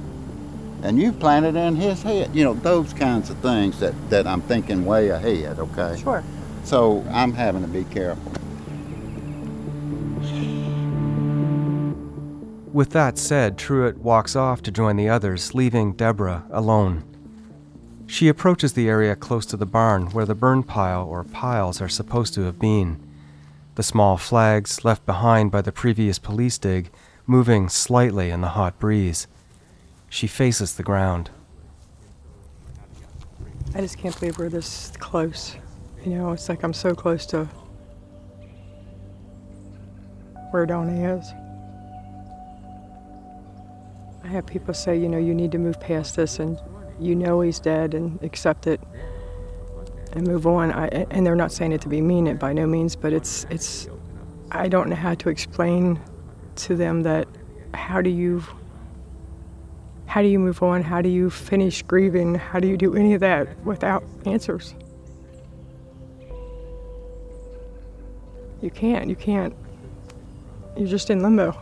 And 0.81 0.97
you 0.97 1.11
planted 1.11 1.57
in 1.57 1.75
his 1.75 2.03
head, 2.03 2.33
you 2.33 2.45
know, 2.45 2.53
those 2.53 2.93
kinds 2.93 3.29
of 3.29 3.35
things 3.39 3.81
that, 3.81 3.93
that 4.09 4.25
I'm 4.25 4.39
thinking 4.39 4.85
way 4.85 5.09
ahead, 5.09 5.59
okay? 5.59 5.99
Sure. 6.01 6.23
So 6.63 7.05
I'm 7.11 7.33
having 7.33 7.63
to 7.63 7.67
be 7.67 7.83
careful. 7.83 8.31
With 12.71 12.91
that 12.91 13.17
said, 13.17 13.57
Truitt 13.57 13.97
walks 13.97 14.37
off 14.37 14.61
to 14.61 14.71
join 14.71 14.95
the 14.95 15.09
others, 15.09 15.53
leaving 15.53 15.91
Deborah 15.91 16.45
alone. 16.49 17.03
She 18.05 18.29
approaches 18.29 18.71
the 18.71 18.87
area 18.87 19.17
close 19.17 19.45
to 19.47 19.57
the 19.57 19.65
barn 19.65 20.11
where 20.11 20.25
the 20.25 20.33
burn 20.33 20.63
pile 20.63 21.03
or 21.03 21.25
piles 21.25 21.81
are 21.81 21.89
supposed 21.89 22.33
to 22.35 22.43
have 22.43 22.57
been. 22.57 23.05
The 23.77 23.83
small 23.83 24.17
flags 24.17 24.83
left 24.83 25.05
behind 25.05 25.51
by 25.51 25.61
the 25.61 25.71
previous 25.71 26.17
police 26.17 26.57
dig 26.57 26.89
moving 27.27 27.69
slightly 27.69 28.31
in 28.31 28.41
the 28.41 28.47
hot 28.47 28.79
breeze. 28.79 29.27
She 30.09 30.25
faces 30.25 30.73
the 30.73 30.81
ground. 30.81 31.29
I 33.75 33.81
just 33.81 33.99
can't 33.99 34.19
believe 34.19 34.39
we're 34.39 34.49
this 34.49 34.91
close. 34.97 35.57
You 36.03 36.15
know, 36.15 36.31
it's 36.31 36.49
like 36.49 36.63
I'm 36.63 36.73
so 36.73 36.95
close 36.95 37.27
to 37.27 37.47
where 40.49 40.65
Donnie 40.65 41.03
is. 41.03 41.31
I 44.23 44.27
have 44.29 44.47
people 44.47 44.73
say, 44.73 44.97
you 44.97 45.07
know, 45.07 45.19
you 45.19 45.35
need 45.35 45.51
to 45.51 45.59
move 45.59 45.79
past 45.79 46.15
this 46.15 46.39
and 46.39 46.59
you 46.99 47.13
know 47.13 47.41
he's 47.41 47.59
dead 47.59 47.93
and 47.93 48.19
accept 48.23 48.65
it 48.65 48.81
and 50.13 50.27
move 50.27 50.47
on. 50.47 50.71
I, 50.71 50.87
and 51.11 51.25
they're 51.25 51.35
not 51.35 51.51
saying 51.51 51.71
it 51.71 51.81
to 51.81 51.89
be 51.89 52.01
mean 52.01 52.27
it 52.27 52.39
by 52.39 52.53
no 52.53 52.65
means, 52.65 52.95
but 52.95 53.13
it's 53.13 53.45
it's 53.49 53.87
I 54.51 54.67
don't 54.67 54.89
know 54.89 54.95
how 54.95 55.15
to 55.15 55.29
explain 55.29 55.99
to 56.57 56.75
them 56.75 57.03
that 57.03 57.27
how 57.73 58.01
do 58.01 58.09
you 58.09 58.43
how 60.05 60.21
do 60.21 60.27
you 60.27 60.39
move 60.39 60.63
on? 60.63 60.81
How 60.81 61.01
do 61.01 61.09
you 61.09 61.29
finish 61.29 61.83
grieving? 61.83 62.35
How 62.35 62.59
do 62.59 62.67
you 62.67 62.77
do 62.77 62.95
any 62.95 63.13
of 63.13 63.19
that 63.19 63.63
without 63.65 64.03
answers? 64.25 64.73
You 68.61 68.71
can't. 68.71 69.09
You 69.09 69.15
can't. 69.15 69.53
You're 70.75 70.87
just 70.87 71.09
in 71.09 71.21
limbo. 71.21 71.55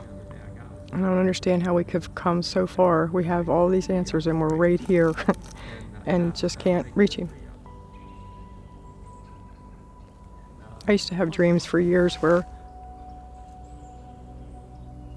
I 0.93 0.97
don't 0.97 1.17
understand 1.17 1.63
how 1.63 1.73
we 1.73 1.83
could 1.83 2.03
have 2.03 2.15
come 2.15 2.41
so 2.41 2.65
far. 2.65 3.07
We 3.07 3.25
have 3.25 3.49
all 3.49 3.67
these 3.67 3.89
answers 3.89 4.27
and 4.27 4.39
we're 4.39 4.55
right 4.55 4.79
here 4.79 5.13
and 6.05 6.35
just 6.35 6.59
can't 6.59 6.87
reach 6.95 7.15
him. 7.15 7.29
I 10.87 10.91
used 10.91 11.07
to 11.07 11.15
have 11.15 11.31
dreams 11.31 11.65
for 11.65 11.79
years 11.79 12.15
where 12.15 12.45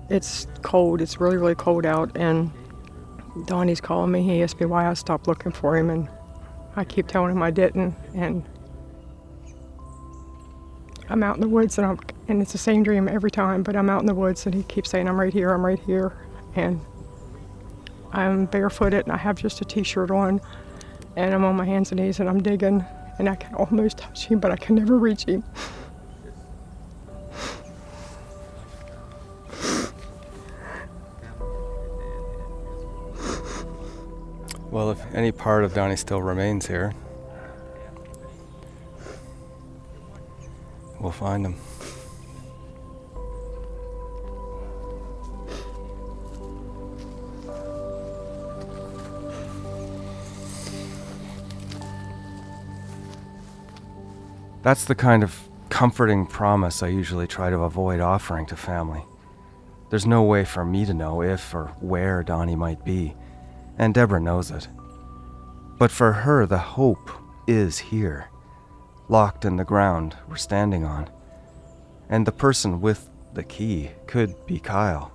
it's 0.08 0.46
cold, 0.62 1.02
it's 1.02 1.20
really, 1.20 1.36
really 1.36 1.54
cold 1.54 1.84
out, 1.84 2.16
and 2.16 2.50
Donnie's 3.46 3.80
calling 3.80 4.10
me. 4.10 4.22
He 4.22 4.42
asked 4.42 4.58
me 4.58 4.66
why 4.66 4.88
I 4.88 4.94
stopped 4.94 5.26
looking 5.26 5.52
for 5.52 5.76
him, 5.76 5.90
and 5.90 6.08
I 6.76 6.84
keep 6.84 7.08
telling 7.08 7.32
him 7.32 7.42
I 7.42 7.50
didn't. 7.50 7.94
And 8.14 8.42
I'm 11.10 11.22
out 11.22 11.36
in 11.36 11.42
the 11.42 11.48
woods, 11.48 11.76
and 11.78 11.86
I'm 11.86 11.98
and 12.28 12.42
it's 12.42 12.52
the 12.52 12.58
same 12.58 12.82
dream 12.82 13.08
every 13.08 13.30
time. 13.30 13.62
But 13.62 13.76
I'm 13.76 13.90
out 13.90 14.00
in 14.00 14.06
the 14.06 14.14
woods, 14.14 14.46
and 14.46 14.54
he 14.54 14.62
keeps 14.62 14.90
saying 14.90 15.06
I'm 15.06 15.20
right 15.20 15.32
here, 15.32 15.50
I'm 15.50 15.64
right 15.64 15.80
here, 15.80 16.16
and 16.54 16.80
I'm 18.12 18.46
barefooted, 18.46 19.04
and 19.04 19.12
I 19.12 19.18
have 19.18 19.36
just 19.36 19.60
a 19.60 19.64
t-shirt 19.66 20.10
on, 20.10 20.40
and 21.16 21.34
I'm 21.34 21.44
on 21.44 21.56
my 21.56 21.66
hands 21.66 21.92
and 21.92 22.00
knees, 22.00 22.20
and 22.20 22.28
I'm 22.28 22.42
digging, 22.42 22.84
and 23.18 23.28
I 23.28 23.34
can 23.34 23.54
almost 23.54 23.98
touch 23.98 24.26
him, 24.26 24.38
but 24.38 24.50
I 24.50 24.56
can 24.56 24.76
never 24.76 24.96
reach 24.96 25.24
him. 25.24 25.44
Well, 34.70 34.90
if 34.90 35.14
any 35.14 35.32
part 35.32 35.64
of 35.64 35.74
Donnie 35.74 35.96
still 35.96 36.22
remains 36.22 36.66
here, 36.66 36.92
we'll 41.00 41.10
find 41.10 41.44
him. 41.44 41.56
That's 54.62 54.84
the 54.84 54.94
kind 54.94 55.22
of 55.22 55.48
comforting 55.70 56.26
promise 56.26 56.82
I 56.82 56.88
usually 56.88 57.26
try 57.26 57.50
to 57.50 57.60
avoid 57.60 58.00
offering 58.00 58.46
to 58.46 58.56
family. 58.56 59.04
There's 59.90 60.06
no 60.06 60.22
way 60.22 60.44
for 60.44 60.64
me 60.64 60.84
to 60.84 60.92
know 60.92 61.22
if 61.22 61.54
or 61.54 61.68
where 61.80 62.22
Donnie 62.22 62.56
might 62.56 62.84
be, 62.84 63.14
and 63.78 63.94
Deborah 63.94 64.20
knows 64.20 64.50
it. 64.50 64.68
But 65.78 65.90
for 65.90 66.12
her, 66.12 66.44
the 66.44 66.58
hope 66.58 67.10
is 67.46 67.78
here, 67.78 68.28
locked 69.08 69.44
in 69.44 69.56
the 69.56 69.64
ground 69.64 70.16
we're 70.28 70.36
standing 70.36 70.84
on. 70.84 71.08
And 72.08 72.26
the 72.26 72.32
person 72.32 72.80
with 72.80 73.08
the 73.34 73.44
key 73.44 73.90
could 74.06 74.34
be 74.46 74.58
Kyle. 74.58 75.12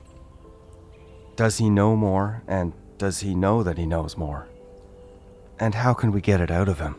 Does 1.35 1.57
he 1.57 1.69
know 1.69 1.95
more, 1.95 2.43
and 2.47 2.73
does 2.97 3.19
he 3.19 3.35
know 3.35 3.61
that 3.63 3.77
he 3.77 3.85
knows 3.85 4.15
more? 4.15 4.47
And 5.59 5.75
how 5.75 5.93
can 5.93 6.11
we 6.11 6.21
get 6.21 6.41
it 6.41 6.49
out 6.49 6.69
of 6.69 6.79
him? 6.79 6.95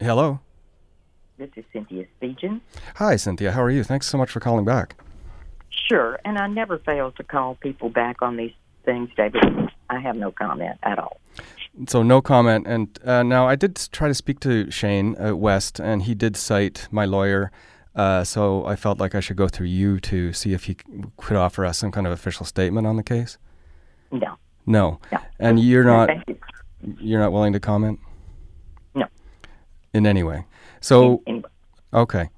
Hello. 0.00 0.38
This 1.38 1.50
is 1.56 1.64
Cynthia 1.72 2.06
Speechen. 2.20 2.60
Hi, 2.96 3.16
Cynthia. 3.16 3.52
How 3.52 3.62
are 3.62 3.70
you? 3.70 3.82
Thanks 3.82 4.06
so 4.06 4.16
much 4.16 4.30
for 4.30 4.38
calling 4.38 4.64
back. 4.64 4.94
Sure, 5.70 6.20
and 6.24 6.38
I 6.38 6.46
never 6.46 6.78
fail 6.78 7.10
to 7.12 7.24
call 7.24 7.56
people 7.56 7.88
back 7.88 8.22
on 8.22 8.36
these 8.36 8.52
things, 8.84 9.10
David. 9.16 9.42
I 9.90 9.98
have 9.98 10.14
no 10.16 10.30
comment 10.30 10.78
at 10.84 10.98
all. 10.98 11.20
So 11.88 12.02
no 12.02 12.20
comment. 12.20 12.66
And 12.66 12.98
uh, 13.04 13.22
now 13.22 13.48
I 13.48 13.56
did 13.56 13.76
try 13.90 14.06
to 14.06 14.14
speak 14.14 14.38
to 14.40 14.70
Shane 14.70 15.16
uh, 15.20 15.34
West, 15.34 15.80
and 15.80 16.02
he 16.02 16.14
did 16.14 16.36
cite 16.36 16.86
my 16.90 17.04
lawyer. 17.04 17.50
Uh, 17.94 18.22
so 18.22 18.64
I 18.66 18.76
felt 18.76 19.00
like 19.00 19.16
I 19.16 19.20
should 19.20 19.36
go 19.36 19.48
through 19.48 19.66
you 19.66 19.98
to 20.00 20.32
see 20.32 20.52
if 20.52 20.64
he 20.64 20.76
could 21.16 21.36
offer 21.36 21.64
us 21.64 21.78
some 21.78 21.90
kind 21.90 22.06
of 22.06 22.12
official 22.12 22.46
statement 22.46 22.86
on 22.86 22.96
the 22.96 23.02
case. 23.02 23.38
No. 24.12 24.36
No. 24.64 25.00
No. 25.10 25.18
And 25.40 25.58
you're 25.58 25.84
not. 25.84 26.08
thank 26.08 26.24
you. 26.28 26.38
You're 27.00 27.20
not 27.20 27.32
willing 27.32 27.52
to 27.54 27.60
comment. 27.60 27.98
In 29.92 30.06
any 30.06 30.22
way. 30.22 30.44
So. 30.80 31.22
In- 31.26 31.44
Okay. 31.94 32.28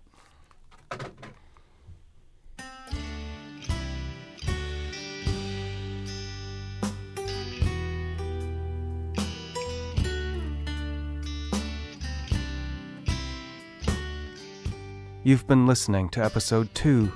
You've 15.22 15.46
been 15.46 15.66
listening 15.66 16.08
to 16.10 16.24
episode 16.24 16.74
2 16.74 17.12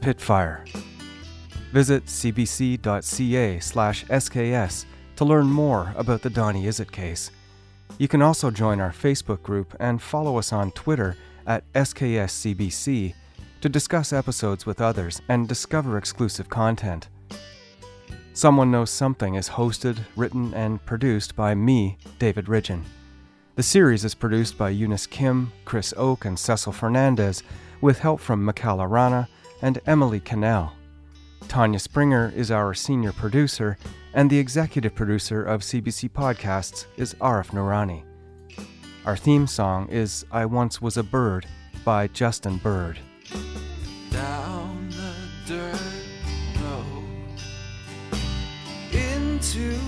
Pitfire. 0.00 0.66
Visit 1.72 2.04
cbc.ca 2.06 3.58
slash 3.58 4.04
SKS 4.06 4.84
to 5.16 5.24
learn 5.24 5.46
more 5.46 5.92
about 5.96 6.22
the 6.22 6.30
Donnie 6.30 6.66
Izzett 6.66 6.92
case. 6.92 7.30
You 7.98 8.08
can 8.08 8.22
also 8.22 8.50
join 8.50 8.80
our 8.80 8.90
Facebook 8.90 9.42
group 9.42 9.74
and 9.78 10.02
follow 10.02 10.38
us 10.38 10.52
on 10.52 10.72
Twitter 10.72 11.16
at 11.46 11.70
SKSCBC 11.74 13.14
to 13.60 13.68
discuss 13.68 14.12
episodes 14.12 14.66
with 14.66 14.80
others 14.80 15.22
and 15.28 15.48
discover 15.48 15.96
exclusive 15.96 16.48
content. 16.48 17.08
Someone 18.32 18.70
Knows 18.70 18.90
Something 18.90 19.36
is 19.36 19.48
hosted, 19.48 19.98
written, 20.16 20.52
and 20.54 20.84
produced 20.84 21.36
by 21.36 21.54
me, 21.54 21.98
David 22.18 22.46
Ridgen. 22.46 22.82
The 23.54 23.62
series 23.62 24.04
is 24.04 24.16
produced 24.16 24.58
by 24.58 24.70
Eunice 24.70 25.06
Kim, 25.06 25.52
Chris 25.64 25.94
Oke, 25.96 26.24
and 26.24 26.36
Cecil 26.36 26.72
Fernandez, 26.72 27.44
with 27.80 28.00
help 28.00 28.18
from 28.18 28.44
Mikala 28.44 28.90
Rana 28.90 29.28
and 29.62 29.80
Emily 29.86 30.18
Cannell. 30.18 30.72
Tanya 31.48 31.78
Springer 31.78 32.32
is 32.34 32.50
our 32.50 32.74
senior 32.74 33.12
producer, 33.12 33.76
and 34.12 34.28
the 34.28 34.38
executive 34.38 34.94
producer 34.94 35.42
of 35.42 35.62
CBC 35.62 36.10
Podcasts 36.10 36.86
is 36.96 37.14
Arif 37.14 37.50
Noorani. 37.50 38.02
Our 39.06 39.16
theme 39.16 39.46
song 39.46 39.88
is 39.88 40.24
I 40.32 40.46
Once 40.46 40.80
Was 40.82 40.96
a 40.96 41.02
Bird 41.02 41.46
by 41.84 42.08
Justin 42.08 42.56
Bird. 42.58 42.98
down 44.10 44.88
the 44.90 45.14
dirt 45.46 45.78
road 46.62 47.40
into 48.92 49.78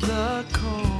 the 0.00 0.44
cornfield. 0.52 0.99